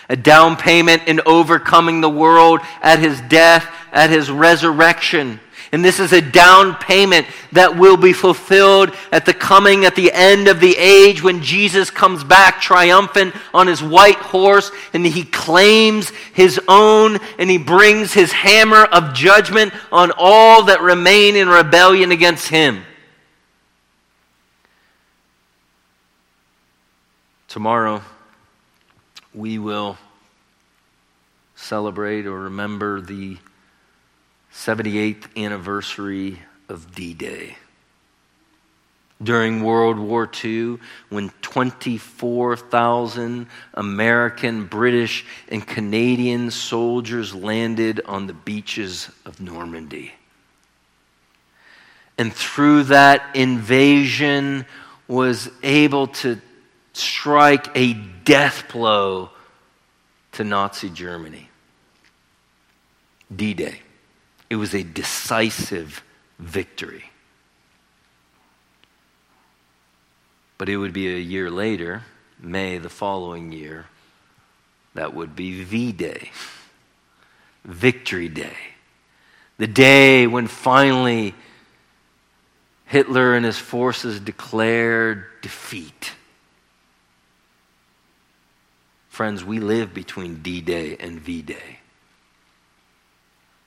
A 0.09 0.17
down 0.17 0.57
payment 0.57 1.03
in 1.07 1.21
overcoming 1.27 2.01
the 2.01 2.09
world 2.09 2.61
at 2.81 2.99
his 2.99 3.21
death, 3.23 3.69
at 3.93 4.11
his 4.11 4.31
resurrection. 4.31 5.41
And 5.71 5.85
this 5.85 6.01
is 6.01 6.15
a 6.15 6.23
down 6.23 6.77
payment 6.77 7.27
that 7.53 7.77
will 7.77 7.99
be 7.99 8.15
fulfilled 8.15 8.95
at 9.13 9.27
the 9.27 9.35
coming, 9.35 9.85
at 9.85 9.95
the 9.95 10.11
end 10.13 10.49
of 10.49 10.61
the 10.61 10.75
age, 10.79 11.23
when 11.23 11.43
Jesus 11.43 11.91
comes 11.91 12.25
back 12.25 12.61
triumphant 12.61 13.35
on 13.53 13.67
his 13.67 13.83
white 13.83 14.17
horse 14.17 14.71
and 14.95 15.05
he 15.05 15.25
claims 15.25 16.09
his 16.33 16.59
own 16.69 17.19
and 17.39 17.51
he 17.51 17.59
brings 17.59 18.15
his 18.15 18.33
hammer 18.33 18.85
of 18.85 19.13
judgment 19.13 19.75
on 19.93 20.11
all 20.17 20.65
that 20.65 20.81
remain 20.81 21.37
in 21.37 21.49
rebellion 21.49 22.13
against 22.13 22.49
him. 22.49 22.83
Tomorrow, 27.49 28.03
we 29.39 29.59
will 29.59 29.97
celebrate 31.55 32.27
or 32.27 32.41
remember 32.41 33.01
the 33.01 33.39
78th 34.53 35.37
anniversary 35.37 36.43
of 36.69 36.95
D 36.95 37.15
Day. 37.15 37.57
During 39.23 39.63
World 39.63 39.99
War 39.99 40.29
II, 40.45 40.79
when 41.09 41.31
24,000 41.43 43.47
American, 43.75 44.67
British, 44.67 45.25
and 45.49 45.67
Canadian 45.67 46.51
soldiers 46.51 47.35
landed 47.35 48.01
on 48.07 48.27
the 48.27 48.33
beaches 48.33 49.11
of 49.25 49.41
Normandy. 49.41 50.13
And 52.17 52.33
through 52.33 52.85
that 52.85 53.35
invasion, 53.35 54.67
was 55.09 55.51
able 55.63 56.07
to 56.07 56.39
strike 56.99 57.69
a 57.77 57.95
death 57.95 58.71
blow 58.73 59.31
to 60.33 60.45
Nazi 60.45 60.91
Germany. 60.91 61.49
D 63.35 63.55
Day. 63.55 63.81
It 64.51 64.57
was 64.57 64.75
a 64.75 64.83
decisive 64.83 66.03
victory. 66.39 67.05
But 70.57 70.69
it 70.69 70.77
would 70.77 70.93
be 70.93 71.15
a 71.15 71.19
year 71.19 71.51
later, 71.51 72.03
May 72.41 72.79
the 72.79 72.89
following 72.89 73.53
year, 73.53 73.87
that 74.95 75.13
would 75.15 75.35
be 75.35 75.63
V 75.65 75.93
Day, 75.93 76.31
Victory 77.65 78.29
Day. 78.29 78.57
The 79.59 79.67
day 79.67 80.27
when 80.29 80.47
finally 80.47 81.35
Hitler 82.85 83.35
and 83.35 83.45
his 83.45 83.59
forces 83.59 84.21
declared 84.21 85.25
defeat. 85.43 86.13
Friends, 89.19 89.45
we 89.45 89.59
live 89.59 89.93
between 89.93 90.43
D 90.43 90.61
Day 90.61 90.97
and 91.01 91.19
V 91.19 91.43
Day. 91.43 91.81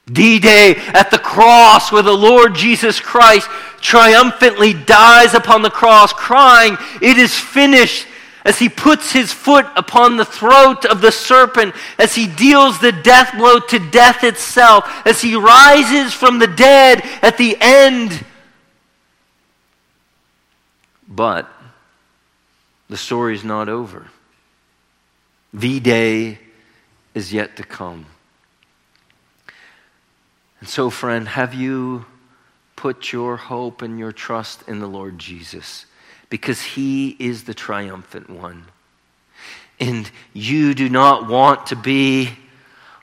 D 0.10 0.39
Day 0.39 0.76
at 0.78 1.12
the 1.12 1.20
cross, 1.20 1.91
where 1.91 2.02
the 2.02 2.14
Lord 2.14 2.56
Jesus 2.56 3.02
Christ 3.02 3.49
triumphantly 3.82 4.74
dies 4.74 5.34
upon 5.34 5.62
the 5.62 5.70
cross, 5.70 6.14
crying, 6.14 6.78
It 7.02 7.18
is 7.18 7.38
finished, 7.38 8.08
as 8.45 8.60
he 8.60 8.70
puts 8.70 9.12
his 9.12 9.34
foot 9.34 9.66
upon 9.76 10.16
the 10.16 10.24
throat 10.24 10.86
of 10.86 11.02
the 11.02 11.12
serpent, 11.12 11.76
as 11.97 12.16
he 12.16 12.28
deals 12.28 12.80
the 12.80 12.93
death 12.93 13.34
blow 13.36 13.60
to 13.60 13.91
death 13.91 14.24
itself, 14.24 14.86
as 15.06 15.22
he 15.22 15.36
rises 15.36 16.14
from 16.14 16.39
the 16.39 16.47
dead 16.47 17.02
at 17.22 17.38
the 17.38 17.58
end. 17.60 18.24
But 21.10 21.52
the 22.88 22.95
story 22.95 23.36
is 23.36 23.43
not 23.43 23.68
over. 23.68 24.08
V 25.54 25.80
Day 25.80 26.39
is 27.14 27.34
yet 27.34 27.58
to 27.58 27.64
come. 27.64 28.06
And 30.60 30.70
so, 30.70 30.89
friend, 30.89 31.28
have 31.28 31.54
you 31.54 32.06
put 32.76 33.12
your 33.12 33.36
hope 33.36 33.82
and 33.82 33.99
your 33.99 34.12
trust 34.12 34.68
in 34.68 34.80
the 34.80 34.88
Lord 34.88 35.20
Jesus? 35.20 35.86
Because 36.30 36.62
he 36.62 37.10
is 37.20 37.43
the 37.43 37.54
triumphant 37.54 38.30
one. 38.30 38.66
And 39.80 40.10
you 40.34 40.74
do 40.74 40.88
not 40.88 41.28
want 41.28 41.68
to 41.68 41.76
be 41.76 42.30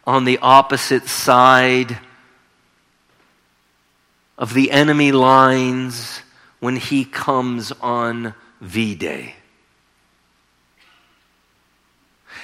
on 0.07 0.25
the 0.25 0.39
opposite 0.39 1.07
side 1.07 1.99
of 4.39 4.55
the 4.55 4.71
enemy 4.71 5.13
lines 5.13 6.23
when 6.61 6.77
he 6.77 7.05
comes 7.05 7.73
on 7.73 8.35
V 8.61 8.95
Day. 8.95 9.35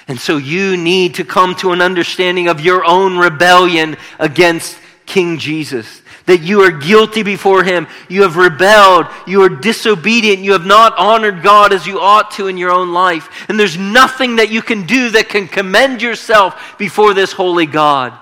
And 0.07 0.19
so 0.19 0.37
you 0.37 0.77
need 0.77 1.15
to 1.15 1.25
come 1.25 1.55
to 1.55 1.71
an 1.71 1.81
understanding 1.81 2.47
of 2.47 2.61
your 2.61 2.85
own 2.85 3.17
rebellion 3.17 3.97
against 4.19 4.77
King 5.05 5.37
Jesus. 5.37 6.01
That 6.27 6.41
you 6.41 6.61
are 6.61 6.71
guilty 6.71 7.23
before 7.23 7.63
Him. 7.63 7.87
You 8.09 8.23
have 8.23 8.35
rebelled. 8.35 9.07
You 9.27 9.43
are 9.43 9.49
disobedient. 9.49 10.39
You 10.39 10.53
have 10.53 10.65
not 10.65 10.97
honored 10.97 11.43
God 11.43 11.73
as 11.73 11.85
you 11.85 11.99
ought 11.99 12.31
to 12.31 12.47
in 12.47 12.57
your 12.57 12.71
own 12.71 12.93
life. 12.93 13.29
And 13.47 13.59
there's 13.59 13.77
nothing 13.77 14.37
that 14.37 14.49
you 14.49 14.61
can 14.61 14.85
do 14.85 15.11
that 15.11 15.29
can 15.29 15.47
commend 15.47 16.01
yourself 16.01 16.75
before 16.77 17.13
this 17.13 17.31
holy 17.31 17.67
God. 17.67 18.13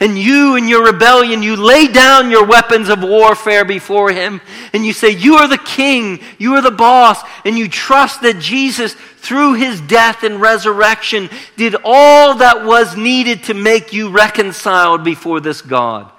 And 0.00 0.18
you, 0.18 0.56
in 0.56 0.66
your 0.66 0.86
rebellion, 0.86 1.42
you 1.42 1.56
lay 1.56 1.86
down 1.86 2.30
your 2.30 2.46
weapons 2.46 2.88
of 2.88 3.02
warfare 3.02 3.66
before 3.66 4.10
Him. 4.10 4.40
And 4.72 4.84
you 4.84 4.94
say, 4.94 5.10
You 5.10 5.34
are 5.36 5.46
the 5.46 5.58
king. 5.58 6.20
You 6.38 6.54
are 6.54 6.62
the 6.62 6.70
boss. 6.70 7.22
And 7.44 7.58
you 7.58 7.68
trust 7.68 8.22
that 8.22 8.38
Jesus, 8.38 8.94
through 8.94 9.54
His 9.54 9.78
death 9.82 10.22
and 10.22 10.40
resurrection, 10.40 11.28
did 11.58 11.76
all 11.84 12.36
that 12.36 12.64
was 12.64 12.96
needed 12.96 13.44
to 13.44 13.54
make 13.54 13.92
you 13.92 14.08
reconciled 14.08 15.04
before 15.04 15.38
this 15.38 15.60
God. 15.60 16.10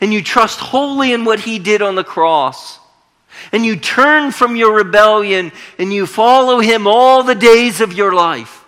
And 0.00 0.12
you 0.12 0.20
trust 0.20 0.58
wholly 0.58 1.12
in 1.12 1.24
what 1.24 1.38
He 1.38 1.60
did 1.60 1.82
on 1.82 1.94
the 1.94 2.02
cross. 2.02 2.80
And 3.52 3.64
you 3.64 3.76
turn 3.76 4.32
from 4.32 4.56
your 4.56 4.74
rebellion 4.74 5.52
and 5.78 5.92
you 5.92 6.06
follow 6.06 6.58
Him 6.58 6.88
all 6.88 7.22
the 7.22 7.36
days 7.36 7.80
of 7.80 7.92
your 7.92 8.12
life. 8.12 8.65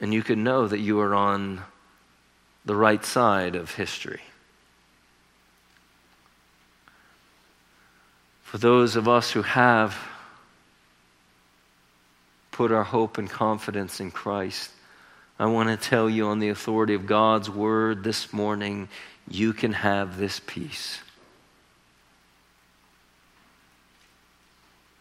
And 0.00 0.12
you 0.12 0.22
can 0.22 0.44
know 0.44 0.66
that 0.66 0.80
you 0.80 1.00
are 1.00 1.14
on 1.14 1.62
the 2.64 2.74
right 2.74 3.04
side 3.04 3.56
of 3.56 3.74
history. 3.74 4.20
For 8.42 8.58
those 8.58 8.96
of 8.96 9.08
us 9.08 9.32
who 9.32 9.42
have 9.42 9.96
put 12.52 12.70
our 12.70 12.84
hope 12.84 13.18
and 13.18 13.28
confidence 13.28 14.00
in 14.00 14.10
Christ, 14.10 14.70
I 15.38 15.46
want 15.46 15.68
to 15.68 15.76
tell 15.76 16.08
you 16.08 16.28
on 16.28 16.38
the 16.38 16.50
authority 16.50 16.94
of 16.94 17.06
God's 17.06 17.50
word 17.50 18.04
this 18.04 18.32
morning, 18.32 18.88
you 19.28 19.52
can 19.52 19.72
have 19.72 20.18
this 20.18 20.40
peace. 20.46 21.00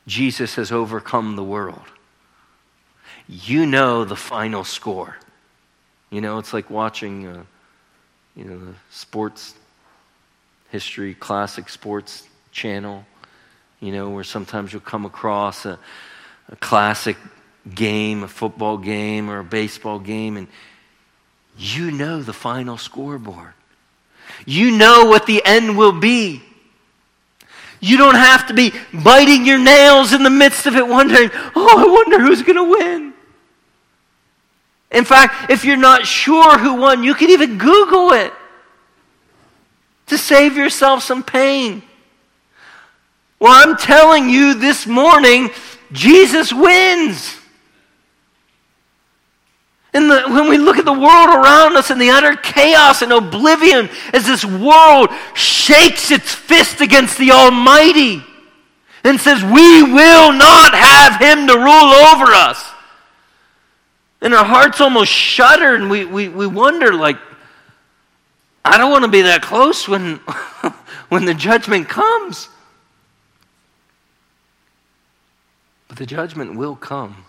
Jesus 0.07 0.55
has 0.55 0.71
overcome 0.71 1.35
the 1.35 1.43
world 1.43 1.83
you 3.27 3.65
know 3.65 4.05
the 4.05 4.15
final 4.15 4.63
score. 4.63 5.17
You 6.09 6.21
know, 6.21 6.37
it's 6.37 6.53
like 6.53 6.69
watching, 6.69 7.27
uh, 7.27 7.43
you 8.35 8.45
know, 8.45 8.59
the 8.59 8.73
sports 8.91 9.55
history, 10.69 11.13
classic 11.13 11.69
sports 11.69 12.27
channel, 12.51 13.05
you 13.79 13.91
know, 13.91 14.09
where 14.09 14.23
sometimes 14.23 14.71
you'll 14.71 14.81
come 14.81 15.05
across 15.05 15.65
a, 15.65 15.79
a 16.49 16.55
classic 16.57 17.17
game, 17.73 18.23
a 18.23 18.27
football 18.27 18.77
game 18.77 19.29
or 19.29 19.39
a 19.39 19.43
baseball 19.43 19.99
game, 19.99 20.37
and 20.37 20.47
you 21.57 21.91
know 21.91 22.21
the 22.21 22.33
final 22.33 22.77
scoreboard. 22.77 23.53
You 24.45 24.71
know 24.71 25.05
what 25.05 25.25
the 25.25 25.41
end 25.45 25.77
will 25.77 25.99
be. 25.99 26.41
You 27.79 27.97
don't 27.97 28.15
have 28.15 28.47
to 28.47 28.53
be 28.53 28.73
biting 28.93 29.45
your 29.45 29.57
nails 29.57 30.13
in 30.13 30.23
the 30.23 30.29
midst 30.29 30.65
of 30.65 30.75
it, 30.75 30.87
wondering, 30.87 31.29
oh, 31.55 31.77
I 31.77 31.91
wonder 31.91 32.19
who's 32.19 32.41
going 32.41 32.55
to 32.55 32.63
win. 32.63 33.12
In 34.93 35.05
fact, 35.05 35.49
if 35.49 35.65
you're 35.65 35.75
not 35.75 36.05
sure 36.05 36.57
who 36.57 36.75
won, 36.75 37.03
you 37.03 37.15
can 37.15 37.31
even 37.31 37.57
Google 37.57 38.11
it 38.11 38.31
to 40.07 40.17
save 40.17 40.55
yourself 40.55 41.03
some 41.03 41.23
pain. 41.23 41.81
Well, 43.39 43.51
I'm 43.51 43.75
telling 43.75 44.29
you 44.29 44.53
this 44.53 44.85
morning, 44.85 45.49
Jesus 45.91 46.53
wins. 46.53 47.35
And 49.95 50.09
when 50.09 50.49
we 50.49 50.57
look 50.57 50.77
at 50.77 50.85
the 50.85 50.93
world 50.93 51.29
around 51.29 51.77
us 51.77 51.89
and 51.91 52.01
the 52.01 52.09
utter 52.09 52.35
chaos 52.35 53.01
and 53.01 53.11
oblivion 53.11 53.89
as 54.11 54.25
this 54.25 54.43
world 54.43 55.09
shakes 55.35 56.09
its 56.09 56.33
fist 56.33 56.81
against 56.81 57.17
the 57.17 57.31
Almighty 57.31 58.23
and 59.03 59.19
says, 59.19 59.43
We 59.43 59.83
will 59.83 60.31
not 60.31 60.73
have 60.73 61.19
Him 61.19 61.47
to 61.47 61.53
rule 61.53 61.67
over 61.67 62.31
us. 62.33 62.72
And 64.23 64.33
our 64.33 64.45
hearts 64.45 64.79
almost 64.79 65.11
shudder 65.11 65.75
and 65.75 65.89
we, 65.89 66.05
we, 66.05 66.29
we 66.29 66.47
wonder, 66.47 66.93
like, 66.93 67.17
I 68.63 68.77
don't 68.77 68.89
want 68.89 69.03
to 69.03 69.11
be 69.11 69.23
that 69.23 69.41
close 69.41 69.85
when, 69.85 70.15
when 71.09 71.25
the 71.25 71.33
judgment 71.33 71.89
comes. 71.89 72.47
But 75.89 75.97
the 75.97 76.05
judgment 76.05 76.55
will 76.55 76.77
come. 76.77 77.25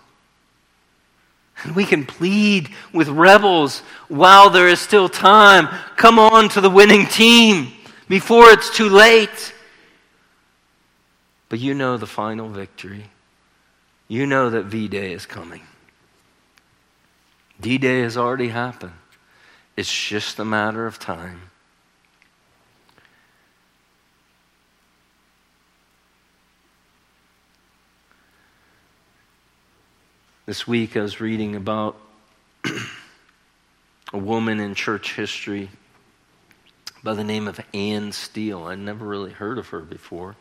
And 1.63 1.75
we 1.75 1.83
can 1.83 2.05
plead 2.05 2.69
with 2.93 3.09
rebels 3.09 3.79
while 4.07 4.49
there 4.49 4.69
is 4.69 4.79
still 4.79 5.09
time. 5.09 5.67
Come 5.97 6.17
on 6.17 6.47
to 6.49 6.61
the 6.61 6.69
winning 6.69 7.07
team 7.07 7.73
before 8.07 8.51
it's 8.51 8.73
too 8.73 8.87
late. 8.87 9.53
But 11.49 11.59
you 11.59 11.73
know 11.73 11.97
the 11.97 12.07
final 12.07 12.47
victory. 12.47 13.05
You 14.07 14.25
know 14.25 14.49
that 14.49 14.65
V 14.65 14.87
Day 14.87 15.11
is 15.11 15.25
coming. 15.25 15.61
D 17.59 17.77
Day 17.77 18.01
has 18.01 18.17
already 18.17 18.49
happened. 18.49 18.93
It's 19.77 19.91
just 19.91 20.39
a 20.39 20.45
matter 20.45 20.85
of 20.85 20.99
time. 20.99 21.41
This 30.45 30.67
week 30.67 30.95
I 30.95 31.01
was 31.01 31.19
reading 31.19 31.55
about 31.55 31.97
a 34.13 34.17
woman 34.17 34.59
in 34.59 34.75
church 34.75 35.15
history 35.15 35.69
by 37.03 37.15
the 37.15 37.23
name 37.23 37.47
of 37.47 37.59
Anne 37.73 38.11
Steele. 38.11 38.65
I'd 38.65 38.79
never 38.79 39.05
really 39.05 39.31
heard 39.31 39.57
of 39.57 39.69
her 39.69 39.79
before. 39.79 40.35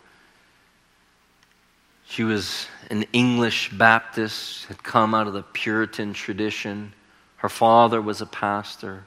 She 2.07 2.23
was 2.23 2.67
an 2.91 3.05
English 3.15 3.71
Baptist, 3.71 4.67
had 4.67 4.83
come 4.83 5.15
out 5.15 5.27
of 5.27 5.33
the 5.33 5.43
Puritan 5.43 6.12
tradition. 6.12 6.93
Her 7.45 7.51
father 7.51 8.01
was 8.01 8.23
a 8.23 8.27
pastor. 8.27 9.05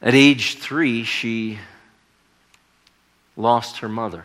At 0.00 0.14
age 0.14 0.56
three, 0.56 1.04
she 1.04 1.58
lost 3.36 3.80
her 3.80 3.88
mother. 3.90 4.24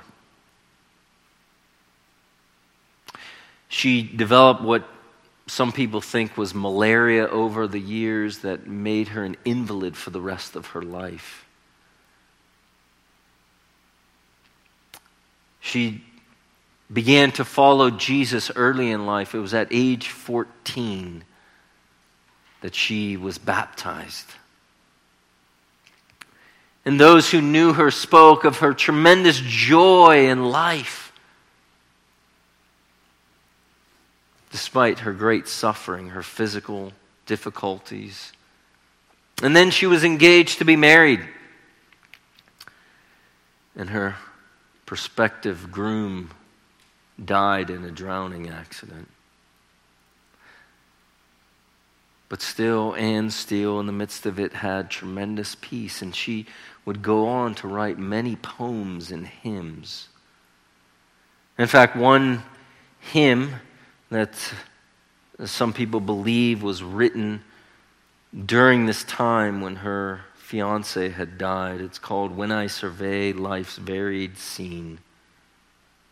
She 3.68 4.04
developed 4.04 4.62
what 4.62 4.88
some 5.48 5.74
people 5.74 6.00
think 6.00 6.38
was 6.38 6.56
malaria 6.56 7.28
over 7.28 7.68
the 7.68 7.82
years 7.82 8.38
that 8.38 8.66
made 8.66 9.10
her 9.10 9.26
an 9.26 9.36
invalid 9.44 9.98
for 9.98 10.12
the 10.12 10.22
rest 10.22 10.56
of 10.56 10.68
her 10.68 10.82
life. 10.82 11.46
She 15.60 16.06
began 16.90 17.34
to 17.34 17.44
follow 17.44 17.90
Jesus 17.92 18.50
early 18.56 18.92
in 18.92 19.06
life. 19.06 19.36
It 19.36 19.40
was 19.40 19.54
at 19.54 19.68
age 19.72 20.08
14 20.08 21.26
that 22.62 22.76
she 22.76 23.18
was 23.18 23.38
baptized. 23.38 24.28
And 26.86 27.00
those 27.00 27.30
who 27.30 27.42
knew 27.42 27.74
her 27.74 27.92
spoke 27.92 28.46
of 28.46 28.60
her 28.60 28.74
tremendous 28.74 29.40
joy 29.44 30.30
in 30.30 30.50
life. 30.50 31.10
despite 34.52 35.00
her 35.00 35.14
great 35.14 35.48
suffering, 35.48 36.10
her 36.10 36.24
physical 36.24 36.92
difficulties. 37.26 38.34
And 39.42 39.56
then 39.56 39.72
she 39.72 39.86
was 39.86 40.04
engaged 40.04 40.58
to 40.58 40.66
be 40.66 40.76
married. 40.76 41.26
And 43.76 43.90
her 43.92 44.16
prospective 44.86 45.72
groom 45.72 46.32
died 47.24 47.70
in 47.70 47.86
a 47.86 47.92
drowning 47.92 48.50
accident. 48.50 49.08
But 52.30 52.44
still, 52.44 52.96
Anne 52.96 53.32
Steele, 53.32 53.80
in 53.80 53.88
the 53.88 53.92
midst 53.92 54.28
of 54.28 54.40
it, 54.40 54.54
had 54.54 54.92
tremendous 54.92 55.56
peace, 55.60 56.04
and 56.04 56.16
she 56.16 56.46
would 56.86 57.02
go 57.02 57.28
on 57.28 57.56
to 57.56 57.68
write 57.68 57.98
many 57.98 58.36
poems 58.36 59.12
and 59.12 59.26
hymns. 59.28 60.10
In 61.58 61.68
fact, 61.68 61.96
one 61.96 62.44
hymn 63.00 63.56
that 64.10 64.36
some 65.46 65.74
people 65.74 66.00
believe 66.00 66.62
was 66.62 66.84
written 66.84 67.44
during 68.46 68.86
this 68.86 69.04
time 69.04 69.62
when 69.62 69.78
her 69.78 70.22
fiance 70.36 71.10
had 71.10 71.38
died. 71.38 71.82
It's 71.82 72.00
called 72.00 72.36
When 72.36 72.52
I 72.52 72.68
Survey 72.68 73.34
Life's 73.34 73.78
Varied 73.78 74.38
Scene. 74.38 75.00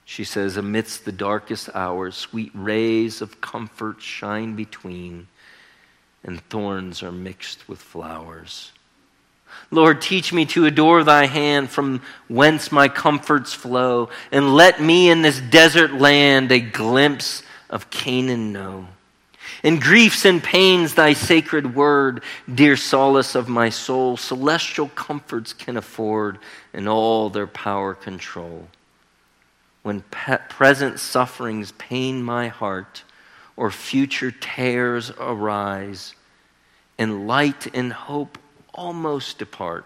She 0.05 0.23
says, 0.23 0.57
Amidst 0.57 1.05
the 1.05 1.11
darkest 1.11 1.69
hours, 1.75 2.15
sweet 2.15 2.51
rays 2.53 3.21
of 3.21 3.41
comfort 3.41 4.01
shine 4.01 4.55
between, 4.55 5.27
and 6.23 6.41
thorns 6.49 7.03
are 7.03 7.11
mixed 7.11 7.67
with 7.67 7.79
flowers. 7.79 8.71
Lord, 9.71 10.01
teach 10.01 10.31
me 10.31 10.45
to 10.47 10.65
adore 10.65 11.03
thy 11.03 11.25
hand 11.25 11.69
from 11.69 12.01
whence 12.27 12.71
my 12.71 12.87
comforts 12.87 13.53
flow, 13.53 14.09
and 14.31 14.55
let 14.55 14.81
me 14.81 15.09
in 15.09 15.21
this 15.21 15.39
desert 15.39 15.93
land 15.93 16.51
a 16.51 16.59
glimpse 16.59 17.43
of 17.69 17.89
Canaan 17.89 18.53
know. 18.53 18.87
In 19.63 19.79
griefs 19.79 20.25
and 20.25 20.43
pains, 20.43 20.93
thy 20.93 21.13
sacred 21.13 21.75
word, 21.75 22.23
dear 22.53 22.77
solace 22.77 23.35
of 23.35 23.49
my 23.49 23.69
soul, 23.69 24.15
celestial 24.15 24.89
comforts 24.89 25.53
can 25.53 25.77
afford, 25.77 26.37
and 26.73 26.87
all 26.87 27.29
their 27.29 27.47
power 27.47 27.93
control. 27.93 28.67
When 29.83 30.01
pe- 30.01 30.39
present 30.49 30.99
sufferings 30.99 31.71
pain 31.73 32.21
my 32.21 32.49
heart, 32.49 33.03
or 33.57 33.71
future 33.71 34.31
tears 34.31 35.11
arise, 35.19 36.13
and 36.97 37.27
light 37.27 37.75
and 37.75 37.91
hope 37.91 38.37
almost 38.73 39.39
depart 39.39 39.85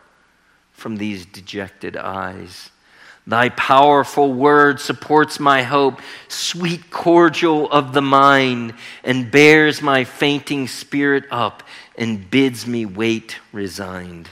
from 0.71 0.97
these 0.97 1.25
dejected 1.25 1.95
eyes. 1.95 2.69
Thy 3.25 3.49
powerful 3.49 4.33
word 4.33 4.79
supports 4.79 5.39
my 5.39 5.61
hope, 5.63 6.01
sweet 6.27 6.89
cordial 6.89 7.71
of 7.71 7.93
the 7.93 8.01
mind, 8.01 8.73
and 9.03 9.31
bears 9.31 9.81
my 9.81 10.03
fainting 10.03 10.67
spirit 10.67 11.25
up 11.29 11.63
and 11.97 12.29
bids 12.29 12.65
me 12.65 12.85
wait 12.85 13.37
resigned. 13.53 14.27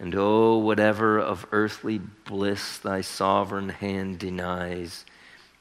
And 0.00 0.14
oh, 0.16 0.58
whatever 0.58 1.18
of 1.18 1.46
earthly 1.52 1.98
bliss 1.98 2.78
thy 2.78 3.02
sovereign 3.02 3.68
hand 3.68 4.18
denies, 4.18 5.04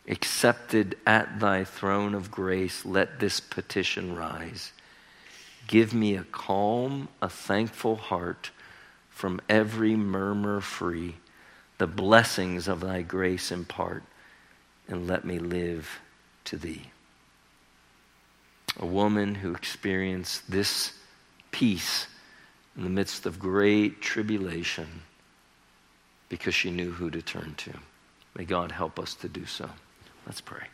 accepted 0.10 0.98
at 1.06 1.40
thy 1.40 1.64
throne 1.64 2.16
of 2.16 2.32
grace, 2.32 2.84
let 2.84 3.20
this 3.20 3.40
petition 3.40 4.16
rise. 4.16 4.74
Give 5.68 5.94
me 5.94 6.16
a 6.16 6.24
calm, 6.24 7.08
a 7.22 7.30
thankful 7.30 7.96
heart, 7.96 8.50
from 9.10 9.40
every 9.48 9.96
murmur 9.96 10.62
free 10.62 11.16
the 11.80 11.88
blessings 11.88 12.68
of 12.68 12.82
thy 12.82 13.02
grace 13.02 13.52
impart, 13.52 14.04
and 14.88 15.08
let 15.08 15.24
me 15.24 15.40
live 15.40 16.00
to 16.44 16.58
thee. 16.58 16.92
A 18.78 18.86
woman 18.86 19.36
who 19.36 19.54
experienced 19.54 20.52
this 20.52 20.94
peace 21.52 22.08
in 22.76 22.84
the 22.84 22.90
midst 22.90 23.26
of 23.26 23.40
great 23.40 24.02
tribulation 24.02 25.04
because 26.28 26.54
she 26.54 26.70
knew 26.70 26.92
who 26.92 27.10
to 27.10 27.22
turn 27.22 27.56
to. 27.58 27.74
May 28.36 28.44
God 28.44 28.72
help 28.72 29.00
us 29.00 29.16
to 29.16 29.30
do 29.30 29.46
so. 29.46 29.70
Let's 30.30 30.42
pray. 30.42 30.68